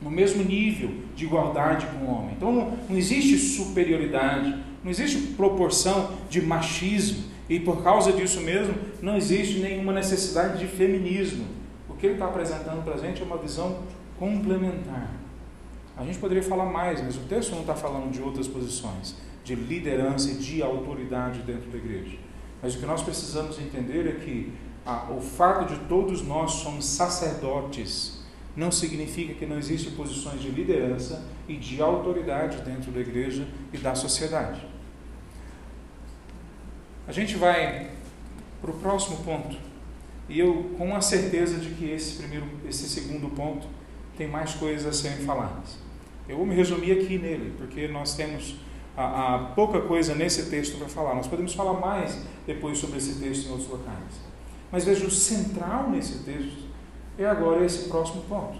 no 0.00 0.10
mesmo 0.10 0.42
nível 0.42 0.90
de 1.14 1.24
igualdade 1.24 1.86
com 1.86 2.04
o 2.04 2.10
homem. 2.10 2.34
Então 2.36 2.52
não, 2.52 2.78
não 2.88 2.96
existe 2.96 3.36
superioridade, 3.38 4.56
não 4.82 4.90
existe 4.90 5.18
proporção 5.34 6.12
de 6.28 6.40
machismo, 6.40 7.24
e 7.48 7.58
por 7.58 7.82
causa 7.82 8.12
disso 8.12 8.40
mesmo, 8.40 8.74
não 9.02 9.16
existe 9.16 9.58
nenhuma 9.58 9.92
necessidade 9.92 10.58
de 10.58 10.68
feminismo. 10.68 11.44
O 11.88 11.94
que 11.94 12.06
ele 12.06 12.14
está 12.14 12.26
apresentando 12.26 12.84
para 12.84 12.94
a 12.94 12.96
gente 12.96 13.20
é 13.20 13.24
uma 13.24 13.36
visão 13.36 13.80
complementar. 14.18 15.10
A 15.96 16.04
gente 16.04 16.18
poderia 16.18 16.44
falar 16.44 16.66
mais, 16.66 17.02
mas 17.02 17.16
o 17.16 17.20
texto 17.22 17.50
não 17.50 17.62
está 17.62 17.74
falando 17.74 18.10
de 18.12 18.22
outras 18.22 18.46
posições, 18.46 19.16
de 19.42 19.56
liderança 19.56 20.30
e 20.30 20.34
de 20.34 20.62
autoridade 20.62 21.40
dentro 21.40 21.68
da 21.70 21.76
igreja. 21.76 22.16
Mas 22.62 22.76
o 22.76 22.78
que 22.78 22.86
nós 22.86 23.02
precisamos 23.02 23.58
entender 23.58 24.06
é 24.06 24.12
que 24.24 24.52
o 25.14 25.20
fato 25.20 25.74
de 25.74 25.80
todos 25.88 26.22
nós 26.22 26.52
somos 26.52 26.84
sacerdotes 26.84 28.19
não 28.60 28.70
significa 28.70 29.32
que 29.32 29.46
não 29.46 29.58
existem 29.58 29.92
posições 29.92 30.42
de 30.42 30.50
liderança 30.50 31.24
e 31.48 31.56
de 31.56 31.80
autoridade 31.80 32.58
dentro 32.58 32.92
da 32.92 33.00
igreja 33.00 33.48
e 33.72 33.78
da 33.78 33.94
sociedade. 33.94 34.60
A 37.08 37.12
gente 37.12 37.36
vai 37.36 37.90
para 38.60 38.70
o 38.70 38.74
próximo 38.74 39.16
ponto. 39.24 39.56
E 40.28 40.38
eu 40.38 40.74
com 40.76 40.94
a 40.94 41.00
certeza 41.00 41.56
de 41.56 41.70
que 41.70 41.90
esse 41.90 42.18
primeiro, 42.18 42.46
esse 42.68 42.86
segundo 42.86 43.30
ponto 43.30 43.66
tem 44.16 44.28
mais 44.28 44.52
coisas 44.52 44.86
a 44.86 44.92
serem 44.92 45.24
faladas. 45.24 45.78
Eu 46.28 46.36
vou 46.36 46.44
me 46.44 46.54
resumir 46.54 46.92
aqui 46.92 47.18
nele, 47.18 47.54
porque 47.56 47.88
nós 47.88 48.14
temos 48.14 48.56
a, 48.94 49.34
a 49.34 49.38
pouca 49.38 49.80
coisa 49.80 50.14
nesse 50.14 50.50
texto 50.50 50.76
para 50.76 50.86
falar. 50.86 51.14
Nós 51.14 51.26
podemos 51.26 51.54
falar 51.54 51.80
mais 51.80 52.16
depois 52.46 52.76
sobre 52.76 52.98
esse 52.98 53.18
texto 53.18 53.46
em 53.46 53.50
outros 53.52 53.70
locais. 53.70 54.20
Mas 54.70 54.84
veja, 54.84 55.06
o 55.06 55.10
central 55.10 55.90
nesse 55.90 56.18
texto 56.18 56.69
é 57.22 57.28
agora 57.28 57.64
esse 57.64 57.88
próximo 57.88 58.22
ponto. 58.28 58.58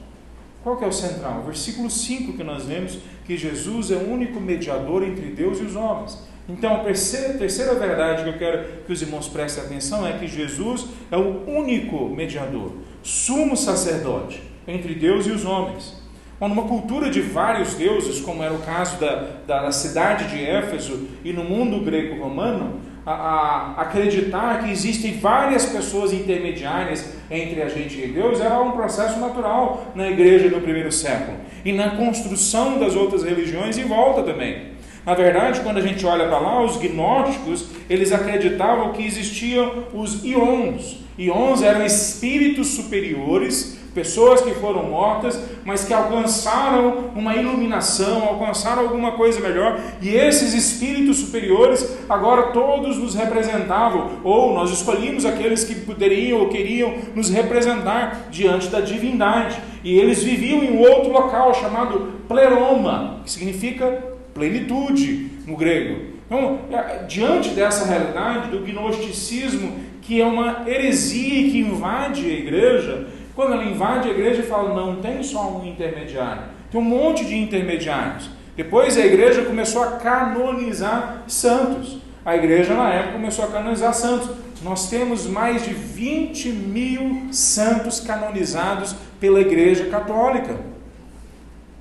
Qual 0.62 0.76
que 0.76 0.84
é 0.84 0.88
o 0.88 0.92
central? 0.92 1.40
O 1.40 1.44
versículo 1.44 1.90
5 1.90 2.34
que 2.34 2.44
nós 2.44 2.64
vemos 2.64 2.98
que 3.24 3.36
Jesus 3.36 3.90
é 3.90 3.96
o 3.96 4.10
único 4.10 4.38
mediador 4.38 5.02
entre 5.02 5.26
Deus 5.26 5.58
e 5.60 5.62
os 5.62 5.74
homens. 5.74 6.18
Então, 6.48 6.76
a 6.76 6.78
terceira, 6.80 7.34
terceira 7.34 7.74
verdade 7.74 8.24
que 8.24 8.28
eu 8.28 8.38
quero 8.38 8.82
que 8.84 8.92
os 8.92 9.00
irmãos 9.00 9.28
prestem 9.28 9.64
atenção 9.64 10.06
é 10.06 10.18
que 10.18 10.26
Jesus 10.26 10.86
é 11.10 11.16
o 11.16 11.48
único 11.48 12.08
mediador, 12.08 12.72
sumo 13.02 13.56
sacerdote 13.56 14.42
entre 14.66 14.94
Deus 14.94 15.26
e 15.26 15.30
os 15.30 15.44
homens. 15.44 16.00
Numa 16.40 16.64
cultura 16.64 17.10
de 17.10 17.20
vários 17.20 17.74
deuses, 17.74 18.20
como 18.20 18.42
era 18.42 18.52
o 18.52 18.62
caso 18.62 18.98
da, 18.98 19.26
da 19.46 19.72
cidade 19.72 20.28
de 20.28 20.42
Éfeso 20.42 21.06
e 21.22 21.32
no 21.32 21.44
mundo 21.44 21.84
greco-romano, 21.84 22.80
a, 23.06 23.12
a, 23.12 23.80
acreditar 23.82 24.62
que 24.62 24.70
existem 24.70 25.18
várias 25.18 25.66
pessoas 25.66 26.12
intermediárias 26.12 27.14
entre 27.30 27.62
a 27.62 27.68
gente 27.68 27.98
e 27.98 28.08
Deus 28.08 28.40
era 28.40 28.60
um 28.60 28.72
processo 28.72 29.18
natural 29.18 29.92
na 29.94 30.08
igreja 30.08 30.48
no 30.50 30.60
primeiro 30.60 30.92
século 30.92 31.38
e 31.64 31.72
na 31.72 31.90
construção 31.90 32.78
das 32.78 32.94
outras 32.94 33.22
religiões 33.22 33.78
em 33.78 33.84
volta 33.84 34.22
também. 34.22 34.70
Na 35.04 35.14
verdade, 35.14 35.60
quando 35.60 35.78
a 35.78 35.82
gente 35.82 36.04
olha 36.04 36.28
para 36.28 36.38
lá, 36.38 36.62
os 36.62 36.76
gnósticos, 36.76 37.68
eles 37.88 38.12
acreditavam 38.12 38.92
que 38.92 39.04
existiam 39.04 39.84
os 39.94 40.22
ions. 40.22 40.98
Ions 41.16 41.62
eram 41.62 41.84
espíritos 41.84 42.68
superiores 42.68 43.79
Pessoas 43.94 44.40
que 44.40 44.54
foram 44.54 44.84
mortas, 44.84 45.40
mas 45.64 45.84
que 45.84 45.92
alcançaram 45.92 47.10
uma 47.16 47.34
iluminação, 47.34 48.22
alcançaram 48.22 48.82
alguma 48.82 49.12
coisa 49.12 49.40
melhor, 49.40 49.80
e 50.00 50.10
esses 50.10 50.54
espíritos 50.54 51.18
superiores 51.18 51.98
agora 52.08 52.52
todos 52.52 52.96
nos 52.96 53.16
representavam, 53.16 54.20
ou 54.22 54.54
nós 54.54 54.70
escolhíamos 54.70 55.24
aqueles 55.24 55.64
que 55.64 55.74
poderiam 55.74 56.40
ou 56.40 56.48
queriam 56.48 56.94
nos 57.14 57.30
representar 57.30 58.28
diante 58.30 58.68
da 58.68 58.80
divindade. 58.80 59.60
E 59.82 59.98
eles 59.98 60.22
viviam 60.22 60.62
em 60.62 60.78
outro 60.78 61.10
local 61.10 61.52
chamado 61.54 62.12
pleroma, 62.28 63.20
que 63.24 63.30
significa 63.30 63.86
plenitude 64.32 65.30
no 65.46 65.56
grego. 65.56 66.10
Então, 66.26 66.60
é, 66.70 67.02
diante 67.08 67.50
dessa 67.50 67.86
realidade 67.86 68.50
do 68.50 68.60
gnosticismo, 68.60 69.80
que 70.00 70.20
é 70.20 70.24
uma 70.24 70.64
heresia 70.68 71.50
que 71.50 71.58
invade 71.58 72.24
a 72.24 72.32
igreja, 72.32 73.06
quando 73.34 73.52
ela 73.52 73.64
invade 73.64 74.08
a 74.08 74.12
igreja 74.12 74.42
fala, 74.42 74.74
não 74.74 74.96
tem 74.96 75.22
só 75.22 75.58
um 75.58 75.66
intermediário, 75.66 76.42
tem 76.70 76.80
um 76.80 76.84
monte 76.84 77.24
de 77.24 77.36
intermediários. 77.36 78.30
Depois 78.56 78.96
a 78.98 79.06
igreja 79.06 79.42
começou 79.42 79.82
a 79.82 79.92
canonizar 79.92 81.22
santos. 81.26 81.98
A 82.24 82.36
igreja 82.36 82.74
na 82.74 82.90
época 82.92 83.14
começou 83.14 83.44
a 83.44 83.48
canonizar 83.48 83.94
santos. 83.94 84.30
Nós 84.62 84.90
temos 84.90 85.26
mais 85.26 85.64
de 85.64 85.72
20 85.72 86.48
mil 86.50 87.28
santos 87.32 88.00
canonizados 88.00 88.94
pela 89.18 89.40
igreja 89.40 89.86
católica. 89.86 90.56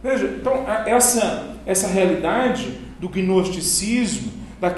Veja, 0.01 0.25
então 0.39 0.65
essa, 0.85 1.55
essa 1.65 1.87
realidade 1.87 2.79
do 2.99 3.09
gnosticismo, 3.09 4.31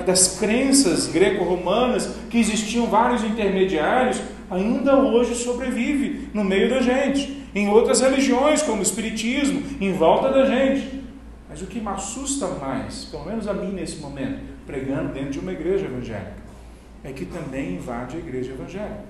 das 0.06 0.40
crenças 0.40 1.08
greco-romanas, 1.08 2.16
que 2.30 2.40
existiam 2.40 2.88
vários 2.88 3.24
intermediários, 3.24 4.20
ainda 4.52 4.98
hoje 4.98 5.34
sobrevive 5.34 6.30
no 6.34 6.44
meio 6.44 6.70
da 6.70 6.82
gente, 6.82 7.42
em 7.56 7.70
outras 7.70 8.02
religiões, 8.02 8.62
como 8.62 8.80
o 8.80 8.84
Espiritismo, 8.84 9.64
em 9.80 9.94
volta 9.94 10.30
da 10.30 10.46
gente. 10.46 11.02
Mas 11.50 11.62
o 11.62 11.66
que 11.66 11.80
me 11.80 11.88
assusta 11.88 12.48
mais, 12.48 13.06
pelo 13.06 13.26
menos 13.26 13.48
a 13.48 13.54
mim 13.54 13.72
nesse 13.72 13.98
momento, 13.98 14.40
pregando 14.66 15.14
dentro 15.14 15.32
de 15.32 15.40
uma 15.40 15.52
igreja 15.54 15.86
evangélica, 15.86 16.36
é 17.04 17.12
que 17.12 17.26
também 17.26 17.76
invade 17.76 18.18
a 18.18 18.20
igreja 18.20 18.52
evangélica. 18.52 19.06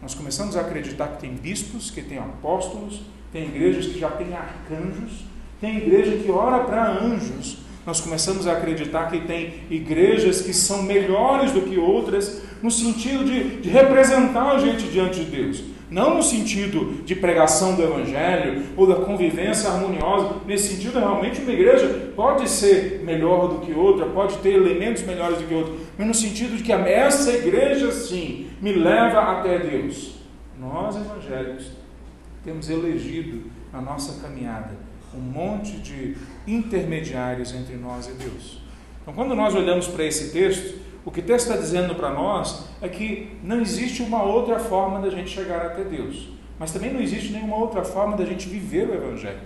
Nós 0.00 0.14
começamos 0.14 0.56
a 0.56 0.60
acreditar 0.60 1.08
que 1.08 1.20
tem 1.20 1.34
bispos, 1.34 1.90
que 1.90 2.02
tem 2.02 2.18
apóstolos, 2.18 3.02
tem 3.32 3.44
igrejas 3.44 3.86
que 3.86 3.98
já 3.98 4.10
têm 4.10 4.34
arcanjos, 4.34 5.24
tem 5.60 5.76
igreja 5.76 6.16
que 6.16 6.30
ora 6.30 6.64
para 6.64 6.90
anjos. 6.90 7.58
Nós 7.84 8.00
começamos 8.00 8.46
a 8.46 8.52
acreditar 8.52 9.10
que 9.10 9.20
tem 9.20 9.62
igrejas 9.70 10.42
que 10.42 10.52
são 10.52 10.82
melhores 10.82 11.52
do 11.52 11.62
que 11.62 11.78
outras, 11.78 12.42
no 12.62 12.70
sentido 12.70 13.24
de, 13.24 13.60
de 13.60 13.68
representar 13.68 14.52
a 14.52 14.58
gente 14.58 14.88
diante 14.88 15.24
de 15.24 15.30
Deus. 15.30 15.62
Não 15.90 16.16
no 16.16 16.22
sentido 16.22 17.02
de 17.02 17.14
pregação 17.14 17.74
do 17.74 17.82
Evangelho 17.82 18.62
ou 18.76 18.86
da 18.86 18.96
convivência 18.96 19.70
harmoniosa. 19.70 20.36
Nesse 20.46 20.74
sentido, 20.74 20.98
realmente, 20.98 21.40
uma 21.40 21.52
igreja 21.52 22.12
pode 22.14 22.48
ser 22.48 23.00
melhor 23.04 23.48
do 23.48 23.60
que 23.60 23.72
outra, 23.72 24.04
pode 24.06 24.36
ter 24.38 24.52
elementos 24.52 25.02
melhores 25.04 25.38
do 25.38 25.44
que 25.44 25.54
outra, 25.54 25.72
mas 25.96 26.06
no 26.06 26.14
sentido 26.14 26.56
de 26.56 26.62
que 26.62 26.72
essa 26.72 27.32
igreja, 27.32 27.90
sim, 27.90 28.50
me 28.60 28.72
leva 28.72 29.20
até 29.20 29.58
Deus. 29.58 30.18
Nós, 30.60 30.96
evangélicos, 30.96 31.72
temos 32.44 32.68
elegido 32.68 33.44
na 33.72 33.80
nossa 33.80 34.20
caminhada 34.20 34.70
um 35.14 35.20
monte 35.20 35.72
de 35.78 36.16
intermediários 36.46 37.54
entre 37.54 37.76
nós 37.76 38.08
e 38.08 38.12
Deus. 38.12 38.60
Então, 39.00 39.14
quando 39.14 39.34
nós 39.34 39.54
olhamos 39.54 39.86
para 39.88 40.04
esse 40.04 40.32
texto, 40.32 40.78
o 41.08 41.10
que 41.10 41.20
o 41.20 41.22
texto 41.22 41.46
está 41.46 41.58
dizendo 41.58 41.94
para 41.94 42.10
nós 42.10 42.66
é 42.82 42.88
que 42.88 43.30
não 43.42 43.62
existe 43.62 44.02
uma 44.02 44.22
outra 44.22 44.58
forma 44.58 45.00
da 45.00 45.08
gente 45.08 45.30
chegar 45.30 45.64
até 45.64 45.82
Deus, 45.82 46.28
mas 46.58 46.70
também 46.70 46.92
não 46.92 47.00
existe 47.00 47.32
nenhuma 47.32 47.56
outra 47.56 47.82
forma 47.82 48.14
da 48.14 48.26
gente 48.26 48.46
viver 48.46 48.86
o 48.90 48.94
Evangelho. 48.94 49.40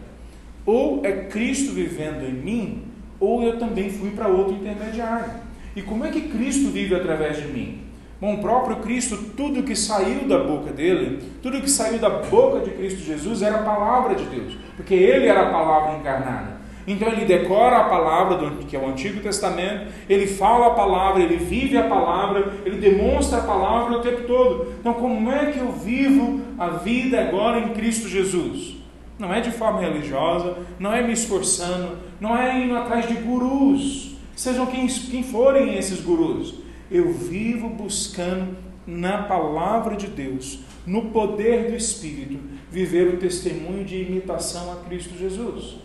Ou 0.67 1.07
é 1.07 1.27
Cristo 1.27 1.73
vivendo 1.73 2.29
em 2.29 2.33
mim, 2.33 2.83
ou 3.21 3.45
eu 3.45 3.61
também 3.61 3.89
fui 3.91 4.11
para 4.11 4.27
outro 4.27 4.55
intermediário. 4.55 5.31
E 5.77 5.83
como 5.83 6.05
é 6.05 6.11
que 6.11 6.23
Cristo 6.23 6.69
vive 6.69 6.97
através 6.97 7.37
de 7.37 7.47
mim? 7.47 7.83
Bom, 8.21 8.35
o 8.35 8.39
próprio 8.39 8.79
Cristo, 8.79 9.17
tudo 9.37 9.63
que 9.63 9.77
saiu 9.77 10.27
da 10.27 10.39
boca 10.43 10.73
dele, 10.73 11.23
tudo 11.41 11.61
que 11.61 11.71
saiu 11.71 12.01
da 12.01 12.11
boca 12.11 12.59
de 12.59 12.73
Cristo 12.73 13.05
Jesus 13.05 13.41
era 13.41 13.61
a 13.61 13.63
palavra 13.63 14.17
de 14.17 14.25
Deus, 14.25 14.57
porque 14.75 14.95
ele 14.95 15.29
era 15.29 15.43
a 15.43 15.53
palavra 15.53 15.97
encarnada. 15.97 16.62
Então 16.87 17.09
ele 17.09 17.25
decora 17.25 17.79
a 17.79 17.85
palavra, 17.85 18.37
do, 18.37 18.67
que 18.67 18.77
é 18.77 18.79
o 18.79 18.89
Antigo 18.89 19.21
Testamento, 19.21 19.93
ele 20.09 20.27
fala 20.27 20.69
a 20.69 20.71
palavra, 20.71 21.23
ele 21.23 21.37
vive 21.37 21.77
a 21.77 21.89
palavra, 21.89 22.55
ele 22.65 22.79
demonstra 22.79 23.39
a 23.39 23.43
palavra 23.43 23.99
o 23.99 24.03
tempo 24.03 24.27
todo. 24.27 24.73
Então, 24.81 24.95
como 24.95 25.31
é 25.31 25.53
que 25.53 25.59
eu 25.59 25.71
vivo 25.73 26.41
a 26.59 26.69
vida 26.69 27.21
agora 27.21 27.61
em 27.61 27.69
Cristo 27.69 28.09
Jesus? 28.09 28.77
Não 29.19 29.33
é 29.33 29.41
de 29.41 29.53
forma 29.53 29.81
religiosa, 29.81 30.57
não 30.81 30.93
é 30.93 31.03
me 31.03 31.13
esforçando, 31.13 31.99
não 32.21 32.37
é 32.37 32.65
indo 32.65 32.77
atrás 32.77 33.07
de 33.07 33.15
gurus, 33.15 34.17
sejam 34.35 34.67
quem, 34.67 34.87
quem 34.87 35.23
forem 35.23 35.77
esses 35.77 36.01
gurus. 36.01 36.55
Eu 36.91 37.13
vivo 37.13 37.69
buscando 37.69 38.57
na 38.85 39.23
palavra 39.23 39.97
de 39.97 40.09
Deus, 40.09 40.59
no 40.85 41.11
poder 41.11 41.71
do 41.71 41.77
Espírito, 41.77 42.41
viver 42.69 43.15
o 43.15 43.19
testemunho 43.19 43.85
de 43.85 44.03
imitação 44.03 44.73
a 44.73 44.77
Cristo 44.85 45.17
Jesus. 45.17 45.77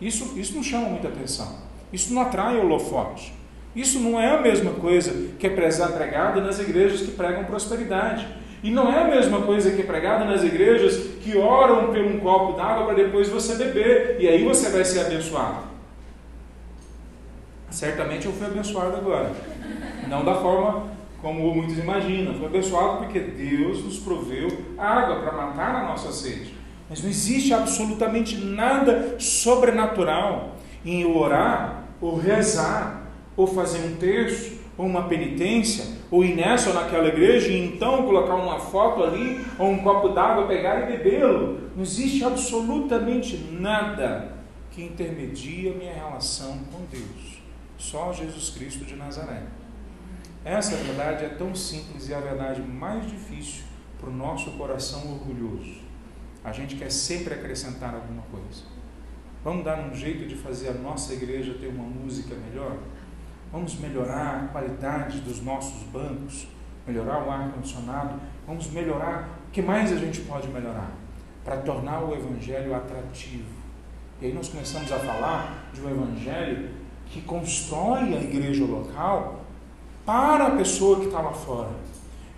Isso, 0.00 0.38
isso 0.38 0.54
não 0.54 0.62
chama 0.62 0.88
muita 0.88 1.08
atenção. 1.08 1.56
Isso 1.92 2.12
não 2.12 2.22
atrai 2.22 2.58
holofote. 2.58 3.32
Isso 3.74 4.00
não 4.00 4.18
é 4.20 4.34
a 4.34 4.40
mesma 4.40 4.72
coisa 4.72 5.28
que 5.38 5.46
é 5.46 5.50
pregada 5.50 6.40
nas 6.40 6.58
igrejas 6.58 7.02
que 7.02 7.10
pregam 7.10 7.44
prosperidade. 7.44 8.26
E 8.62 8.70
não 8.70 8.90
é 8.90 9.02
a 9.02 9.06
mesma 9.06 9.42
coisa 9.42 9.70
que 9.70 9.82
é 9.82 9.84
pregada 9.84 10.24
nas 10.24 10.42
igrejas 10.42 10.96
que 11.22 11.36
oram 11.36 11.88
por 11.88 11.98
um 11.98 12.18
copo 12.18 12.54
d'água 12.54 12.86
para 12.86 12.94
depois 12.94 13.28
você 13.28 13.54
beber. 13.54 14.16
E 14.18 14.26
aí 14.26 14.44
você 14.44 14.70
vai 14.70 14.84
ser 14.84 15.00
abençoado. 15.00 15.66
Certamente 17.70 18.26
eu 18.26 18.32
fui 18.32 18.46
abençoado 18.46 18.96
agora. 18.96 19.32
Não 20.08 20.24
da 20.24 20.36
forma 20.36 20.88
como 21.20 21.54
muitos 21.54 21.78
imaginam. 21.78 22.34
Fui 22.34 22.46
abençoado 22.46 22.98
porque 22.98 23.20
Deus 23.20 23.84
nos 23.84 23.98
proveu 23.98 24.48
água 24.78 25.20
para 25.20 25.32
matar 25.32 25.76
a 25.76 25.88
nossa 25.88 26.10
sede. 26.10 26.55
Mas 26.88 27.02
não 27.02 27.10
existe 27.10 27.52
absolutamente 27.52 28.36
nada 28.36 29.16
sobrenatural 29.18 30.56
em 30.84 31.04
orar, 31.04 31.84
ou 32.00 32.16
rezar, 32.16 33.10
ou 33.36 33.46
fazer 33.46 33.84
um 33.86 33.96
terço, 33.96 34.56
ou 34.78 34.86
uma 34.86 35.08
penitência, 35.08 35.96
ou 36.10 36.24
ir 36.24 36.34
nessa 36.36 36.68
ou 36.70 36.74
naquela 36.74 37.08
igreja 37.08 37.48
e 37.48 37.66
então 37.66 38.04
colocar 38.04 38.34
uma 38.34 38.58
foto 38.58 39.02
ali, 39.02 39.44
ou 39.58 39.70
um 39.70 39.78
copo 39.78 40.10
d'água, 40.10 40.46
pegar 40.46 40.82
e 40.82 40.96
bebê-lo. 40.96 41.70
Não 41.74 41.82
existe 41.82 42.22
absolutamente 42.24 43.36
nada 43.52 44.36
que 44.70 44.82
intermedia 44.82 45.72
minha 45.72 45.92
relação 45.92 46.58
com 46.70 46.84
Deus. 46.90 47.40
Só 47.78 48.12
Jesus 48.12 48.50
Cristo 48.50 48.84
de 48.84 48.94
Nazaré. 48.94 49.42
Essa 50.44 50.76
verdade 50.76 51.24
é 51.24 51.28
tão 51.28 51.54
simples 51.54 52.08
e 52.08 52.14
a 52.14 52.20
verdade 52.20 52.62
mais 52.62 53.10
difícil 53.10 53.64
para 53.98 54.08
o 54.08 54.12
nosso 54.12 54.52
coração 54.52 55.00
orgulhoso. 55.12 55.85
A 56.46 56.52
gente 56.52 56.76
quer 56.76 56.92
sempre 56.92 57.34
acrescentar 57.34 57.92
alguma 57.92 58.22
coisa. 58.30 58.62
Vamos 59.42 59.64
dar 59.64 59.80
um 59.80 59.92
jeito 59.92 60.28
de 60.28 60.36
fazer 60.36 60.68
a 60.68 60.74
nossa 60.74 61.12
igreja 61.12 61.56
ter 61.60 61.66
uma 61.66 61.82
música 61.82 62.36
melhor? 62.36 62.76
Vamos 63.50 63.76
melhorar 63.80 64.44
a 64.44 64.48
qualidade 64.52 65.18
dos 65.22 65.42
nossos 65.42 65.82
bancos, 65.88 66.46
melhorar 66.86 67.26
o 67.26 67.30
ar-condicionado, 67.32 68.20
vamos 68.46 68.70
melhorar. 68.70 69.28
O 69.48 69.50
que 69.50 69.60
mais 69.60 69.92
a 69.92 69.96
gente 69.96 70.20
pode 70.20 70.46
melhorar? 70.46 70.92
Para 71.44 71.56
tornar 71.56 72.04
o 72.04 72.14
Evangelho 72.14 72.76
atrativo. 72.76 73.50
E 74.22 74.26
aí 74.26 74.32
nós 74.32 74.48
começamos 74.48 74.92
a 74.92 75.00
falar 75.00 75.68
de 75.74 75.80
um 75.80 75.90
Evangelho 75.90 76.70
que 77.06 77.22
constrói 77.22 78.14
a 78.14 78.20
igreja 78.20 78.64
local 78.64 79.44
para 80.04 80.46
a 80.46 80.50
pessoa 80.52 81.00
que 81.00 81.06
está 81.06 81.20
lá 81.20 81.32
fora. 81.32 81.74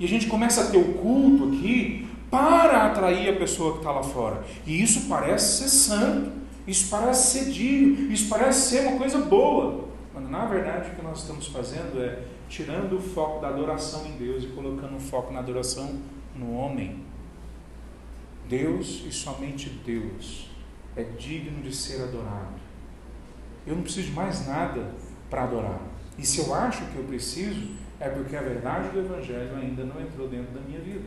E 0.01 0.07
a 0.07 0.09
gente 0.09 0.29
começa 0.29 0.63
a 0.63 0.71
ter 0.71 0.79
o 0.79 0.95
culto 0.95 1.49
aqui 1.49 2.08
para 2.31 2.87
atrair 2.87 3.29
a 3.31 3.37
pessoa 3.37 3.73
que 3.73 3.79
está 3.79 3.91
lá 3.91 4.03
fora. 4.03 4.45
E 4.67 4.83
isso 4.83 5.09
parece 5.09 5.63
ser 5.63 5.69
santo, 5.69 6.33
isso 6.67 6.89
parece 6.91 7.39
ser 7.39 7.51
digno, 7.51 8.13
isso 8.13 8.29
parece 8.29 8.69
ser 8.69 8.87
uma 8.87 8.99
coisa 8.99 9.19
boa. 9.19 9.89
Quando 10.13 10.29
na 10.29 10.45
verdade 10.47 10.91
o 10.91 10.95
que 10.95 11.03
nós 11.03 11.21
estamos 11.21 11.47
fazendo 11.47 12.03
é 12.03 12.23
tirando 12.49 12.97
o 12.97 13.01
foco 13.01 13.41
da 13.41 13.49
adoração 13.49 14.07
em 14.07 14.13
Deus 14.13 14.45
e 14.45 14.49
colocando 14.49 14.97
o 14.97 15.01
foco 15.01 15.33
na 15.33 15.41
adoração 15.41 15.99
no 16.35 16.55
homem. 16.55 17.05
Deus 18.49 19.05
e 19.07 19.13
somente 19.13 19.69
Deus 19.85 20.51
é 20.97 21.03
digno 21.05 21.63
de 21.63 21.75
ser 21.75 22.03
adorado. 22.03 22.59
Eu 23.67 23.77
não 23.77 23.83
preciso 23.83 24.09
de 24.09 24.15
mais 24.15 24.47
nada 24.47 24.95
para 25.29 25.45
adorar. 25.45 25.81
E 26.19 26.27
se 26.27 26.41
eu 26.41 26.55
acho 26.55 26.85
que 26.87 26.97
eu 26.97 27.05
preciso, 27.05 27.69
é 28.01 28.09
porque 28.09 28.35
a 28.35 28.41
verdade 28.41 28.89
do 28.89 29.01
Evangelho 29.01 29.57
ainda 29.57 29.85
não 29.85 30.01
entrou 30.01 30.29
dentro 30.29 30.53
da 30.53 30.61
minha 30.61 30.81
vida. 30.81 31.07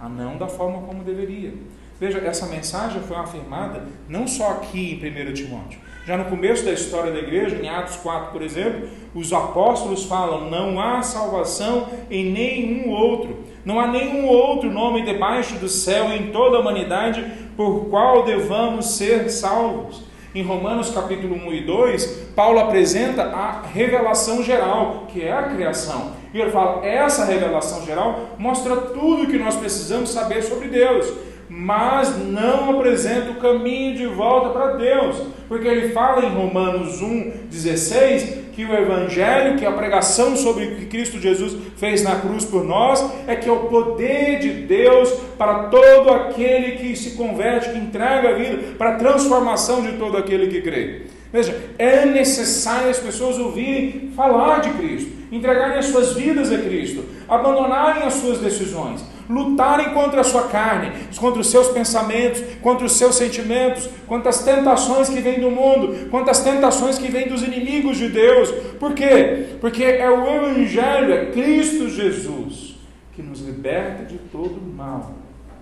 A 0.00 0.08
não 0.08 0.36
da 0.36 0.46
forma 0.46 0.82
como 0.82 1.02
deveria. 1.02 1.54
Veja, 2.00 2.18
essa 2.18 2.46
mensagem 2.46 3.02
foi 3.02 3.16
afirmada 3.16 3.82
não 4.08 4.28
só 4.28 4.52
aqui 4.52 5.00
em 5.02 5.30
1 5.30 5.32
Timóteo. 5.32 5.80
Já 6.06 6.16
no 6.16 6.26
começo 6.26 6.64
da 6.64 6.72
história 6.72 7.12
da 7.12 7.18
igreja, 7.18 7.56
em 7.56 7.68
Atos 7.68 7.96
4, 7.96 8.32
por 8.32 8.40
exemplo, 8.40 8.88
os 9.14 9.32
apóstolos 9.32 10.04
falam: 10.04 10.48
não 10.48 10.80
há 10.80 11.02
salvação 11.02 11.88
em 12.08 12.30
nenhum 12.30 12.90
outro. 12.90 13.44
Não 13.64 13.80
há 13.80 13.88
nenhum 13.88 14.26
outro 14.26 14.70
nome 14.70 15.02
debaixo 15.02 15.56
do 15.56 15.68
céu 15.68 16.10
em 16.12 16.30
toda 16.30 16.56
a 16.56 16.60
humanidade 16.60 17.22
por 17.56 17.86
qual 17.90 18.24
devamos 18.24 18.96
ser 18.96 19.28
salvos. 19.28 20.02
Em 20.34 20.42
Romanos 20.42 20.90
capítulo 20.90 21.34
1 21.34 21.52
e 21.52 21.64
2, 21.64 22.06
Paulo 22.36 22.60
apresenta 22.60 23.24
a 23.24 23.62
revelação 23.62 24.42
geral, 24.42 25.06
que 25.08 25.22
é 25.22 25.32
a 25.32 25.42
criação. 25.42 26.12
E 26.32 26.40
ele 26.40 26.50
fala: 26.50 26.84
essa 26.86 27.24
revelação 27.24 27.84
geral 27.84 28.36
mostra 28.38 28.76
tudo 28.76 29.24
o 29.24 29.26
que 29.26 29.38
nós 29.38 29.56
precisamos 29.56 30.10
saber 30.10 30.42
sobre 30.42 30.68
Deus 30.68 31.28
mas 31.48 32.14
não 32.26 32.78
apresenta 32.78 33.30
o 33.30 33.36
caminho 33.36 33.96
de 33.96 34.06
volta 34.06 34.50
para 34.50 34.76
Deus, 34.76 35.16
porque 35.48 35.66
ele 35.66 35.88
fala 35.90 36.24
em 36.24 36.28
Romanos 36.28 37.00
1,16 37.00 38.48
que 38.52 38.64
o 38.64 38.74
Evangelho, 38.74 39.56
que 39.56 39.64
a 39.64 39.72
pregação 39.72 40.36
sobre 40.36 40.64
o 40.64 40.76
que 40.76 40.86
Cristo 40.86 41.18
Jesus 41.18 41.56
fez 41.76 42.02
na 42.02 42.16
cruz 42.16 42.44
por 42.44 42.64
nós, 42.64 43.04
é 43.26 43.36
que 43.36 43.48
é 43.48 43.52
o 43.52 43.68
poder 43.68 44.40
de 44.40 44.50
Deus 44.50 45.10
para 45.38 45.64
todo 45.64 46.10
aquele 46.10 46.72
que 46.72 46.96
se 46.96 47.12
converte, 47.12 47.70
que 47.70 47.78
entrega 47.78 48.30
a 48.30 48.34
vida, 48.34 48.74
para 48.76 48.90
a 48.90 48.96
transformação 48.96 49.80
de 49.82 49.92
todo 49.92 50.16
aquele 50.16 50.48
que 50.48 50.60
crê. 50.60 51.02
Veja, 51.32 51.56
é 51.78 52.06
necessário 52.06 52.88
as 52.88 52.98
pessoas 52.98 53.38
ouvirem 53.38 54.12
falar 54.16 54.60
de 54.60 54.70
Cristo, 54.70 55.12
entregarem 55.30 55.78
as 55.78 55.86
suas 55.86 56.14
vidas 56.14 56.50
a 56.50 56.58
Cristo, 56.58 57.04
abandonarem 57.28 58.04
as 58.04 58.14
suas 58.14 58.38
decisões 58.38 59.04
lutarem 59.28 59.92
contra 59.92 60.22
a 60.22 60.24
sua 60.24 60.48
carne, 60.48 60.90
contra 61.16 61.40
os 61.40 61.50
seus 61.50 61.68
pensamentos, 61.68 62.42
contra 62.62 62.86
os 62.86 62.92
seus 62.92 63.16
sentimentos, 63.16 63.88
contra 64.06 64.30
as 64.30 64.42
tentações 64.42 65.08
que 65.08 65.20
vêm 65.20 65.40
do 65.40 65.50
mundo, 65.50 66.08
contra 66.10 66.30
as 66.30 66.42
tentações 66.42 66.98
que 66.98 67.10
vêm 67.10 67.28
dos 67.28 67.42
inimigos 67.42 67.98
de 67.98 68.08
Deus. 68.08 68.50
Por 68.80 68.94
quê? 68.94 69.58
Porque 69.60 69.84
é 69.84 70.08
o 70.08 70.26
Evangelho, 70.26 71.12
é 71.12 71.26
Cristo 71.26 71.88
Jesus 71.88 72.76
que 73.14 73.22
nos 73.22 73.40
liberta 73.40 74.04
de 74.04 74.16
todo 74.16 74.60
mal 74.60 75.12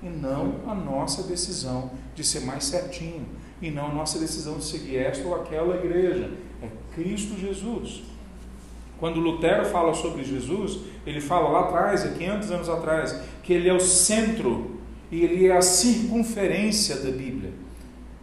e 0.02 0.08
não 0.08 0.56
a 0.68 0.74
nossa 0.74 1.22
decisão 1.22 1.90
de 2.14 2.22
ser 2.22 2.40
mais 2.40 2.64
certinho 2.64 3.24
e 3.60 3.70
não 3.70 3.94
nossa 3.94 4.18
decisão 4.18 4.58
de 4.58 4.64
seguir 4.64 4.96
esta 4.96 5.26
ou 5.26 5.34
aquela 5.34 5.76
igreja. 5.76 6.30
É 6.62 6.68
Cristo 6.94 7.38
Jesus. 7.38 8.02
Quando 8.98 9.20
Lutero 9.20 9.66
fala 9.66 9.92
sobre 9.92 10.24
Jesus, 10.24 10.80
ele 11.06 11.20
fala 11.20 11.48
lá 11.48 11.60
atrás, 11.60 12.04
há 12.04 12.08
500 12.08 12.50
anos 12.50 12.68
atrás, 12.68 13.20
que 13.42 13.52
ele 13.52 13.68
é 13.68 13.74
o 13.74 13.80
centro 13.80 14.76
e 15.10 15.22
ele 15.22 15.46
é 15.46 15.56
a 15.56 15.62
circunferência 15.62 16.96
da 16.96 17.10
Bíblia. 17.10 17.52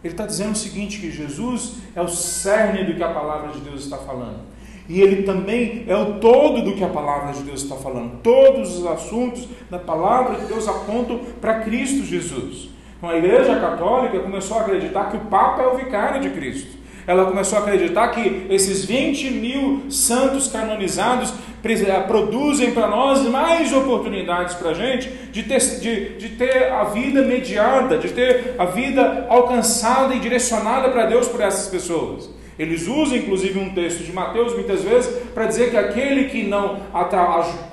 Ele 0.02 0.12
está 0.12 0.26
dizendo 0.26 0.52
o 0.52 0.56
seguinte: 0.56 1.00
que 1.00 1.10
Jesus 1.10 1.76
é 1.94 2.02
o 2.02 2.08
cerne 2.08 2.84
do 2.84 2.94
que 2.94 3.02
a 3.02 3.12
palavra 3.12 3.52
de 3.52 3.60
Deus 3.60 3.84
está 3.84 3.96
falando. 3.96 4.40
E 4.86 5.00
ele 5.00 5.22
também 5.22 5.84
é 5.88 5.96
o 5.96 6.18
todo 6.20 6.62
do 6.62 6.74
que 6.74 6.84
a 6.84 6.88
palavra 6.88 7.32
de 7.32 7.42
Deus 7.42 7.62
está 7.62 7.74
falando. 7.76 8.20
Todos 8.20 8.76
os 8.76 8.86
assuntos 8.86 9.48
da 9.70 9.78
palavra 9.78 10.40
de 10.40 10.46
Deus 10.46 10.68
apontam 10.68 11.20
para 11.40 11.60
Cristo 11.60 12.04
Jesus. 12.04 12.73
Então 13.04 13.14
a 13.14 13.18
Igreja 13.18 13.60
Católica 13.60 14.18
começou 14.18 14.56
a 14.56 14.60
acreditar 14.62 15.10
que 15.10 15.18
o 15.18 15.20
Papa 15.20 15.62
é 15.62 15.66
o 15.66 15.76
vicário 15.76 16.22
de 16.22 16.30
Cristo. 16.30 16.78
Ela 17.06 17.26
começou 17.26 17.58
a 17.58 17.60
acreditar 17.60 18.08
que 18.08 18.46
esses 18.48 18.86
20 18.86 19.30
mil 19.30 19.90
santos 19.90 20.48
canonizados 20.48 21.34
eh, 21.62 22.00
produzem 22.08 22.72
para 22.72 22.86
nós 22.86 23.20
mais 23.28 23.74
oportunidades 23.74 24.54
para 24.54 24.70
a 24.70 24.74
gente 24.74 25.10
de 25.30 25.42
ter, 25.42 25.58
de, 25.80 26.16
de 26.16 26.28
ter 26.30 26.72
a 26.72 26.84
vida 26.84 27.20
mediada, 27.20 27.98
de 27.98 28.08
ter 28.08 28.54
a 28.56 28.64
vida 28.64 29.26
alcançada 29.28 30.14
e 30.14 30.18
direcionada 30.18 30.88
para 30.88 31.04
Deus 31.04 31.28
por 31.28 31.42
essas 31.42 31.68
pessoas. 31.68 32.30
Eles 32.58 32.86
usam 32.86 33.16
inclusive 33.16 33.58
um 33.58 33.74
texto 33.74 34.04
de 34.04 34.12
Mateus 34.12 34.54
muitas 34.54 34.82
vezes 34.82 35.28
para 35.32 35.46
dizer 35.46 35.70
que 35.70 35.76
aquele 35.76 36.28
que 36.28 36.44
não 36.44 36.80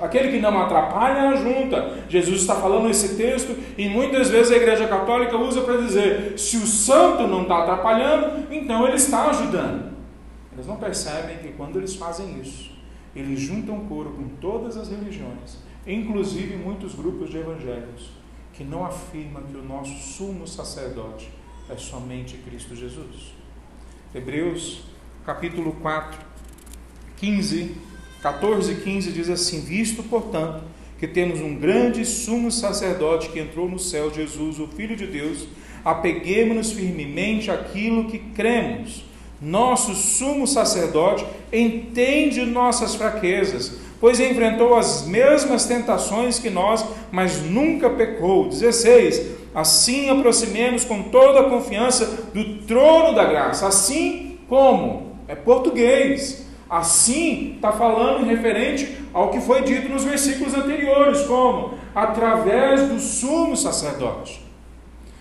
aquele 0.00 0.32
que 0.32 0.40
não 0.40 0.60
atrapalha 0.60 1.30
ajunta. 1.30 1.98
Jesus 2.08 2.40
está 2.40 2.56
falando 2.56 2.90
esse 2.90 3.16
texto 3.16 3.56
e 3.78 3.88
muitas 3.88 4.28
vezes 4.28 4.52
a 4.52 4.56
Igreja 4.56 4.88
Católica 4.88 5.36
usa 5.36 5.60
para 5.60 5.76
dizer 5.76 6.38
se 6.38 6.56
o 6.56 6.66
santo 6.66 7.26
não 7.28 7.42
está 7.42 7.62
atrapalhando, 7.62 8.52
então 8.52 8.86
ele 8.86 8.96
está 8.96 9.30
ajudando. 9.30 9.92
Eles 10.52 10.66
não 10.66 10.76
percebem 10.76 11.38
que 11.38 11.52
quando 11.52 11.78
eles 11.78 11.94
fazem 11.94 12.40
isso, 12.40 12.72
eles 13.14 13.40
juntam 13.40 13.86
coro 13.86 14.10
com 14.10 14.28
todas 14.40 14.76
as 14.76 14.88
religiões, 14.88 15.58
inclusive 15.86 16.56
muitos 16.56 16.94
grupos 16.94 17.30
de 17.30 17.38
evangélicos, 17.38 18.10
que 18.52 18.64
não 18.64 18.84
afirmam 18.84 19.42
que 19.44 19.56
o 19.56 19.62
nosso 19.62 19.94
sumo 19.96 20.46
sacerdote 20.46 21.30
é 21.70 21.76
somente 21.76 22.36
Cristo 22.38 22.74
Jesus. 22.74 23.41
Hebreus 24.14 24.82
capítulo 25.24 25.72
4, 25.80 26.18
15, 27.16 27.76
14 28.20 28.72
e 28.72 28.74
15 28.74 29.10
diz 29.10 29.30
assim: 29.30 29.62
Visto, 29.62 30.02
portanto, 30.02 30.64
que 30.98 31.06
temos 31.06 31.40
um 31.40 31.54
grande 31.56 32.04
sumo 32.04 32.50
sacerdote 32.50 33.30
que 33.30 33.40
entrou 33.40 33.66
no 33.70 33.78
céu, 33.78 34.12
Jesus, 34.12 34.58
o 34.58 34.66
Filho 34.66 34.94
de 34.96 35.06
Deus, 35.06 35.48
apeguemos-nos 35.82 36.72
firmemente 36.72 37.50
àquilo 37.50 38.04
que 38.04 38.18
cremos. 38.18 39.02
Nosso 39.40 39.94
sumo 39.94 40.46
sacerdote 40.46 41.24
entende 41.50 42.44
nossas 42.44 42.94
fraquezas, 42.94 43.78
pois 43.98 44.20
enfrentou 44.20 44.74
as 44.74 45.06
mesmas 45.06 45.64
tentações 45.64 46.38
que 46.38 46.50
nós, 46.50 46.84
mas 47.10 47.40
nunca 47.40 47.88
pecou. 47.88 48.50
16 48.50 49.41
Assim 49.54 50.08
aproximemos 50.08 50.84
com 50.84 51.02
toda 51.04 51.40
a 51.40 51.50
confiança 51.50 52.30
do 52.32 52.58
trono 52.66 53.14
da 53.14 53.24
graça. 53.24 53.66
Assim 53.66 54.38
como? 54.48 55.16
É 55.28 55.34
português. 55.34 56.46
Assim 56.68 57.54
está 57.56 57.70
falando 57.70 58.24
referente 58.24 58.96
ao 59.12 59.28
que 59.28 59.40
foi 59.40 59.62
dito 59.62 59.90
nos 59.90 60.04
versículos 60.04 60.54
anteriores, 60.54 61.20
como? 61.22 61.74
Através 61.94 62.88
do 62.88 62.98
sumo 62.98 63.56
sacerdote. 63.56 64.42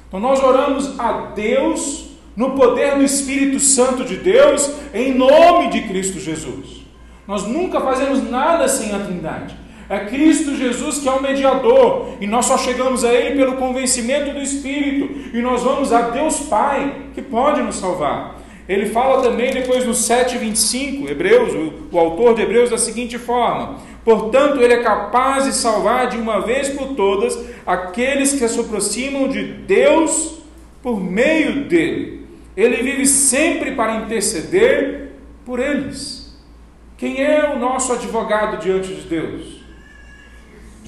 Então 0.08 0.20
nós 0.20 0.42
oramos 0.42 0.98
a 0.98 1.32
Deus 1.36 2.12
no 2.36 2.52
poder 2.52 2.96
do 2.96 3.04
Espírito 3.04 3.60
Santo 3.60 4.06
de 4.06 4.18
Deus, 4.18 4.72
em 4.94 5.14
nome 5.14 5.70
de 5.70 5.82
Cristo 5.82 6.20
Jesus. 6.20 6.82
Nós 7.28 7.44
nunca 7.44 7.82
fazemos 7.82 8.30
nada 8.30 8.68
sem 8.68 8.94
a 8.94 9.00
Trindade. 9.00 9.56
É 9.92 10.06
Cristo 10.06 10.56
Jesus 10.56 11.00
que 11.00 11.10
é 11.10 11.12
o 11.12 11.22
mediador, 11.22 12.14
e 12.22 12.26
nós 12.26 12.46
só 12.46 12.58
chegamos 12.58 13.04
a 13.04 13.14
Ele 13.14 13.36
pelo 13.36 13.58
convencimento 13.58 14.32
do 14.32 14.40
Espírito, 14.40 15.38
e 15.38 15.42
nós 15.42 15.64
vamos 15.64 15.92
a 15.92 16.12
Deus 16.12 16.40
Pai, 16.44 17.08
que 17.14 17.22
pode 17.22 17.62
nos 17.62 17.76
salvar. 17.76 18.40
Ele 18.70 18.86
fala 18.86 19.22
também 19.22 19.52
depois 19.52 19.86
no 19.86 19.92
7,25, 19.92 21.10
Hebreus, 21.10 21.54
o, 21.54 21.74
o 21.94 22.00
autor 22.00 22.36
de 22.36 22.42
Hebreus, 22.42 22.70
da 22.70 22.78
seguinte 22.78 23.18
forma: 23.18 23.80
Portanto, 24.06 24.62
Ele 24.62 24.76
é 24.76 24.82
capaz 24.82 25.44
de 25.44 25.54
salvar 25.54 26.08
de 26.08 26.16
uma 26.16 26.40
vez 26.40 26.70
por 26.70 26.96
todas 26.96 27.38
aqueles 27.68 28.32
que 28.32 28.48
se 28.48 28.62
aproximam 28.62 29.28
de 29.28 29.44
Deus 29.44 30.38
por 30.82 31.02
meio 31.02 31.66
dele. 31.66 32.26
Ele 32.56 32.78
vive 32.78 33.06
sempre 33.06 33.72
para 33.72 33.98
interceder 33.98 35.12
por 35.46 35.60
eles. 35.60 36.34
Quem 36.96 37.22
é 37.22 37.54
o 37.54 37.60
nosso 37.60 37.92
advogado 37.92 38.62
diante 38.62 38.88
de 38.96 39.02
Deus? 39.02 39.61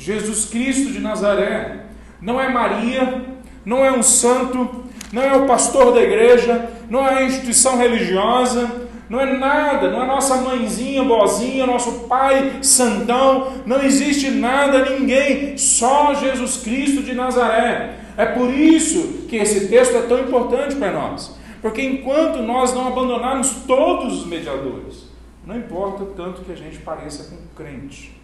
Jesus 0.03 0.45
Cristo 0.45 0.91
de 0.91 0.99
Nazaré. 0.99 1.85
Não 2.21 2.39
é 2.39 2.49
Maria, 2.49 3.23
não 3.63 3.85
é 3.85 3.91
um 3.91 4.03
santo, 4.03 4.83
não 5.13 5.21
é 5.21 5.33
o 5.33 5.45
pastor 5.45 5.93
da 5.93 6.01
igreja, 6.01 6.69
não 6.89 7.07
é 7.07 7.19
a 7.19 7.23
instituição 7.23 7.77
religiosa, 7.77 8.89
não 9.09 9.21
é 9.21 9.37
nada, 9.37 9.89
não 9.89 10.03
é 10.03 10.05
nossa 10.05 10.35
mãezinha 10.37 11.05
boazinha, 11.05 11.65
nosso 11.65 12.01
pai 12.09 12.59
santão, 12.61 13.53
não 13.65 13.81
existe 13.81 14.29
nada, 14.29 14.89
ninguém, 14.89 15.57
só 15.57 16.13
Jesus 16.13 16.57
Cristo 16.57 17.01
de 17.01 17.13
Nazaré. 17.13 17.99
É 18.17 18.25
por 18.25 18.53
isso 18.53 19.25
que 19.29 19.37
esse 19.37 19.69
texto 19.69 19.95
é 19.95 20.01
tão 20.01 20.19
importante 20.19 20.75
para 20.75 20.91
nós, 20.91 21.37
porque 21.61 21.81
enquanto 21.81 22.41
nós 22.41 22.73
não 22.73 22.89
abandonarmos 22.89 23.63
todos 23.65 24.19
os 24.19 24.27
mediadores, 24.27 25.05
não 25.45 25.55
importa 25.55 26.03
tanto 26.13 26.41
que 26.41 26.51
a 26.51 26.55
gente 26.55 26.79
pareça 26.79 27.29
com 27.29 27.37
crente, 27.55 28.19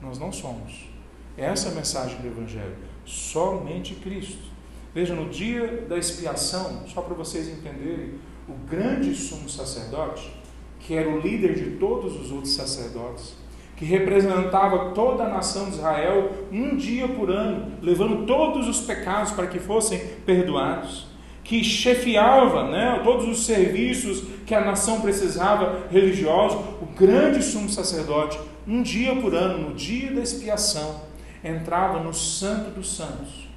nós 0.00 0.16
não 0.16 0.30
somos. 0.30 0.93
Essa 1.36 1.68
é 1.68 1.72
a 1.72 1.74
mensagem 1.74 2.20
do 2.20 2.26
Evangelho, 2.26 2.76
somente 3.04 3.94
Cristo. 3.96 4.54
Veja, 4.94 5.14
no 5.14 5.28
dia 5.28 5.84
da 5.88 5.98
expiação, 5.98 6.82
só 6.86 7.02
para 7.02 7.14
vocês 7.14 7.48
entenderem, 7.48 8.14
o 8.48 8.52
grande 8.68 9.14
sumo 9.14 9.48
sacerdote, 9.48 10.30
que 10.78 10.94
era 10.94 11.08
o 11.08 11.18
líder 11.18 11.54
de 11.54 11.76
todos 11.78 12.14
os 12.20 12.30
outros 12.30 12.54
sacerdotes, 12.54 13.34
que 13.76 13.84
representava 13.84 14.92
toda 14.92 15.24
a 15.24 15.28
nação 15.28 15.64
de 15.64 15.76
Israel 15.76 16.30
um 16.52 16.76
dia 16.76 17.08
por 17.08 17.30
ano, 17.30 17.72
levando 17.82 18.24
todos 18.26 18.68
os 18.68 18.82
pecados 18.82 19.32
para 19.32 19.48
que 19.48 19.58
fossem 19.58 19.98
perdoados, 20.24 21.08
que 21.42 21.64
chefiava 21.64 22.70
né, 22.70 23.00
todos 23.02 23.26
os 23.26 23.44
serviços 23.44 24.22
que 24.46 24.54
a 24.54 24.64
nação 24.64 25.00
precisava 25.00 25.88
religiosos, 25.90 26.58
o 26.80 26.86
grande 26.96 27.42
sumo 27.42 27.68
sacerdote, 27.68 28.38
um 28.66 28.82
dia 28.82 29.16
por 29.16 29.34
ano, 29.34 29.70
no 29.70 29.74
dia 29.74 30.12
da 30.12 30.20
expiação, 30.20 31.00
entrava 31.44 32.00
no 32.00 32.14
Santo 32.14 32.70
dos 32.70 32.96
Santos. 32.96 33.48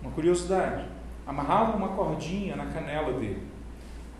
Uma 0.00 0.12
curiosidade: 0.12 0.84
amarrava 1.26 1.76
uma 1.76 1.88
cordinha 1.88 2.56
na 2.56 2.66
canela 2.66 3.12
dele 3.12 3.50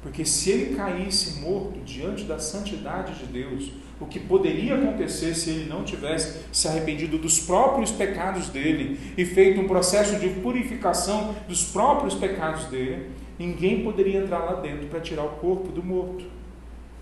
porque 0.03 0.24
se 0.24 0.51
ele 0.51 0.76
caísse 0.76 1.41
morto 1.41 1.78
diante 1.80 2.24
da 2.24 2.38
santidade 2.38 3.14
de 3.18 3.26
Deus, 3.26 3.70
o 4.01 4.07
que 4.07 4.18
poderia 4.18 4.76
acontecer 4.76 5.34
se 5.34 5.51
ele 5.51 5.68
não 5.68 5.84
tivesse 5.84 6.41
se 6.51 6.66
arrependido 6.66 7.18
dos 7.18 7.41
próprios 7.41 7.91
pecados 7.91 8.49
dele 8.49 8.99
e 9.16 9.26
feito 9.26 9.61
um 9.61 9.68
processo 9.68 10.18
de 10.18 10.28
purificação 10.41 11.34
dos 11.47 11.64
próprios 11.64 12.14
pecados 12.14 12.64
dele, 12.66 13.11
ninguém 13.38 13.84
poderia 13.84 14.20
entrar 14.20 14.38
lá 14.38 14.55
dentro 14.55 14.86
para 14.86 15.01
tirar 15.01 15.24
o 15.24 15.36
corpo 15.36 15.68
do 15.70 15.82
morto. 15.82 16.24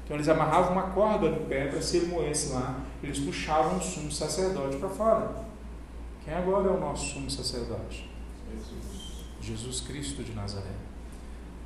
Então 0.05 0.16
eles 0.16 0.28
amarravam 0.28 0.72
uma 0.72 0.91
corda 0.91 1.30
no 1.30 1.47
pé 1.47 1.66
para 1.66 1.80
se 1.80 1.99
ele 1.99 2.07
morresse 2.07 2.53
lá, 2.53 2.80
eles 3.01 3.20
puxavam 3.20 3.78
o 3.78 3.80
sumo 3.80 4.11
sacerdote 4.11 4.76
para 4.78 4.89
fora. 4.89 5.47
Quem 6.28 6.36
agora 6.36 6.68
é 6.68 6.70
o 6.70 6.78
nosso 6.78 7.14
sumo 7.14 7.30
sacerdote? 7.30 8.06
Jesus, 8.52 9.24
Jesus 9.40 9.80
Cristo 9.80 10.22
de 10.22 10.32
Nazaré. 10.32 10.74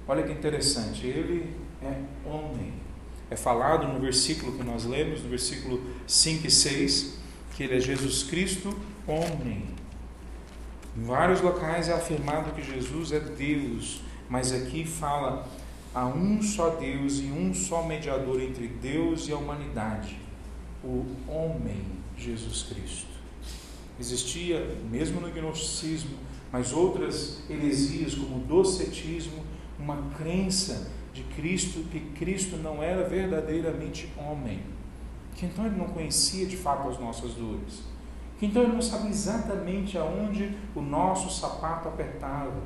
Olha 0.07 0.23
que 0.23 0.31
interessante, 0.31 1.05
ele 1.05 1.57
é 1.83 2.01
homem. 2.25 2.73
É 3.29 3.35
falado 3.35 3.89
no 3.89 3.99
versículo 3.99 4.57
que 4.57 4.63
nós 4.63 4.85
lemos, 4.85 5.21
no 5.21 5.29
versículo 5.29 5.83
5 6.07 6.47
e 6.47 6.51
6, 6.51 7.19
que 7.57 7.65
ele 7.65 7.79
é 7.79 7.81
Jesus 7.81 8.23
Cristo, 8.23 8.73
homem. 9.05 9.65
Em 10.97 11.05
vários 11.07 11.41
locais 11.41 11.89
é 11.89 11.95
afirmado 11.95 12.53
que 12.53 12.63
Jesus 12.63 13.11
é 13.11 13.19
Deus, 13.19 14.01
mas 14.29 14.53
aqui 14.53 14.87
fala 14.87 15.45
há 15.93 16.07
um 16.07 16.41
só 16.41 16.71
Deus 16.71 17.19
e 17.19 17.25
um 17.25 17.53
só 17.53 17.83
mediador 17.83 18.41
entre 18.41 18.69
Deus 18.69 19.27
e 19.27 19.33
a 19.33 19.37
humanidade, 19.37 20.21
o 20.85 21.05
homem 21.27 21.85
Jesus 22.17 22.63
Cristo. 22.63 23.12
Existia, 24.03 24.59
mesmo 24.91 25.21
no 25.21 25.31
gnosticismo, 25.31 26.17
mas 26.51 26.73
outras 26.73 27.45
heresias 27.49 28.17
como 28.17 28.39
o 28.39 28.41
docetismo 28.41 29.45
uma 29.79 29.97
crença 30.19 30.91
de 31.15 31.23
Cristo 31.23 31.85
que 31.89 32.01
Cristo 32.19 32.57
não 32.57 32.83
era 32.83 33.09
verdadeiramente 33.09 34.13
homem, 34.17 34.61
que 35.37 35.47
então 35.47 35.65
ele 35.65 35.77
não 35.77 35.87
conhecia 35.87 36.47
de 36.47 36.57
fato 36.57 36.89
as 36.89 36.99
nossas 36.99 37.35
dores, 37.35 37.85
que 38.41 38.47
então 38.47 38.65
ele 38.65 38.73
não 38.73 38.83
sabia 38.83 39.11
exatamente 39.11 39.97
aonde 39.97 40.53
o 40.75 40.81
nosso 40.81 41.31
sapato 41.31 41.87
apertava 41.87 42.61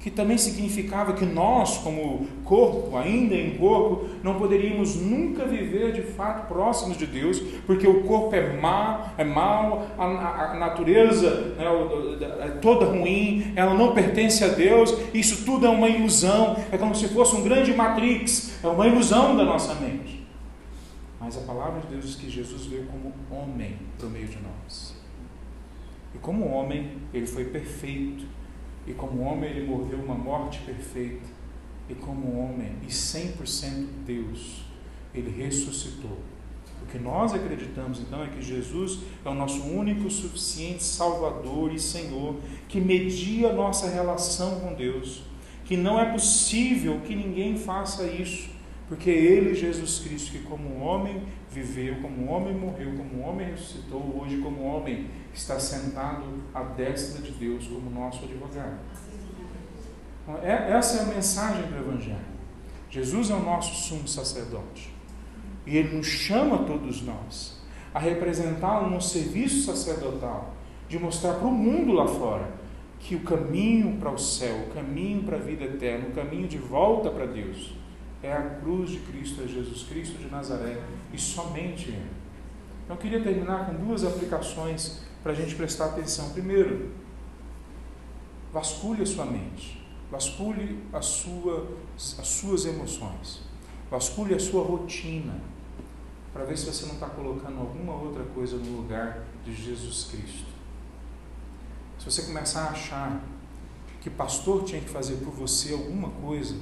que 0.00 0.10
também 0.10 0.38
significava 0.38 1.14
que 1.14 1.24
nós, 1.24 1.78
como 1.78 2.28
corpo, 2.44 2.96
ainda 2.96 3.34
em 3.34 3.56
corpo, 3.56 4.08
não 4.22 4.38
poderíamos 4.38 4.94
nunca 4.94 5.44
viver 5.44 5.92
de 5.92 6.02
fato 6.02 6.46
próximos 6.46 6.96
de 6.96 7.06
Deus, 7.06 7.40
porque 7.66 7.88
o 7.88 8.04
corpo 8.04 8.34
é 8.34 8.56
mal, 8.56 9.10
é 9.18 9.24
mal, 9.24 9.88
a, 9.98 10.52
a, 10.52 10.54
natureza 10.54 11.54
né, 11.56 11.64
é 12.40 12.48
toda 12.60 12.86
ruim, 12.86 13.52
ela 13.56 13.74
não 13.74 13.94
pertence 13.94 14.44
a 14.44 14.48
Deus, 14.48 14.96
isso 15.12 15.44
tudo 15.44 15.66
é 15.66 15.70
uma 15.70 15.88
ilusão, 15.88 16.56
é 16.70 16.78
como 16.78 16.94
se 16.94 17.08
fosse 17.08 17.34
um 17.34 17.42
grande 17.42 17.74
matrix, 17.74 18.62
é 18.62 18.68
uma 18.68 18.86
ilusão 18.86 19.36
da 19.36 19.44
nossa 19.44 19.74
mente. 19.74 20.24
Mas 21.18 21.36
a 21.36 21.40
palavra 21.40 21.80
de 21.80 21.88
Deus 21.88 22.04
diz 22.04 22.14
que 22.14 22.30
Jesus 22.30 22.66
veio 22.66 22.86
como 22.86 23.12
homem 23.28 23.76
por 23.98 24.08
meio 24.08 24.28
de 24.28 24.38
nós. 24.40 24.94
E 26.14 26.18
como 26.18 26.46
homem, 26.46 26.92
ele 27.12 27.26
foi 27.26 27.46
perfeito 27.46 28.35
e 28.86 28.94
como 28.94 29.22
homem 29.22 29.50
ele 29.50 29.66
morreu 29.66 29.98
uma 29.98 30.14
morte 30.14 30.60
perfeita. 30.60 31.36
E 31.88 31.94
como 31.94 32.38
homem 32.38 32.72
e 32.82 32.86
100% 32.86 33.86
Deus, 34.04 34.64
ele 35.14 35.30
ressuscitou. 35.30 36.18
O 36.82 36.86
que 36.86 36.98
nós 36.98 37.32
acreditamos 37.32 38.00
então 38.00 38.22
é 38.22 38.28
que 38.28 38.42
Jesus 38.42 39.00
é 39.24 39.28
o 39.28 39.34
nosso 39.34 39.62
único 39.62 40.08
suficiente 40.10 40.84
Salvador 40.84 41.72
e 41.72 41.78
Senhor, 41.78 42.36
que 42.68 42.80
media 42.80 43.50
a 43.50 43.52
nossa 43.52 43.88
relação 43.88 44.60
com 44.60 44.74
Deus, 44.74 45.22
que 45.64 45.76
não 45.76 45.98
é 45.98 46.12
possível 46.12 47.00
que 47.04 47.14
ninguém 47.14 47.56
faça 47.56 48.04
isso, 48.04 48.50
porque 48.88 49.10
Ele, 49.10 49.54
Jesus 49.54 49.98
Cristo, 49.98 50.30
que 50.30 50.40
como 50.40 50.80
homem 50.80 51.22
viveu, 51.50 51.96
como 52.02 52.30
homem 52.30 52.54
morreu, 52.54 52.94
como 52.96 53.22
homem 53.22 53.50
ressuscitou, 53.50 54.20
hoje 54.20 54.38
como 54.38 54.64
homem 54.64 55.08
está 55.32 55.58
sentado 55.58 56.24
à 56.52 56.62
destra 56.62 57.22
de 57.22 57.32
Deus 57.32 57.66
como 57.66 57.90
nosso 57.90 58.24
advogado. 58.24 58.78
É, 60.42 60.72
essa 60.72 60.98
é 60.98 61.02
a 61.02 61.14
mensagem 61.14 61.62
do 61.70 61.76
Evangelho. 61.76 62.36
Jesus 62.90 63.30
é 63.30 63.34
o 63.34 63.42
nosso 63.42 63.74
sumo 63.74 64.08
sacerdote. 64.08 64.92
E 65.64 65.76
Ele 65.76 65.96
nos 65.96 66.06
chama 66.06 66.58
todos 66.64 67.02
nós 67.02 67.60
a 67.94 67.98
representá-lo 67.98 68.90
no 68.90 69.00
serviço 69.00 69.64
sacerdotal, 69.64 70.54
de 70.88 70.98
mostrar 70.98 71.34
para 71.34 71.48
o 71.48 71.52
mundo 71.52 71.92
lá 71.92 72.06
fora 72.06 72.46
que 72.98 73.16
o 73.16 73.20
caminho 73.20 73.96
para 73.98 74.10
o 74.10 74.18
céu, 74.18 74.66
o 74.68 74.74
caminho 74.74 75.22
para 75.22 75.36
a 75.36 75.40
vida 75.40 75.64
eterna, 75.64 76.08
o 76.08 76.12
caminho 76.12 76.46
de 76.46 76.58
volta 76.58 77.10
para 77.10 77.26
Deus 77.26 77.74
é 78.22 78.32
a 78.32 78.42
cruz 78.60 78.90
de 78.90 78.98
Cristo, 79.00 79.42
é 79.42 79.48
Jesus 79.48 79.84
Cristo 79.84 80.18
de 80.18 80.28
Nazaré 80.30 80.82
e 81.12 81.18
somente 81.18 81.88
Ele. 81.88 82.10
Então, 82.84 82.96
eu 82.96 83.00
queria 83.00 83.22
terminar 83.22 83.66
com 83.66 83.74
duas 83.84 84.04
aplicações 84.04 85.00
para 85.22 85.32
a 85.32 85.34
gente 85.34 85.54
prestar 85.56 85.86
atenção. 85.86 86.30
Primeiro, 86.30 86.92
vasculhe 88.52 89.02
a 89.02 89.06
sua 89.06 89.26
mente, 89.26 89.84
vasculhe 90.10 90.82
a 90.92 91.02
sua, 91.02 91.68
as 91.96 92.28
suas 92.28 92.64
emoções, 92.64 93.42
vasculhe 93.90 94.34
a 94.34 94.38
sua 94.38 94.64
rotina, 94.64 95.34
para 96.32 96.44
ver 96.44 96.56
se 96.56 96.66
você 96.66 96.86
não 96.86 96.94
está 96.94 97.08
colocando 97.08 97.58
alguma 97.58 97.94
outra 97.94 98.22
coisa 98.22 98.56
no 98.56 98.76
lugar 98.76 99.24
de 99.44 99.54
Jesus 99.54 100.08
Cristo. 100.10 100.46
Se 101.98 102.04
você 102.04 102.22
começar 102.22 102.66
a 102.66 102.70
achar 102.70 103.20
que 104.00 104.10
pastor 104.10 104.62
tinha 104.62 104.80
que 104.80 104.88
fazer 104.88 105.16
por 105.16 105.32
você 105.32 105.72
alguma 105.72 106.10
coisa, 106.10 106.54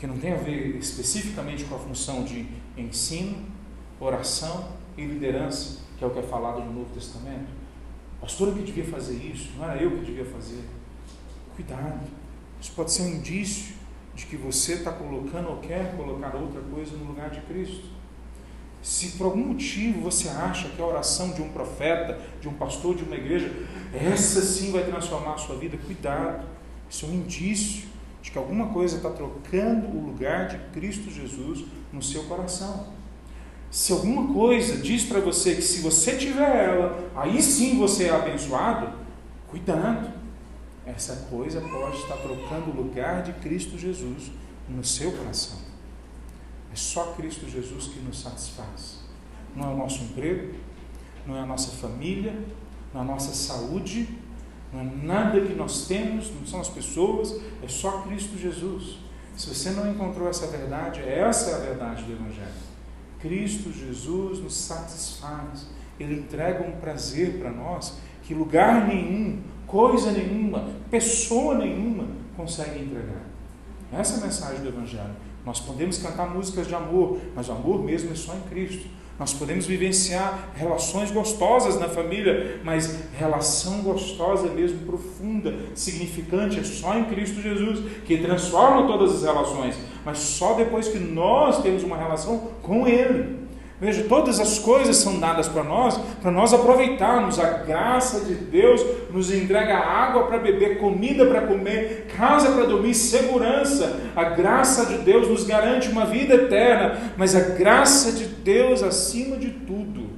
que 0.00 0.06
não 0.06 0.16
tem 0.16 0.32
a 0.32 0.36
ver 0.36 0.76
especificamente 0.76 1.64
com 1.64 1.74
a 1.74 1.78
função 1.78 2.24
de 2.24 2.46
ensino, 2.74 3.36
oração 4.00 4.70
e 4.96 5.04
liderança, 5.04 5.80
que 5.98 6.02
é 6.02 6.06
o 6.06 6.10
que 6.10 6.20
é 6.20 6.22
falado 6.22 6.64
no 6.64 6.72
Novo 6.72 6.94
Testamento. 6.94 7.50
Pastor 8.18 8.54
que 8.54 8.62
devia 8.62 8.86
fazer 8.86 9.16
isso, 9.16 9.50
não 9.58 9.70
era 9.70 9.80
eu 9.80 9.90
que 9.90 10.06
devia 10.06 10.24
fazer. 10.24 10.64
Cuidado, 11.54 12.00
isso 12.58 12.72
pode 12.74 12.90
ser 12.92 13.02
um 13.02 13.08
indício 13.08 13.74
de 14.14 14.24
que 14.24 14.36
você 14.36 14.74
está 14.74 14.90
colocando 14.90 15.50
ou 15.50 15.58
quer 15.58 15.94
colocar 15.94 16.34
outra 16.34 16.62
coisa 16.62 16.96
no 16.96 17.04
lugar 17.04 17.28
de 17.28 17.42
Cristo. 17.42 17.90
Se 18.82 19.18
por 19.18 19.26
algum 19.26 19.48
motivo 19.48 20.00
você 20.00 20.30
acha 20.30 20.70
que 20.70 20.80
a 20.80 20.86
oração 20.86 21.32
de 21.32 21.42
um 21.42 21.50
profeta, 21.50 22.18
de 22.40 22.48
um 22.48 22.54
pastor, 22.54 22.96
de 22.96 23.02
uma 23.02 23.16
igreja, 23.16 23.52
essa 23.92 24.40
sim 24.40 24.72
vai 24.72 24.84
transformar 24.84 25.34
a 25.34 25.38
sua 25.38 25.56
vida, 25.56 25.76
cuidado, 25.76 26.48
isso 26.88 27.04
é 27.04 27.08
um 27.10 27.12
indício 27.12 27.89
de 28.22 28.30
que 28.30 28.38
alguma 28.38 28.68
coisa 28.68 28.96
está 28.96 29.10
trocando 29.10 29.86
o 29.88 30.06
lugar 30.06 30.48
de 30.48 30.58
Cristo 30.72 31.10
Jesus 31.10 31.64
no 31.92 32.02
seu 32.02 32.24
coração. 32.24 32.88
Se 33.70 33.92
alguma 33.92 34.32
coisa 34.32 34.76
diz 34.78 35.04
para 35.04 35.20
você 35.20 35.54
que 35.54 35.62
se 35.62 35.80
você 35.80 36.16
tiver 36.16 36.64
ela, 36.64 37.10
aí 37.14 37.40
sim 37.40 37.78
você 37.78 38.04
é 38.04 38.10
abençoado, 38.10 38.92
cuidado. 39.46 40.10
Essa 40.84 41.28
coisa 41.30 41.60
pode 41.60 41.96
estar 41.98 42.16
trocando 42.16 42.70
o 42.70 42.82
lugar 42.82 43.22
de 43.22 43.32
Cristo 43.34 43.78
Jesus 43.78 44.32
no 44.68 44.84
seu 44.84 45.12
coração. 45.12 45.58
É 46.72 46.76
só 46.76 47.12
Cristo 47.12 47.48
Jesus 47.48 47.86
que 47.86 48.00
nos 48.00 48.20
satisfaz. 48.20 49.00
não 49.54 49.70
é 49.70 49.74
o 49.74 49.76
nosso 49.76 50.02
emprego, 50.04 50.54
não 51.26 51.36
é 51.36 51.40
a 51.40 51.46
nossa 51.46 51.70
família, 51.72 52.34
não 52.92 53.00
é 53.00 53.04
a 53.04 53.06
nossa 53.06 53.34
saúde, 53.34 54.08
não 54.72 54.80
é 54.80 54.84
nada 55.02 55.40
que 55.40 55.54
nós 55.54 55.86
temos, 55.86 56.30
não 56.34 56.46
são 56.46 56.60
as 56.60 56.68
pessoas, 56.68 57.40
é 57.62 57.68
só 57.68 58.02
Cristo 58.02 58.38
Jesus. 58.38 58.98
Se 59.36 59.48
você 59.48 59.70
não 59.70 59.90
encontrou 59.90 60.28
essa 60.28 60.46
verdade, 60.46 61.00
essa 61.00 61.50
é 61.50 61.54
a 61.54 61.58
verdade 61.58 62.04
do 62.04 62.12
Evangelho. 62.12 62.70
Cristo 63.20 63.72
Jesus 63.72 64.38
nos 64.38 64.54
satisfaz, 64.54 65.66
Ele 65.98 66.20
entrega 66.20 66.62
um 66.62 66.72
prazer 66.80 67.38
para 67.38 67.50
nós 67.50 67.98
que 68.22 68.34
lugar 68.34 68.86
nenhum, 68.86 69.40
coisa 69.66 70.12
nenhuma, 70.12 70.68
pessoa 70.90 71.56
nenhuma 71.56 72.06
consegue 72.36 72.80
entregar. 72.80 73.26
Essa 73.92 74.14
é 74.14 74.18
a 74.18 74.26
mensagem 74.26 74.60
do 74.60 74.68
Evangelho. 74.68 75.16
Nós 75.44 75.58
podemos 75.58 75.98
cantar 75.98 76.28
músicas 76.28 76.66
de 76.66 76.74
amor, 76.74 77.18
mas 77.34 77.48
o 77.48 77.52
amor 77.52 77.82
mesmo 77.82 78.12
é 78.12 78.14
só 78.14 78.34
em 78.34 78.42
Cristo. 78.42 78.86
Nós 79.20 79.34
podemos 79.34 79.66
vivenciar 79.66 80.48
relações 80.56 81.10
gostosas 81.10 81.78
na 81.78 81.90
família, 81.90 82.58
mas 82.64 83.00
relação 83.18 83.82
gostosa 83.82 84.48
mesmo, 84.48 84.78
profunda, 84.86 85.54
significante, 85.74 86.58
é 86.58 86.64
só 86.64 86.96
em 86.96 87.04
Cristo 87.04 87.42
Jesus, 87.42 87.80
que 88.06 88.16
transforma 88.16 88.86
todas 88.86 89.16
as 89.16 89.22
relações, 89.22 89.76
mas 90.06 90.20
só 90.20 90.54
depois 90.54 90.88
que 90.88 90.98
nós 90.98 91.60
temos 91.60 91.82
uma 91.82 91.98
relação 91.98 92.48
com 92.62 92.88
Ele. 92.88 93.39
Veja, 93.80 94.04
todas 94.04 94.38
as 94.38 94.58
coisas 94.58 94.98
são 94.98 95.18
dadas 95.18 95.48
para 95.48 95.64
nós, 95.64 95.96
para 96.20 96.30
nós 96.30 96.52
aproveitarmos. 96.52 97.38
A 97.38 97.48
graça 97.48 98.20
de 98.26 98.34
Deus 98.34 98.84
nos 99.10 99.32
entrega 99.32 99.78
água 99.78 100.26
para 100.26 100.38
beber, 100.38 100.78
comida 100.78 101.24
para 101.24 101.46
comer, 101.46 102.06
casa 102.14 102.52
para 102.52 102.66
dormir, 102.66 102.94
segurança. 102.94 103.98
A 104.14 104.24
graça 104.24 104.84
de 104.84 104.98
Deus 104.98 105.28
nos 105.28 105.44
garante 105.44 105.88
uma 105.88 106.04
vida 106.04 106.34
eterna, 106.34 107.14
mas 107.16 107.34
a 107.34 107.40
graça 107.40 108.12
de 108.12 108.26
Deus, 108.26 108.82
acima 108.82 109.38
de 109.38 109.48
tudo, 109.50 110.10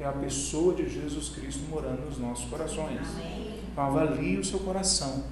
é 0.00 0.06
a 0.06 0.12
pessoa 0.12 0.72
de 0.72 0.88
Jesus 0.88 1.28
Cristo 1.28 1.64
morando 1.68 2.06
nos 2.06 2.18
nossos 2.18 2.48
corações. 2.48 3.06
Então, 3.70 3.84
avalie 3.84 4.38
o 4.38 4.44
seu 4.44 4.60
coração 4.60 5.24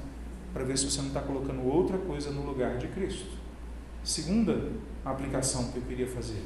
para 0.52 0.64
ver 0.64 0.76
se 0.76 0.90
você 0.90 1.00
não 1.00 1.08
está 1.08 1.20
colocando 1.22 1.66
outra 1.66 1.96
coisa 1.96 2.30
no 2.30 2.42
lugar 2.42 2.76
de 2.76 2.88
Cristo. 2.88 3.38
Segunda 4.04 4.68
aplicação 5.02 5.72
que 5.72 5.78
eu 5.78 5.82
queria 5.82 6.06
fazer 6.06 6.42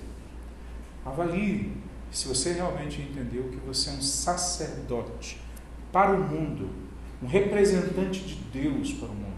Avalie 1.04 1.72
se 2.10 2.28
você 2.28 2.52
realmente 2.52 3.02
entendeu 3.02 3.44
que 3.50 3.56
você 3.56 3.90
é 3.90 3.92
um 3.94 4.00
sacerdote 4.00 5.40
para 5.92 6.12
o 6.12 6.20
mundo, 6.20 6.70
um 7.22 7.26
representante 7.26 8.20
de 8.20 8.34
Deus 8.52 8.92
para 8.92 9.08
o 9.08 9.14
mundo. 9.14 9.34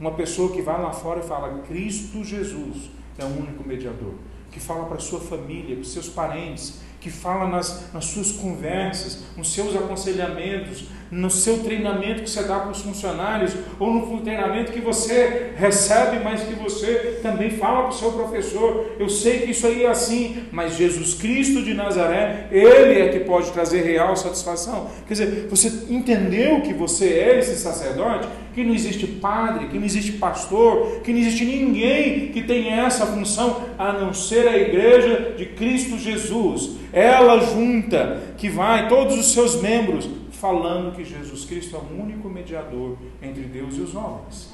Uma 0.00 0.12
pessoa 0.12 0.52
que 0.52 0.62
vai 0.62 0.80
lá 0.80 0.92
fora 0.92 1.20
e 1.20 1.22
fala: 1.22 1.62
Cristo 1.62 2.24
Jesus 2.24 2.90
é 3.18 3.24
o 3.24 3.28
único 3.28 3.66
mediador. 3.66 4.14
Que 4.50 4.58
fala 4.58 4.86
para 4.86 4.98
sua 4.98 5.20
família, 5.20 5.76
para 5.76 5.84
seus 5.84 6.08
parentes, 6.08 6.80
que 7.00 7.10
fala 7.10 7.48
nas, 7.48 7.92
nas 7.92 8.06
suas 8.06 8.32
conversas, 8.32 9.24
nos 9.36 9.52
seus 9.52 9.76
aconselhamentos, 9.76 10.86
no 11.10 11.30
seu 11.30 11.58
treinamento 11.60 12.22
que 12.22 12.30
você 12.30 12.42
dá 12.42 12.58
para 12.58 12.70
os 12.70 12.82
funcionários, 12.82 13.54
ou 13.78 13.92
no 13.92 14.20
treinamento 14.20 14.72
que 14.72 14.80
você 14.80 15.52
recebe, 15.56 16.22
mas 16.22 16.42
que 16.42 16.54
você 16.54 17.18
também 17.22 17.50
fala 17.50 17.82
para 17.82 17.90
o 17.90 17.98
seu 17.98 18.12
professor. 18.12 18.92
Eu 18.98 19.08
sei 19.08 19.40
que 19.40 19.52
isso 19.52 19.66
aí 19.66 19.84
é 19.84 19.88
assim, 19.88 20.44
mas 20.52 20.76
Jesus 20.76 21.14
Cristo 21.14 21.62
de 21.62 21.74
Nazaré, 21.74 22.48
Ele 22.50 23.00
é 23.00 23.08
que 23.08 23.20
pode 23.20 23.50
trazer 23.52 23.82
real 23.82 24.16
satisfação. 24.16 24.90
Quer 25.06 25.14
dizer, 25.14 25.46
você 25.48 25.86
entendeu 25.88 26.60
que 26.60 26.74
você 26.74 27.06
é 27.06 27.38
esse 27.38 27.56
sacerdote? 27.56 28.28
Que 28.54 28.64
não 28.64 28.74
existe 28.74 29.06
padre, 29.06 29.68
que 29.68 29.78
não 29.78 29.84
existe 29.84 30.12
pastor, 30.12 31.00
que 31.02 31.12
não 31.12 31.20
existe 31.20 31.44
ninguém 31.44 32.28
que 32.28 32.42
tenha 32.42 32.82
essa 32.82 33.06
função 33.06 33.62
a 33.78 33.92
não 33.92 34.12
ser 34.12 34.48
a 34.48 34.56
igreja 34.56 35.34
de 35.36 35.46
Cristo 35.46 35.96
Jesus. 35.96 36.70
Ela 36.92 37.38
junta, 37.40 38.20
que 38.36 38.48
vai, 38.48 38.88
todos 38.88 39.18
os 39.18 39.32
seus 39.32 39.60
membros, 39.60 40.08
falando 40.40 40.94
que 40.94 41.04
Jesus 41.04 41.44
Cristo 41.44 41.76
é 41.76 41.78
o 41.78 42.00
único 42.00 42.28
mediador 42.28 42.96
entre 43.20 43.42
Deus 43.42 43.76
e 43.76 43.80
os 43.80 43.94
homens. 43.94 44.52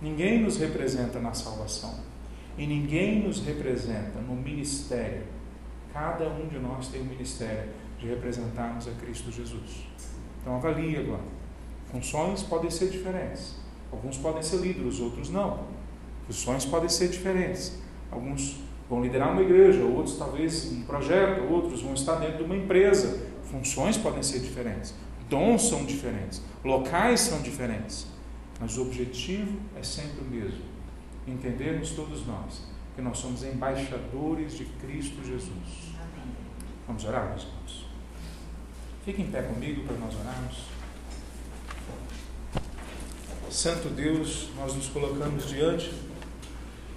Ninguém 0.00 0.40
nos 0.40 0.56
representa 0.56 1.20
na 1.20 1.34
salvação 1.34 1.94
e 2.56 2.66
ninguém 2.66 3.22
nos 3.22 3.40
representa 3.40 4.18
no 4.20 4.34
ministério. 4.34 5.24
Cada 5.92 6.28
um 6.28 6.48
de 6.48 6.58
nós 6.58 6.88
tem 6.88 7.02
o 7.02 7.04
ministério 7.04 7.70
de 7.98 8.06
representarmos 8.06 8.88
a 8.88 8.92
Cristo 8.92 9.30
Jesus. 9.30 9.86
Então 10.40 10.56
avalie 10.56 10.96
agora. 10.96 11.24
Funções 11.86 12.42
podem 12.42 12.70
ser 12.70 12.88
diferentes. 12.88 13.56
Alguns 13.92 14.16
podem 14.16 14.42
ser 14.42 14.58
líderes, 14.58 15.00
outros 15.00 15.28
não. 15.28 15.64
Funções 16.26 16.64
podem 16.64 16.88
ser 16.88 17.08
diferentes. 17.08 17.78
Alguns 18.10 18.56
vão 18.88 19.02
liderar 19.02 19.32
uma 19.32 19.42
igreja, 19.42 19.84
outros 19.84 20.16
talvez 20.16 20.72
um 20.72 20.82
projeto, 20.82 21.42
outros 21.52 21.82
vão 21.82 21.92
estar 21.92 22.14
dentro 22.16 22.38
de 22.38 22.42
uma 22.44 22.56
empresa. 22.56 23.28
Funções 23.44 23.98
podem 23.98 24.22
ser 24.22 24.38
diferentes. 24.38 24.94
Dons 25.30 25.68
são 25.68 25.84
diferentes, 25.84 26.42
locais 26.64 27.20
são 27.20 27.40
diferentes, 27.40 28.08
mas 28.58 28.76
o 28.76 28.82
objetivo 28.82 29.60
é 29.78 29.82
sempre 29.82 30.20
o 30.20 30.24
mesmo: 30.24 30.64
entendermos 31.26 31.92
todos 31.92 32.26
nós 32.26 32.62
que 32.96 33.00
nós 33.00 33.16
somos 33.18 33.44
embaixadores 33.44 34.58
de 34.58 34.64
Cristo 34.64 35.24
Jesus. 35.24 35.94
Vamos 36.86 37.04
orar, 37.04 37.28
meus 37.28 37.42
irmãos? 37.44 37.86
Fique 39.04 39.22
em 39.22 39.30
pé 39.30 39.42
comigo 39.42 39.84
para 39.84 39.96
nós 39.98 40.14
orarmos. 40.16 40.58
Santo 43.48 43.88
Deus, 43.88 44.48
nós 44.56 44.74
nos 44.74 44.88
colocamos 44.88 45.48
diante 45.48 45.92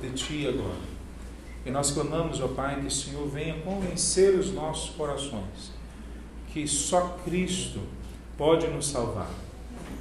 de 0.01 0.11
Ti 0.11 0.47
agora. 0.47 0.93
E 1.65 1.71
nós 1.71 1.91
clamamos, 1.91 2.41
ó 2.41 2.47
Pai, 2.47 2.81
que 2.81 2.87
o 2.87 2.91
Senhor 2.91 3.27
venha 3.29 3.61
convencer 3.61 4.35
os 4.35 4.51
nossos 4.51 4.89
corações 4.95 5.71
que 6.53 6.67
só 6.67 7.17
Cristo 7.25 7.79
pode 8.37 8.67
nos 8.67 8.87
salvar. 8.87 9.29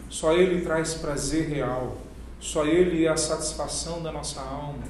Só 0.08 0.32
Ele 0.32 0.62
traz 0.62 0.94
prazer 0.94 1.48
real, 1.48 1.96
só 2.40 2.64
Ele 2.66 3.06
é 3.06 3.08
a 3.08 3.16
satisfação 3.16 4.02
da 4.02 4.12
nossa 4.12 4.40
alma, 4.40 4.82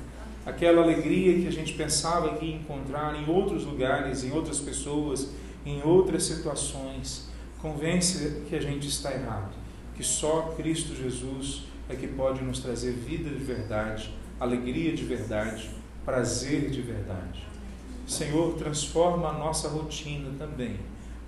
aquela 0.44 0.82
alegria 0.82 1.40
que 1.40 1.46
a 1.46 1.52
gente 1.52 1.74
pensava 1.74 2.36
que 2.36 2.46
ia 2.46 2.56
encontrar 2.56 3.14
em 3.14 3.30
outros 3.30 3.64
lugares, 3.64 4.24
em 4.24 4.32
outras 4.32 4.58
pessoas, 4.58 5.28
em 5.64 5.82
outras 5.82 6.24
situações. 6.24 7.28
Convence 7.60 8.42
que 8.48 8.56
a 8.56 8.60
gente 8.60 8.88
está 8.88 9.12
errado, 9.12 9.52
que 9.94 10.02
só 10.02 10.54
Cristo 10.56 10.96
Jesus 10.96 11.62
é 11.88 11.94
que 11.94 12.08
pode 12.08 12.42
nos 12.42 12.58
trazer 12.58 12.92
vida 12.92 13.30
de 13.30 13.44
verdade, 13.44 14.12
alegria 14.40 14.92
de 14.92 15.04
verdade, 15.04 15.70
prazer 16.04 16.70
de 16.70 16.80
verdade. 16.80 17.46
Senhor, 18.08 18.54
transforma 18.54 19.28
a 19.28 19.32
nossa 19.32 19.68
rotina 19.68 20.30
também 20.36 20.80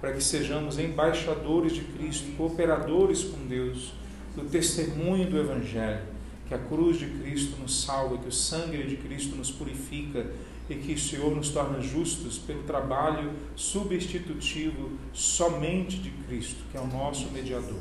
para 0.05 0.13
que 0.13 0.23
sejamos 0.23 0.79
embaixadores 0.79 1.73
de 1.73 1.81
Cristo, 1.81 2.37
cooperadores 2.37 3.25
com 3.25 3.47
Deus, 3.47 3.95
do 4.37 4.45
testemunho 4.45 5.31
do 5.31 5.39
Evangelho, 5.39 6.03
que 6.47 6.53
a 6.53 6.59
cruz 6.59 6.99
de 6.99 7.07
Cristo 7.07 7.57
nos 7.59 7.87
salva, 7.87 8.19
que 8.19 8.29
o 8.29 8.33
sangue 8.33 8.83
de 8.83 8.99
Cristo 8.99 9.35
nos 9.35 9.51
purifica 9.51 10.31
e 10.69 10.75
que 10.75 10.93
o 10.93 10.99
Senhor 10.99 11.35
nos 11.35 11.49
torna 11.49 11.81
justos 11.81 12.37
pelo 12.37 12.65
trabalho 12.65 13.33
substitutivo 13.57 14.91
somente 15.15 15.97
de 15.97 16.11
Cristo, 16.11 16.65
que 16.71 16.77
é 16.77 16.81
o 16.83 16.87
nosso 16.87 17.31
mediador. 17.31 17.81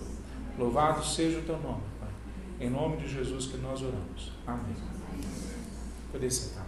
Louvado 0.58 1.06
seja 1.06 1.40
o 1.40 1.42
teu 1.42 1.60
nome, 1.60 1.84
Pai. 2.00 2.10
Em 2.62 2.70
nome 2.70 2.96
de 2.96 3.14
Jesus 3.14 3.48
que 3.48 3.58
nós 3.58 3.82
oramos. 3.82 4.32
Amém. 4.48 4.78
Poder 6.10 6.32
sentarmos. 6.32 6.63